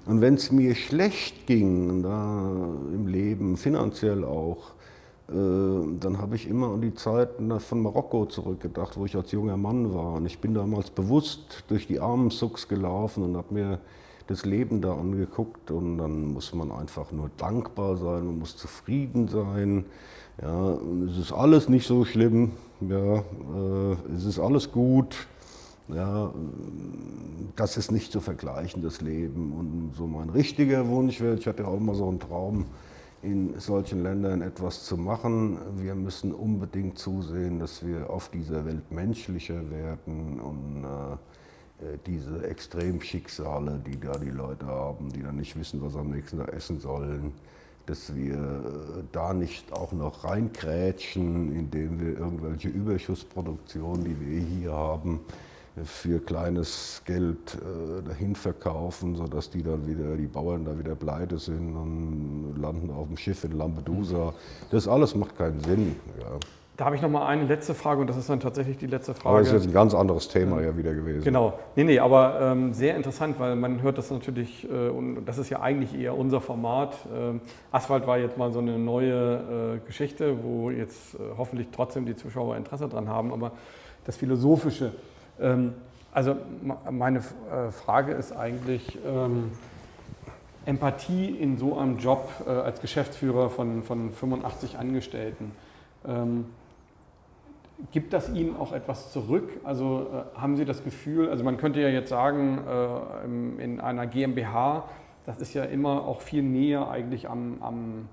[0.08, 2.50] Und wenn es mir schlecht ging, da
[2.94, 4.72] im Leben, finanziell auch,
[5.28, 5.34] äh,
[6.00, 9.94] dann habe ich immer an die Zeit von Marokko zurückgedacht, wo ich als junger Mann
[9.94, 10.14] war.
[10.14, 13.80] Und ich bin damals bewusst durch die armen Sucks gelaufen und habe mir
[14.28, 15.72] das Leben da angeguckt.
[15.72, 19.84] Und dann muss man einfach nur dankbar sein, man muss zufrieden sein.
[20.42, 25.28] Ja, es ist alles nicht so schlimm, ja, äh, es ist alles gut.
[25.90, 26.34] Ja,
[27.56, 29.54] das ist nicht zu vergleichen, das Leben.
[29.54, 32.66] Und so mein richtiger Wunsch wäre, ich hatte auch immer so einen Traum,
[33.22, 35.58] in solchen Ländern etwas zu machen.
[35.78, 43.82] Wir müssen unbedingt zusehen, dass wir auf dieser Welt menschlicher werden und äh, diese Extremschicksale,
[43.86, 47.34] die da die Leute haben, die dann nicht wissen, was am nächsten Tag essen sollen,
[47.86, 55.22] dass wir da nicht auch noch reinkrätschen, indem wir irgendwelche Überschussproduktionen, die wir hier haben,
[55.84, 61.38] für kleines Geld äh, dahin verkaufen, sodass die dann wieder, die Bauern da wieder pleite
[61.38, 64.34] sind und landen auf dem Schiff in Lampedusa.
[64.72, 65.96] Das alles macht keinen Sinn.
[66.20, 66.40] Ja.
[66.78, 69.16] Da habe ich noch mal eine letzte Frage und das ist dann tatsächlich die letzte
[69.16, 69.30] Frage.
[69.30, 71.24] Aber das ist jetzt ein ganz anderes Thema ja wieder gewesen.
[71.24, 71.58] Genau.
[71.76, 75.50] Nee, nee, aber ähm, sehr interessant, weil man hört das natürlich, äh, und das ist
[75.50, 76.94] ja eigentlich eher unser Format.
[77.06, 77.40] Äh,
[77.72, 82.16] Asphalt war jetzt mal so eine neue äh, Geschichte, wo jetzt äh, hoffentlich trotzdem die
[82.16, 83.54] Zuschauer Interesse dran haben, aber
[84.06, 84.92] das Philosophische.
[85.40, 85.74] Ähm,
[86.12, 86.36] also
[86.90, 89.52] meine äh, Frage ist eigentlich, ähm,
[90.66, 95.52] Empathie in so einem Job äh, als Geschäftsführer von, von 85 Angestellten,
[96.06, 96.46] ähm,
[97.92, 99.50] gibt das Ihnen auch etwas zurück?
[99.64, 102.60] Also äh, haben Sie das Gefühl, also man könnte ja jetzt sagen,
[103.60, 104.86] in einer GmbH,
[105.26, 108.10] das ist ja immer auch viel näher eigentlich am, am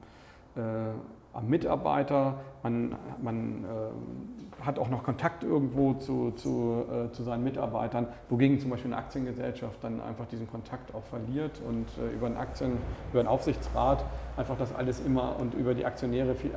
[1.35, 4.34] am Mitarbeiter, man, man äh,
[4.65, 9.01] hat auch noch Kontakt irgendwo zu, zu, äh, zu, seinen Mitarbeitern, wogegen zum Beispiel eine
[9.01, 12.79] Aktiengesellschaft dann einfach diesen Kontakt auch verliert und äh, über einen Aktien,
[13.11, 14.05] über einen Aufsichtsrat
[14.37, 16.53] einfach das alles immer und über die Aktionäre viel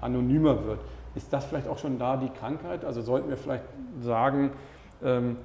[0.00, 0.80] anonymer wird.
[1.14, 2.84] Ist das vielleicht auch schon da die Krankheit?
[2.84, 3.64] Also sollten wir vielleicht
[4.00, 4.50] sagen,
[5.02, 5.36] ähm,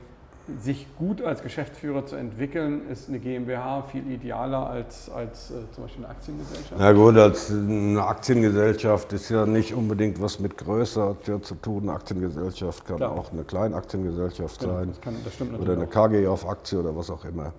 [0.60, 5.84] sich gut als Geschäftsführer zu entwickeln, ist eine GmbH viel idealer als, als äh, zum
[5.86, 6.76] Beispiel eine Aktiengesellschaft?
[6.78, 11.84] Na gut, als eine Aktiengesellschaft ist ja nicht unbedingt was mit Größe zu tun.
[11.84, 13.12] Eine Aktiengesellschaft kann Klar.
[13.14, 14.90] auch eine Kleinaktiengesellschaft genau, sein.
[14.90, 17.54] Das kann, das stimmt oder eine KG auf Aktie oder was auch immer.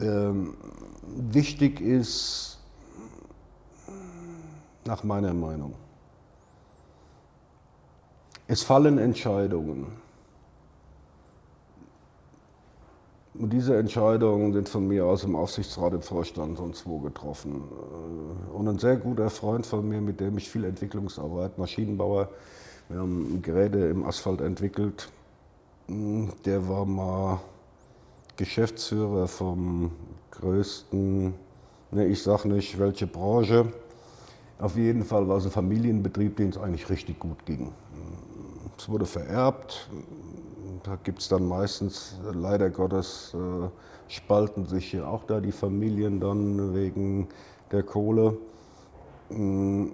[0.00, 0.54] Ähm,
[1.04, 2.58] wichtig ist,
[4.86, 5.74] nach meiner Meinung,
[8.48, 10.01] es fallen Entscheidungen
[13.34, 17.62] Und diese Entscheidungen sind von mir aus im Aufsichtsrat, im Vorstand sonst wo getroffen.
[17.62, 22.28] Äh, und ein sehr guter Freund von mir, mit dem ich viel Entwicklungsarbeit, Maschinenbauer,
[22.88, 25.10] wir haben Geräte im Asphalt entwickelt,
[25.88, 27.40] hm, der war mal
[28.36, 29.92] Geschäftsführer vom
[30.32, 31.32] größten,
[31.90, 33.72] ne, ich sage nicht welche Branche,
[34.58, 37.72] auf jeden Fall war es ein Familienbetrieb, dem es eigentlich richtig gut ging.
[38.78, 39.88] Es wurde vererbt,
[40.82, 43.68] da gibt es dann meistens, leider Gottes, äh,
[44.08, 47.28] spalten sich hier auch da die Familien dann wegen
[47.70, 48.36] der Kohle.
[49.30, 49.88] Mm,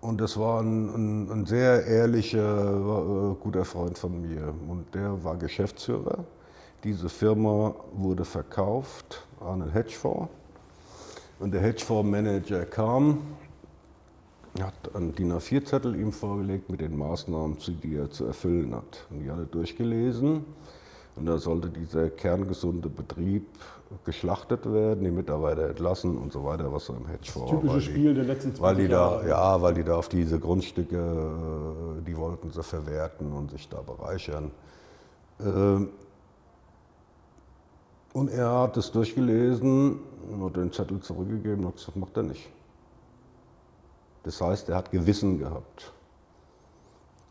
[0.00, 4.52] und das war ein, ein, ein sehr ehrlicher, äh, guter Freund von mir.
[4.68, 6.24] Und der war Geschäftsführer.
[6.82, 10.28] Diese Firma wurde verkauft an einen Hedgefonds.
[11.38, 13.18] Und der Hedgefondsmanager kam
[14.60, 19.06] hat einen DIN A4-Zettel ihm vorgelegt mit den Maßnahmen, die er zu erfüllen hat.
[19.10, 20.44] Und die hat er durchgelesen.
[21.16, 23.46] Und da sollte dieser kerngesunde Betrieb
[24.04, 27.48] geschlachtet werden, die Mitarbeiter entlassen und so weiter, was so im Hedge war.
[27.48, 29.22] Typische Spiel der letzten 20 weil die Jahre.
[29.22, 33.68] Da, ja, weil die da auf diese Grundstücke, äh, die wollten sie verwerten und sich
[33.68, 34.50] da bereichern.
[35.40, 35.90] Ähm,
[38.14, 39.98] und er hat es durchgelesen,
[40.42, 42.48] hat den Zettel zurückgegeben und hat gesagt, macht er nicht.
[44.22, 45.92] Das heißt, er hat Gewissen gehabt.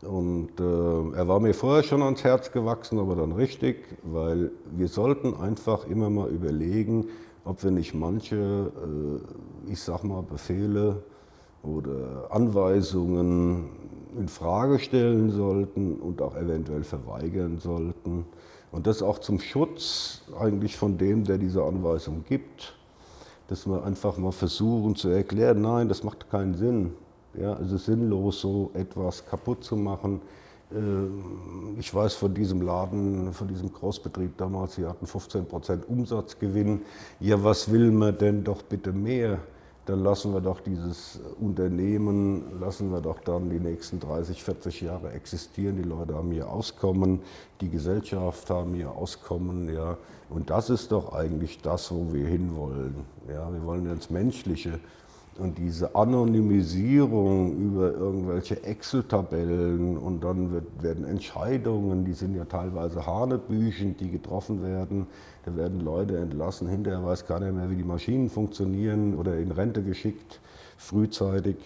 [0.02, 4.88] Und äh, er war mir vorher schon ans Herz gewachsen, aber dann richtig, weil wir
[4.88, 7.06] sollten einfach immer mal überlegen,
[7.44, 8.36] ob wir nicht manche,
[9.66, 11.04] äh, ich sag mal, Befehle
[11.62, 13.70] oder Anweisungen
[14.18, 18.26] in Frage stellen sollten und auch eventuell verweigern sollten.
[18.72, 22.74] Und das auch zum Schutz eigentlich von dem, der diese Anweisung gibt
[23.48, 26.92] dass wir einfach mal versuchen zu erklären, nein, das macht keinen Sinn.
[27.34, 30.20] Ja, es ist sinnlos, so etwas kaputt zu machen.
[30.70, 36.82] Äh, ich weiß von diesem Laden, von diesem Großbetrieb damals, sie hatten 15 Prozent Umsatzgewinn.
[37.20, 39.38] Ja, was will man denn doch bitte mehr?
[39.86, 45.12] Dann lassen wir doch dieses Unternehmen, lassen wir doch dann die nächsten 30, 40 Jahre
[45.12, 45.76] existieren.
[45.76, 47.20] Die Leute haben hier Auskommen,
[47.60, 49.96] die Gesellschaft haben hier Auskommen, ja.
[50.30, 52.94] Und das ist doch eigentlich das, wo wir hinwollen.
[53.28, 54.78] Ja, wir wollen ins Menschliche.
[55.38, 63.06] Und diese Anonymisierung über irgendwelche Excel-Tabellen und dann wird, werden Entscheidungen, die sind ja teilweise
[63.06, 65.06] hanebüchend, die getroffen werden.
[65.44, 69.82] Da werden Leute entlassen, hinterher weiß keiner mehr, wie die Maschinen funktionieren oder in Rente
[69.82, 70.40] geschickt,
[70.76, 71.56] frühzeitig.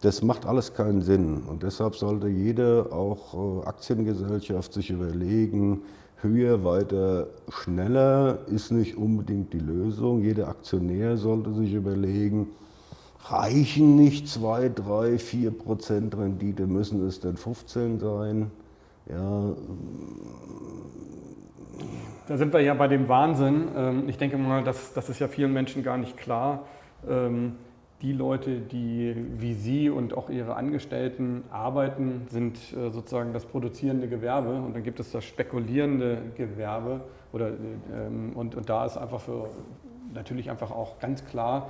[0.00, 1.42] Das macht alles keinen Sinn.
[1.48, 5.82] Und deshalb sollte jede, auch äh, Aktiengesellschaft, sich überlegen,
[6.22, 10.22] höher, weiter, schneller ist nicht unbedingt die Lösung.
[10.22, 12.48] Jeder Aktionär sollte sich überlegen,
[13.24, 18.50] reichen nicht 2, 3, 4 Prozent Rendite, müssen es denn 15 sein?
[19.08, 19.54] Ja.
[22.32, 23.68] Da sind wir ja bei dem Wahnsinn.
[23.76, 26.64] Ähm, ich denke mal, das, das ist ja vielen Menschen gar nicht klar.
[27.06, 27.56] Ähm,
[28.00, 34.08] die Leute, die wie Sie und auch Ihre Angestellten arbeiten, sind äh, sozusagen das produzierende
[34.08, 37.02] Gewerbe und dann gibt es das spekulierende Gewerbe.
[37.34, 39.50] Oder, ähm, und, und da ist einfach für
[40.14, 41.68] natürlich einfach auch ganz klar,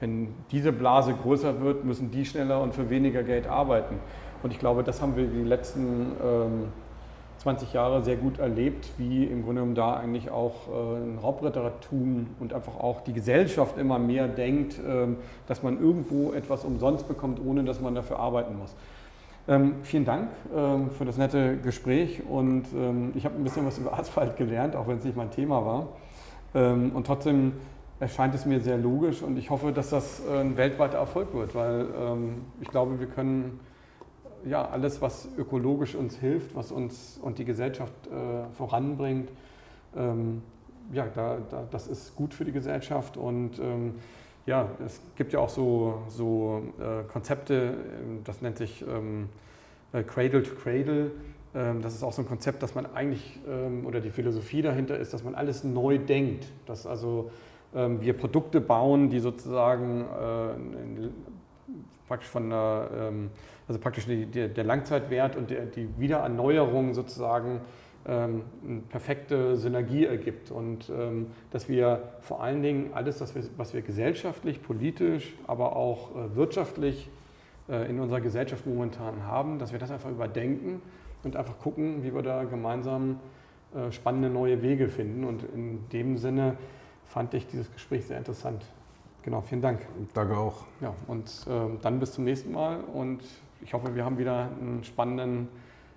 [0.00, 3.96] wenn diese Blase größer wird, müssen die schneller und für weniger Geld arbeiten.
[4.42, 6.12] Und ich glaube, das haben wir die letzten
[7.38, 12.26] 20 Jahre sehr gut erlebt, wie im Grunde genommen da eigentlich auch äh, ein Raubrittertum
[12.40, 15.16] und einfach auch die Gesellschaft immer mehr denkt, ähm,
[15.46, 18.74] dass man irgendwo etwas umsonst bekommt, ohne dass man dafür arbeiten muss.
[19.46, 22.64] Ähm, vielen Dank ähm, für das nette Gespräch und
[23.14, 25.88] ich habe ein bisschen was über Asphalt gelernt, auch wenn es nicht mein Thema war.
[26.54, 27.52] Und trotzdem
[28.00, 31.54] erscheint es mir sehr logisch und ich hoffe, dass das äh, ein weltweiter Erfolg wird,
[31.54, 31.86] weil
[32.60, 33.60] ich glaube, wir können
[34.44, 39.30] ja alles, was ökologisch uns hilft, was uns und die Gesellschaft äh, voranbringt,
[39.96, 40.42] ähm,
[40.92, 43.94] ja, da, da, das ist gut für die Gesellschaft und ähm,
[44.46, 47.54] Ja, es gibt ja auch so, so äh, Konzepte,
[48.00, 49.28] ähm, das nennt sich ähm,
[49.92, 51.10] äh, Cradle to Cradle.
[51.54, 54.98] Ähm, das ist auch so ein Konzept, dass man eigentlich, ähm, oder die Philosophie dahinter
[54.98, 56.46] ist, dass man alles neu denkt.
[56.64, 57.30] Dass also
[57.70, 61.08] wir Produkte bauen, die sozusagen äh,
[62.08, 63.30] praktisch von der, ähm,
[63.68, 67.60] also praktisch die, die, der Langzeitwert und der, die Wiedererneuerung sozusagen
[68.06, 73.42] ähm, eine perfekte Synergie ergibt und ähm, dass wir vor allen Dingen alles, was wir,
[73.56, 77.10] was wir gesellschaftlich, politisch, aber auch äh, wirtschaftlich
[77.68, 80.80] äh, in unserer Gesellschaft momentan haben, dass wir das einfach überdenken
[81.22, 83.20] und einfach gucken, wie wir da gemeinsam
[83.74, 85.24] äh, spannende neue Wege finden.
[85.24, 86.56] Und in dem Sinne
[87.04, 88.64] fand ich dieses Gespräch sehr interessant.
[89.28, 89.80] Genau, vielen Dank.
[90.14, 90.64] Danke auch.
[90.80, 93.20] Ja, und ähm, dann bis zum nächsten Mal und
[93.60, 95.48] ich hoffe, wir haben wieder einen spannenden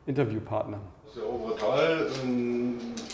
[0.05, 0.81] Interviewpartner.
[1.05, 2.07] Das ist der obere Teil,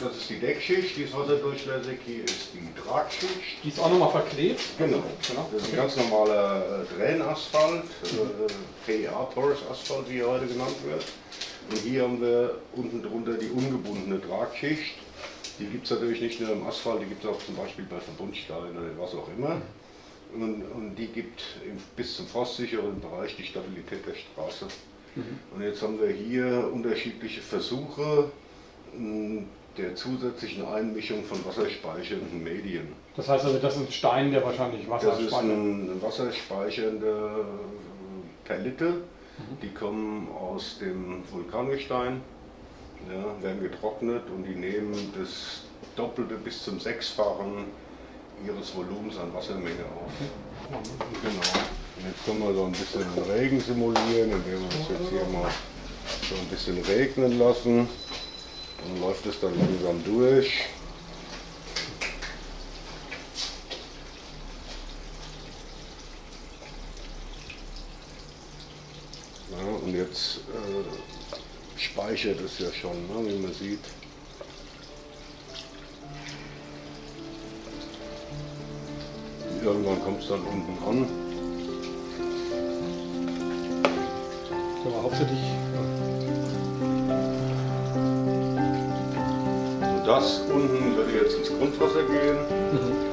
[0.02, 3.64] das ist die Deckschicht, die ist wasserdurchlässig, hier ist die Tragschicht.
[3.64, 4.60] Die ist auch nochmal verklebt?
[4.80, 5.04] Genau.
[5.28, 5.50] genau.
[5.54, 8.48] Das ist ein ganz normaler äh, Tränenasphalt, mhm.
[8.88, 11.06] PEA Porous Asphalt, wie er heute genannt wird.
[11.70, 14.96] Und hier haben wir unten drunter die ungebundene Tragschicht.
[15.60, 18.00] Die gibt es natürlich nicht nur im Asphalt, die gibt es auch zum Beispiel bei
[18.00, 19.62] Verbundsteinen oder was auch immer.
[20.34, 21.44] Und, und die gibt
[21.96, 24.66] bis zum frostsicheren Bereich die Stabilität der Straße.
[25.16, 25.40] Mhm.
[25.56, 28.32] Und jetzt haben wir hier unterschiedliche Versuche
[29.78, 32.88] der zusätzlichen Einmischung von wasserspeichernden Medien.
[33.16, 37.46] Das heißt also, das ist ein Stein, der wahrscheinlich Wasser Das ist ein wasserspeichernde
[38.44, 38.90] Perlite.
[38.90, 39.60] Mhm.
[39.62, 42.22] Die kommen aus dem Vulkangestein,
[43.10, 45.64] ja, werden getrocknet und die nehmen das
[45.96, 47.66] Doppelte bis zum Sechsfachen
[48.46, 50.12] ihres Volumens an Wassermenge auf.
[51.22, 51.42] Genau.
[51.98, 55.52] Und jetzt können wir so ein bisschen Regen simulieren, indem wir es jetzt hier mal
[56.30, 57.90] so ein bisschen regnen lassen.
[58.84, 60.66] Dann läuft es dann langsam durch.
[69.52, 73.80] Ja, und jetzt äh, speichert es ja schon, ne, wie man sieht.
[79.64, 81.06] Irgendwann kommt es dann unten an.
[84.86, 85.40] Ja, hauptsächlich.
[89.82, 92.38] Und das unten würde jetzt ins Grundwasser gehen.
[92.72, 93.08] Mhm.